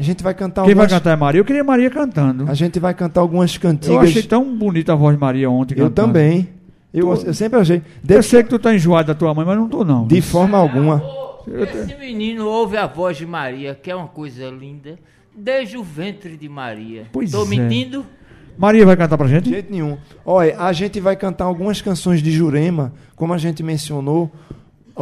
a 0.00 0.02
gente 0.02 0.22
vai 0.22 0.34
cantar 0.34 0.64
Quem 0.64 0.74
vai 0.74 0.84
algumas, 0.84 0.98
cantar 1.00 1.10
é 1.12 1.16
Maria? 1.16 1.40
Eu 1.40 1.44
queria 1.44 1.62
Maria 1.62 1.90
cantando. 1.90 2.44
A 2.50 2.54
gente 2.54 2.78
vai 2.80 2.94
cantar 2.94 3.20
algumas 3.20 3.56
cantigas. 3.58 3.94
Eu 3.94 4.00
achei 4.00 4.22
tão 4.22 4.56
bonita 4.56 4.92
a 4.92 4.96
voz 4.96 5.14
de 5.14 5.20
Maria 5.20 5.50
ontem 5.50 5.74
Eu 5.78 5.86
cantando. 5.88 6.08
também. 6.08 6.48
Eu, 6.92 7.14
Tu- 7.16 7.26
eu 7.26 7.34
sempre 7.34 7.60
achei. 7.60 7.82
De, 8.02 8.14
Eu 8.14 8.22
sei 8.22 8.42
que 8.42 8.48
tu 8.48 8.58
tá 8.58 8.74
enjoado 8.74 9.08
da 9.08 9.14
tua 9.14 9.32
mãe, 9.34 9.44
mas 9.46 9.56
não 9.56 9.68
tô 9.68 9.84
não. 9.84 10.06
de 10.06 10.20
forma 10.20 10.58
alguma. 10.58 11.02
Esse 11.46 11.94
menino 11.96 12.46
ouve 12.46 12.76
a 12.76 12.86
voz 12.86 13.16
de 13.16 13.26
Maria, 13.26 13.74
que 13.80 13.90
é 13.90 13.94
uma 13.94 14.08
coisa 14.08 14.48
linda, 14.50 14.98
desde 15.36 15.76
o 15.76 15.82
ventre 15.84 16.36
de 16.36 16.48
Maria. 16.48 17.04
Pois 17.12 17.30
Tô 17.30 17.44
é. 17.44 17.46
mentindo? 17.48 18.04
Maria 18.58 18.84
vai 18.84 18.96
cantar 18.96 19.16
pra 19.16 19.26
De 19.26 19.32
gente? 19.34 19.48
jeito 19.48 19.70
nenhum. 19.72 19.96
Olha, 20.24 20.58
a 20.58 20.72
gente 20.72 21.00
vai 21.00 21.16
cantar 21.16 21.44
algumas 21.44 21.80
canções 21.80 22.22
de 22.22 22.30
Jurema, 22.30 22.92
como 23.16 23.32
a 23.32 23.38
gente 23.38 23.62
mencionou. 23.62 24.30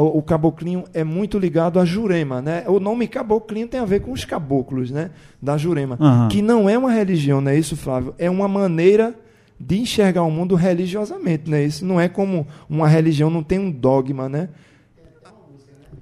O, 0.00 0.18
o 0.18 0.22
caboclinho 0.22 0.84
é 0.94 1.02
muito 1.02 1.38
ligado 1.38 1.80
a 1.80 1.84
Jurema, 1.84 2.40
né? 2.40 2.64
O 2.68 2.78
nome 2.78 3.08
caboclinho 3.08 3.66
tem 3.66 3.80
a 3.80 3.84
ver 3.84 4.00
com 4.00 4.12
os 4.12 4.24
caboclos, 4.24 4.90
né? 4.92 5.10
Da 5.42 5.56
Jurema. 5.56 5.96
Aham. 6.00 6.28
Que 6.28 6.40
não 6.40 6.68
é 6.68 6.78
uma 6.78 6.92
religião, 6.92 7.40
não 7.40 7.50
é 7.50 7.58
isso, 7.58 7.76
Flávio? 7.76 8.14
É 8.16 8.30
uma 8.30 8.46
maneira 8.46 9.14
de 9.58 9.80
enxergar 9.80 10.22
o 10.22 10.30
mundo 10.30 10.54
religiosamente, 10.54 11.50
né? 11.50 11.64
Isso 11.64 11.84
não 11.84 12.00
é 12.00 12.08
como 12.08 12.46
uma 12.70 12.86
religião, 12.86 13.28
não 13.28 13.42
tem 13.42 13.58
um 13.58 13.72
dogma, 13.72 14.28
né? 14.28 14.48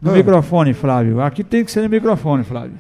No 0.01 0.11
Ah. 0.11 0.15
microfone, 0.15 0.75
Flávio. 0.75 1.21
Aqui 1.23 1.43
tem 1.43 1.65
que 1.65 1.71
ser 1.73 1.81
no 1.83 1.89
microfone, 1.89 2.45
Flávio. 2.45 2.77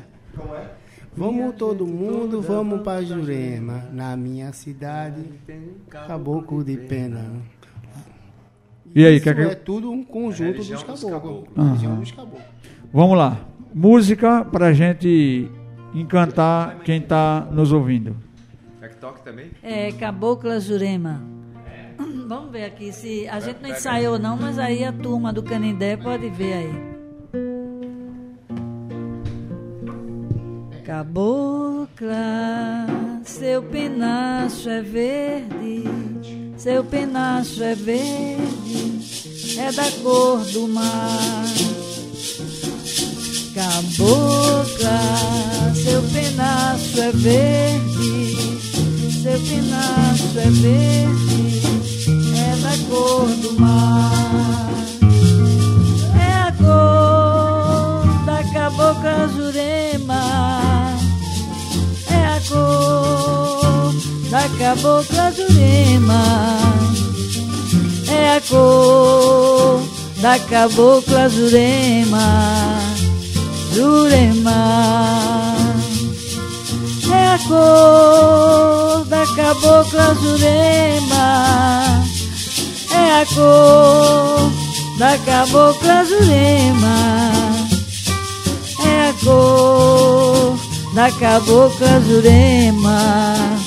Vamos 1.17 1.55
todo 1.55 1.87
mundo, 1.87 2.43
vamos 2.43 2.83
para 2.83 3.03
Jurema. 3.03 3.85
Na 3.91 4.15
minha 4.19 4.53
cidade, 4.53 5.23
caboclo 5.91 6.63
de 6.63 6.77
pena. 6.77 7.25
E 8.97 9.05
aí, 9.05 9.21
quer 9.21 9.35
que 9.35 9.43
é 9.43 9.55
tudo 9.55 9.91
um 9.91 10.03
conjunto 10.03 10.65
dos 10.65 10.83
caboclos. 10.83 11.99
Dos 11.99 12.13
caboclos. 12.13 12.43
Vamos 12.91 13.19
lá. 13.19 13.39
Música 13.75 14.43
pra 14.43 14.73
gente 14.73 15.51
encantar 15.93 16.79
quem 16.79 17.03
tá 17.03 17.47
nos 17.53 17.73
ouvindo. 17.73 18.17
É 18.81 18.89
que 18.89 18.97
toque 18.97 19.23
também? 19.23 19.51
É 19.63 19.93
Cabocla 19.93 20.59
Jurema. 20.59 21.21
Vamos 22.27 22.51
ver 22.51 22.65
aqui 22.65 22.91
se 22.91 23.29
a 23.29 23.39
gente 23.39 23.61
não 23.61 23.69
ensaiou 23.69 24.19
não, 24.19 24.35
mas 24.35 24.59
aí 24.59 24.83
a 24.83 24.93
turma 24.95 25.31
do 25.31 25.43
Canindé 25.43 25.99
pode 25.99 26.31
ver 26.31 26.55
aí. 26.55 26.96
Cabocla, 30.87 32.87
seu 33.25 33.61
penacho 33.61 34.71
é 34.71 34.81
verde, 34.83 35.83
seu 36.57 36.85
penacho 36.85 37.61
é 37.61 37.75
verde, 37.75 39.59
é 39.59 39.73
da 39.73 39.91
cor 40.01 40.45
do 40.45 40.69
mar. 40.69 41.45
Cabocla, 43.53 45.01
seu 45.75 46.01
penacho 46.03 47.01
é 47.01 47.11
verde, 47.11 48.37
seu 49.25 49.41
penacho 49.41 50.39
é 50.39 50.51
verde, 50.51 51.63
é 52.39 52.55
da 52.63 52.77
cor 52.89 53.27
do 53.27 53.61
mar. 53.61 54.06
Cabocla 64.97 65.31
Jurema, 65.33 66.25
é 68.09 68.37
a 68.37 68.41
cor 68.41 69.83
da 70.23 70.39
cabocla 70.39 71.29
Jurema. 71.29 72.81
Jurema. 73.75 75.55
É 77.13 77.27
a 77.27 77.39
cor 77.47 79.05
da 79.07 79.27
cabocla 79.35 80.15
Jurema, 80.15 82.05
é 82.91 83.21
a 83.21 83.27
cor 83.35 84.51
da 84.99 85.19
cabocla 85.19 86.05
Jurema, 86.07 87.33
é 88.83 89.09
a 89.11 89.15
cor 89.23 90.59
da 90.95 91.11
cabocla 91.13 92.01
Jurema, 92.01 93.66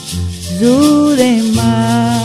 Jurema. 0.60 2.20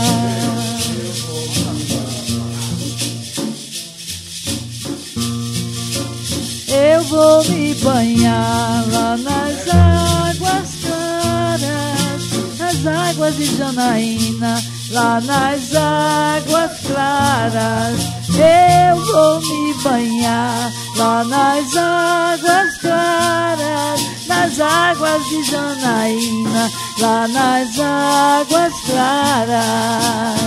Eu 6.67 7.03
vou 7.03 7.45
me 7.45 7.73
banhar 7.75 8.83
lá 8.91 9.15
nas 9.15 9.67
águas 9.69 10.69
claras, 10.83 12.57
nas 12.59 12.85
águas 12.85 13.37
de 13.37 13.45
Janaína, 13.55 14.61
lá 14.91 15.21
nas 15.21 15.73
águas 15.73 16.71
claras. 16.85 17.95
Eu 18.37 19.05
vou 19.05 19.39
me 19.39 19.73
banhar 19.81 20.73
lá 20.97 21.23
nas 21.23 21.73
águas 21.77 22.77
claras, 22.81 23.94
nas 24.35 24.59
águas 24.59 25.23
de 25.29 25.43
Janaína, 25.43 26.71
lá 26.99 27.27
nas 27.27 27.79
águas 27.79 28.73
claras. 28.85 30.39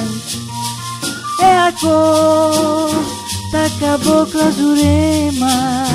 É 1.41 1.59
a 1.59 1.73
cor 1.73 2.91
da 3.53 3.71
cabocla 3.81 4.53
Jurema, 4.53 5.87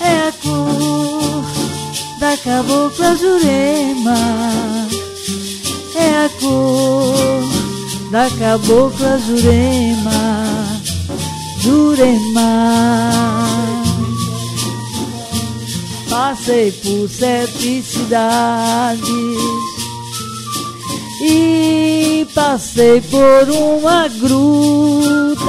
é 0.00 0.28
a 0.28 0.32
cor 0.42 1.44
da 2.18 2.36
cabocla 2.36 3.16
Jurema, 3.16 4.18
é 5.94 6.24
a 6.24 6.28
cor 6.40 8.10
da 8.10 8.28
cabocla 8.30 9.18
Jurema, 9.18 10.20
Jurema. 11.60 12.98
Passei 16.08 16.72
por 16.72 17.08
sete 17.08 17.82
cidades 17.82 19.02
e 21.20 22.26
passei 22.34 23.00
por 23.02 23.50
uma 23.50 24.08
gruta. 24.08 25.48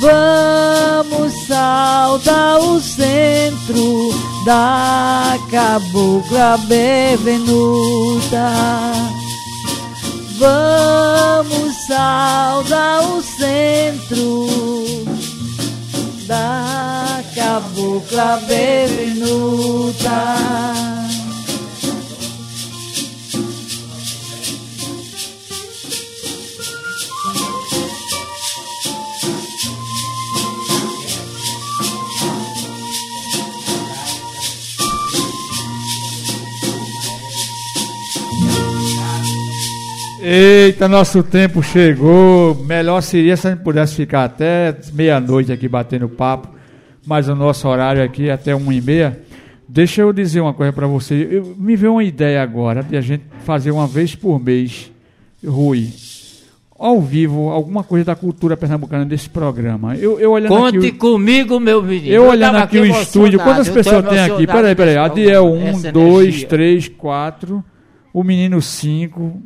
Vamos 0.00 1.32
saudar 1.46 2.58
o 2.58 2.78
centro 2.80 4.10
da 4.44 5.38
cabocla 5.50 6.58
bevenuta. 6.68 8.52
Vamos 10.38 11.74
saudar 11.86 13.02
o 13.08 13.22
centro 13.22 14.46
da 16.26 16.93
cabocla 17.34 18.40
luta. 19.18 20.74
Eita, 40.26 40.88
nosso 40.88 41.22
tempo 41.22 41.62
chegou. 41.62 42.54
Melhor 42.54 43.02
seria 43.02 43.36
se 43.36 43.46
a 43.46 43.50
gente 43.50 43.62
pudesse 43.62 43.94
ficar 43.94 44.24
até 44.24 44.74
meia-noite 44.92 45.52
aqui 45.52 45.68
batendo 45.68 46.08
papo, 46.08 46.48
mas 47.06 47.28
o 47.28 47.34
nosso 47.34 47.68
horário 47.68 48.02
aqui 48.02 48.28
é 48.28 48.32
até 48.32 48.54
uma 48.54 48.74
e 48.74 48.80
meia. 48.80 49.20
Deixa 49.68 50.02
eu 50.02 50.12
dizer 50.12 50.40
uma 50.40 50.54
coisa 50.54 50.72
para 50.72 50.86
você. 50.86 51.28
Eu, 51.30 51.54
me 51.58 51.76
veio 51.76 51.92
uma 51.92 52.04
ideia 52.04 52.42
agora 52.42 52.82
de 52.82 52.96
a 52.96 53.00
gente 53.00 53.24
fazer 53.44 53.70
uma 53.70 53.86
vez 53.86 54.14
por 54.14 54.38
mês, 54.42 54.90
Rui, 55.44 55.90
ao 56.78 57.00
vivo, 57.00 57.50
alguma 57.50 57.82
coisa 57.82 58.04
da 58.04 58.14
cultura 58.14 58.56
pernambucana 58.56 59.04
desse 59.04 59.28
programa. 59.28 59.96
Eu, 59.96 60.18
eu 60.20 60.32
olhando 60.32 60.50
Conte 60.50 60.78
aqui, 60.78 60.92
comigo, 60.92 61.58
meu 61.58 61.82
menino. 61.82 62.12
eu 62.12 62.26
olhando 62.26 62.52
tava 62.52 62.64
aqui 62.64 62.78
o 62.78 62.86
estúdio, 62.86 63.38
quantas 63.40 63.68
eu 63.68 63.74
pessoas 63.74 64.06
tem 64.06 64.18
aqui? 64.18 64.46
Peraí, 64.46 64.74
peraí. 64.74 64.96
Adiel, 64.96 65.46
um, 65.46 65.80
dois, 65.92 66.44
três, 66.44 66.88
quatro. 66.88 67.64
O 68.12 68.22
menino, 68.22 68.60
cinco, 68.62 69.42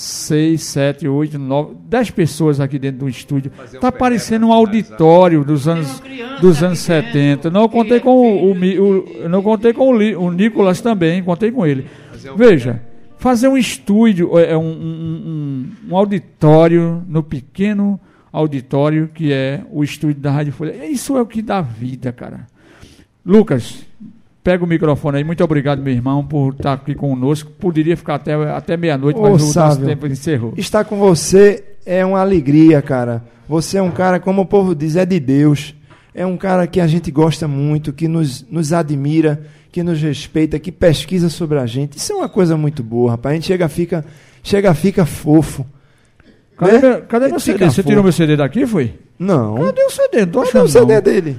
seis, 0.00 0.62
sete, 0.62 1.08
oito, 1.08 1.38
nove. 1.38 1.74
Dez 1.88 2.08
pessoas 2.10 2.60
aqui 2.60 2.78
dentro 2.78 3.00
do 3.00 3.08
estúdio. 3.08 3.50
Tá 3.80 3.90
parecendo 3.90 4.46
um 4.46 4.52
auditório 4.52 5.44
dos 5.44 5.66
anos, 5.66 6.00
dos 6.40 6.62
anos 6.62 6.78
70. 6.78 7.50
Não 7.50 7.62
eu 7.62 7.68
contei 7.68 7.98
com 7.98 8.10
o, 8.10 8.52
o, 8.52 8.54
o- 8.54 9.28
não 9.28 9.42
contei 9.42 9.72
com 9.72 9.92
o, 9.92 10.24
o 10.24 10.30
Nicolas 10.30 10.80
também, 10.80 11.22
contei 11.22 11.50
com 11.50 11.66
ele. 11.66 11.86
Veja, 12.36 12.80
fazer 13.18 13.48
um 13.48 13.56
estúdio, 13.58 14.38
é 14.38 14.56
um, 14.56 14.60
um- 14.62 15.66
um- 15.88 15.90
um 15.90 15.96
auditório 15.96 17.02
no 17.08 17.22
pequeno 17.22 17.98
auditório 18.32 19.08
que 19.12 19.32
é 19.32 19.62
o 19.70 19.82
estúdio 19.82 20.20
da 20.20 20.30
Rádio 20.30 20.52
Folha. 20.52 20.86
Isso 20.86 21.16
é 21.16 21.20
o 21.22 21.26
que 21.26 21.42
dá 21.42 21.60
vida, 21.60 22.12
cara. 22.12 22.46
Lucas, 23.26 23.84
pega 24.48 24.64
o 24.64 24.66
microfone 24.66 25.18
aí. 25.18 25.24
Muito 25.24 25.44
obrigado, 25.44 25.82
meu 25.82 25.92
irmão, 25.92 26.24
por 26.24 26.54
estar 26.54 26.72
aqui 26.72 26.94
conosco. 26.94 27.50
Poderia 27.50 27.94
ficar 27.98 28.14
até, 28.14 28.32
até 28.32 28.78
meia-noite, 28.78 29.20
mas 29.20 29.42
o 29.42 29.60
nosso 29.60 29.84
tempo 29.84 30.06
encerrou. 30.06 30.54
Estar 30.56 30.84
com 30.84 30.96
você 30.96 31.62
é 31.84 32.02
uma 32.02 32.18
alegria, 32.18 32.80
cara. 32.80 33.22
Você 33.46 33.76
é 33.76 33.82
um 33.82 33.90
cara, 33.90 34.18
como 34.18 34.40
o 34.40 34.46
povo 34.46 34.74
diz, 34.74 34.96
é 34.96 35.04
de 35.04 35.20
Deus. 35.20 35.74
É 36.14 36.24
um 36.24 36.38
cara 36.38 36.66
que 36.66 36.80
a 36.80 36.86
gente 36.86 37.10
gosta 37.10 37.46
muito, 37.46 37.92
que 37.92 38.08
nos, 38.08 38.42
nos 38.50 38.72
admira, 38.72 39.42
que 39.70 39.82
nos 39.82 40.00
respeita, 40.00 40.58
que 40.58 40.72
pesquisa 40.72 41.28
sobre 41.28 41.58
a 41.58 41.66
gente. 41.66 41.98
Isso 41.98 42.14
é 42.14 42.16
uma 42.16 42.28
coisa 42.28 42.56
muito 42.56 42.82
boa, 42.82 43.10
rapaz. 43.10 43.32
A 43.32 43.34
gente 43.34 43.46
chega, 43.48 43.68
fica, 43.68 44.02
chega, 44.42 44.72
fica 44.72 45.04
fofo. 45.04 45.66
Cadê, 46.56 46.78
Né? 46.78 47.02
cadê 47.06 47.28
meu 47.28 47.38
CD? 47.38 47.66
Você 47.66 47.82
tirou 47.82 48.02
meu 48.02 48.12
CD 48.12 48.34
daqui, 48.34 48.66
foi? 48.66 48.94
Não. 49.18 49.56
Cadê 49.56 49.82
o 49.82 49.90
CD? 49.90 50.24
Não 50.24 50.42
Cadê 50.42 50.58
o 50.60 50.68
CD 50.68 51.00
dele? 51.02 51.38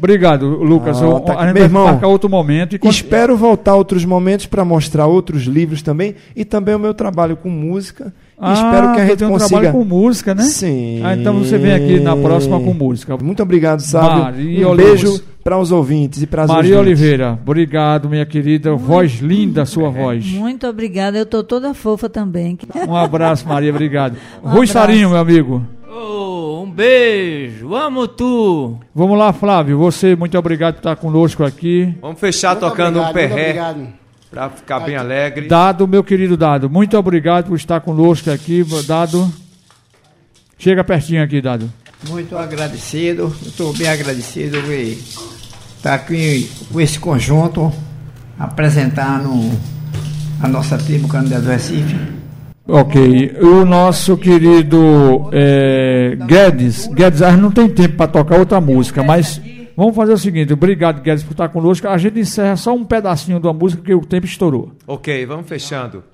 Obrigado, 0.00 0.46
Lucas. 0.48 1.00
Ah, 1.00 1.04
Eu- 1.04 1.20
tá 1.20 1.32
aqui. 1.34 1.42
a 1.42 1.44
gente 1.46 1.54
Meu 1.54 1.62
irmão, 1.64 1.84
marcar 1.84 2.06
outro 2.08 2.28
momento. 2.30 2.74
E 2.74 2.78
quando- 2.78 2.92
Espero 2.94 3.36
voltar 3.36 3.74
outros 3.76 4.02
momentos 4.04 4.46
para 4.46 4.64
mostrar 4.64 5.06
outros 5.06 5.42
livros 5.42 5.82
também 5.82 6.14
e 6.34 6.42
também 6.42 6.74
o 6.74 6.78
meu 6.78 6.94
trabalho 6.94 7.36
com 7.36 7.50
música. 7.50 8.06
E 8.06 8.42
Ah, 8.42 8.52
espero 8.54 8.94
que 8.94 9.00
a 9.02 9.06
gente 9.06 9.16
tem 9.18 9.28
um 9.28 9.32
consiga. 9.32 9.48
trabalho 9.60 9.72
com 9.72 9.84
música, 9.84 10.34
né? 10.34 10.42
Sim. 10.44 11.02
Ah, 11.04 11.14
então 11.14 11.38
você 11.38 11.58
vem 11.58 11.72
aqui 11.74 12.00
na 12.00 12.16
próxima 12.16 12.58
com 12.58 12.72
música. 12.72 13.14
Muito 13.18 13.42
obrigado, 13.42 13.80
Sábio. 13.80 14.22
Maria 14.22 14.66
um 14.70 14.74
beijo 14.76 15.20
para 15.44 15.58
os 15.58 15.70
ouvintes 15.70 16.22
e 16.22 16.26
para 16.26 16.44
as 16.44 16.48
Maria 16.48 16.78
ouvintes. 16.78 16.98
Oliveira, 17.00 17.38
obrigado, 17.42 18.08
minha 18.08 18.24
querida. 18.24 18.74
Voz 18.74 19.20
linda, 19.20 19.66
sua 19.66 19.90
voz. 19.90 20.24
Muito 20.32 20.66
obrigada, 20.66 21.18
eu 21.18 21.26
tô 21.26 21.42
toda 21.44 21.74
fofa 21.74 22.08
também. 22.08 22.58
Um 22.88 22.96
abraço, 22.96 23.46
Maria, 23.46 23.70
obrigado. 23.70 24.16
Um 24.42 24.48
Rui 24.48 24.52
abraço. 24.60 24.72
Sarinho, 24.72 25.10
meu 25.10 25.18
amigo. 25.18 25.62
Ô, 25.92 26.62
um 26.62 26.70
beijo, 26.70 27.74
amo 27.74 28.06
tu. 28.06 28.78
Vamos 28.94 29.18
lá, 29.18 29.32
Flávio. 29.32 29.76
Você, 29.78 30.14
muito 30.14 30.38
obrigado 30.38 30.74
por 30.74 30.78
estar 30.80 30.94
conosco 30.94 31.42
aqui. 31.42 31.92
Vamos 32.00 32.20
fechar 32.20 32.50
Muito 32.50 32.60
tocando 32.60 33.00
obrigado, 33.00 33.00
um 33.00 33.02
muito 33.02 33.14
perré 33.14 33.42
obrigado. 33.48 33.88
para 34.30 34.50
ficar 34.50 34.80
bem 34.80 34.94
alegre. 34.96 35.48
Dado, 35.48 35.88
meu 35.88 36.04
querido 36.04 36.36
Dado, 36.36 36.70
muito 36.70 36.96
obrigado 36.96 37.46
por 37.48 37.56
estar 37.56 37.80
conosco 37.80 38.30
aqui, 38.30 38.64
Dado. 38.86 39.28
Chega 40.56 40.84
pertinho 40.84 41.24
aqui, 41.24 41.40
Dado. 41.40 41.68
Muito 42.08 42.38
agradecido, 42.38 43.34
estou 43.44 43.72
bem 43.76 43.88
agradecido 43.88 44.62
por 44.62 44.70
estar 44.72 45.94
aqui 45.94 46.48
com 46.72 46.80
esse 46.80 47.00
conjunto, 47.00 47.72
apresentando 48.38 49.50
a 50.40 50.46
nossa 50.46 50.78
tribo 50.78 51.08
Canindé 51.08 51.40
do 51.40 51.48
Recife. 51.50 52.19
Ok. 52.72 53.36
O 53.40 53.64
nosso 53.64 54.16
querido 54.16 55.28
é, 55.32 56.16
Guedes. 56.26 56.86
Guedes, 56.86 57.20
a 57.20 57.30
gente 57.30 57.40
não 57.40 57.50
tem 57.50 57.68
tempo 57.68 57.96
para 57.96 58.06
tocar 58.06 58.38
outra 58.38 58.60
música, 58.60 59.02
mas 59.02 59.40
vamos 59.76 59.96
fazer 59.96 60.12
o 60.12 60.18
seguinte. 60.18 60.52
Obrigado, 60.52 61.02
Guedes, 61.02 61.24
por 61.24 61.32
estar 61.32 61.48
conosco. 61.48 61.88
A 61.88 61.98
gente 61.98 62.20
encerra 62.20 62.56
só 62.56 62.72
um 62.72 62.84
pedacinho 62.84 63.40
da 63.40 63.52
música, 63.52 63.82
porque 63.82 63.94
o 63.94 64.02
tempo 64.02 64.26
estourou. 64.26 64.72
Ok, 64.86 65.26
vamos 65.26 65.48
fechando. 65.48 66.04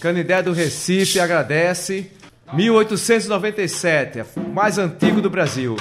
Canidé 0.00 0.40
do 0.42 0.52
Recife 0.52 1.18
agradece. 1.18 2.10
1897, 2.54 4.22
o 4.36 4.54
mais 4.54 4.78
antigo 4.78 5.20
do 5.20 5.28
Brasil. 5.28 5.76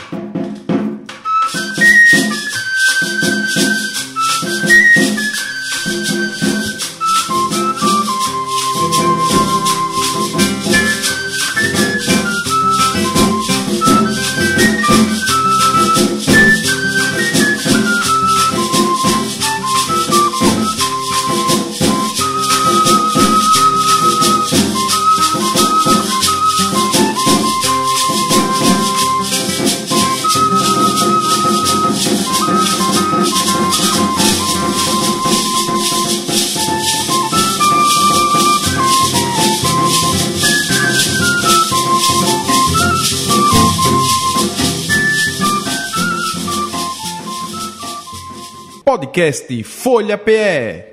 Podcast 49.18 49.63
Folha 49.63 50.15
PE. 50.15 50.91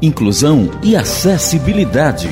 Inclusão 0.00 0.70
e 0.80 0.94
acessibilidade. 0.94 2.28